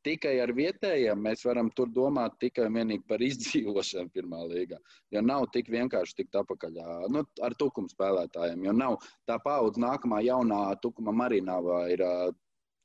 Tikai 0.06 0.38
ar 0.40 0.54
vietējiem 0.56 1.18
mēs 1.20 1.42
varam 1.44 1.68
tur 1.76 1.90
domāt 1.92 2.38
tikai 2.40 2.70
un 2.70 2.78
vienīgi 2.78 3.04
par 3.10 3.20
izdzīvošanu 3.20 4.08
pirmā 4.14 4.46
līgā. 4.48 4.78
Jo 5.12 5.20
nav 5.20 5.50
tik 5.52 5.68
vienkārši 5.68 6.22
tikt 6.22 6.38
apakaļ 6.40 6.78
nu, 7.12 7.24
ar 7.44 7.56
tukumu 7.60 7.92
spēlētājiem. 7.92 8.64
Jo 8.64 8.72
nav 8.78 8.96
tā 9.28 9.36
paudze, 9.44 9.82
nākamā 9.82 10.22
jaunā 10.24 10.62
tukuma 10.80 11.12
Marinavā 11.12 11.82
ir 11.92 12.04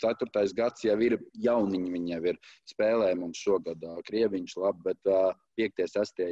ceturtais 0.03 0.51
gads, 0.57 0.83
jau 0.83 0.97
ir 1.07 1.15
jauniņi, 1.39 1.93
viņi 1.93 2.17
jau 2.17 2.23
ir 2.33 2.41
spēlējuši 2.73 3.21
mums 3.21 3.45
šogad. 3.47 3.87
Krieviņš 4.09 4.57
labi, 4.65 4.89
bet 4.89 5.13
piektie, 5.55 5.87
sestie 5.87 6.27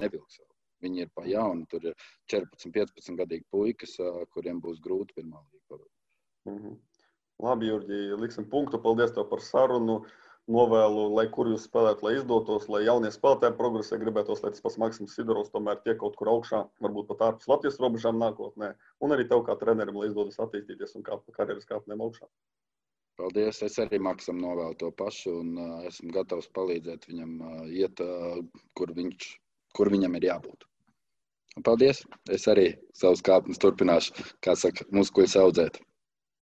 nevilks. 0.00 0.40
Viņi 0.84 1.04
ir 1.04 1.10
pa 1.14 1.26
jaunu. 1.28 1.66
Tur 1.70 1.90
ir 1.92 2.08
14, 2.32 2.72
15 2.76 3.18
gadīgi 3.20 3.46
puikas, 3.52 3.98
kuriem 4.34 4.62
būs 4.64 4.80
grūti 4.84 5.16
pirmā 5.18 5.42
līga. 5.42 5.84
Mm 6.48 6.58
-hmm. 6.58 6.78
Labi, 7.40 7.70
Jurgi, 7.70 8.00
liksim 8.20 8.48
punktu. 8.50 8.82
Paldies 8.82 9.14
tev 9.16 9.28
par 9.30 9.40
sarunu. 9.40 10.02
Novēlu, 10.50 11.02
lai 11.14 11.26
kur 11.30 11.46
jūs 11.46 11.66
spēlētu, 11.68 12.02
lai 12.02 12.12
izdotos, 12.16 12.64
lai 12.72 12.80
jaunie 12.82 13.10
spēlētāji 13.14 13.54
progresē, 13.58 13.98
gribētos, 14.00 14.40
lai 14.42 14.50
tas 14.50 14.64
pats 14.64 14.78
Maksims 14.82 15.12
Sidorovs 15.14 15.52
tomēr 15.54 15.78
tiek 15.84 15.98
kaut 16.00 16.16
kur 16.18 16.30
augšā, 16.32 16.64
varbūt 16.86 17.06
pat 17.10 17.20
ārpus 17.26 17.50
Latvijas 17.52 17.78
robežām 17.78 18.18
nākotnē. 18.18 18.72
Un 19.00 19.14
arī 19.14 19.28
tev 19.28 19.44
kā 19.46 19.54
trenerim, 19.60 20.00
lai 20.00 20.08
izdodas 20.08 20.40
attīstīties 20.42 20.96
un 20.96 21.06
kāpt 21.06 21.28
pa 21.28 21.36
karjeras 21.36 21.68
kāpnēm 21.68 22.02
augšā. 22.02 22.26
Paldies. 23.20 23.62
Es 23.62 23.78
arī 23.82 24.00
Maksam 24.02 24.40
novēlu 24.40 24.78
to 24.80 24.90
pašu 24.96 25.36
un 25.42 25.52
uh, 25.60 25.86
esmu 25.90 26.10
gatavs 26.16 26.48
palīdzēt 26.56 27.06
viņam 27.12 27.36
uh, 27.44 27.62
iet, 27.68 28.00
uh, 28.00 28.40
kur, 28.74 28.94
viņš, 28.96 29.30
kur 29.76 29.92
viņam 29.92 30.16
ir 30.18 30.28
jābūt. 30.32 30.69
Paldies! 31.66 32.02
Es 32.36 32.46
arī 32.52 32.66
savus 33.00 33.22
kāpnes 33.26 33.60
turpināšu, 33.64 34.26
kā 34.46 34.54
saka, 34.64 34.86
muskuļus 34.98 35.36
audzēt. 35.44 35.80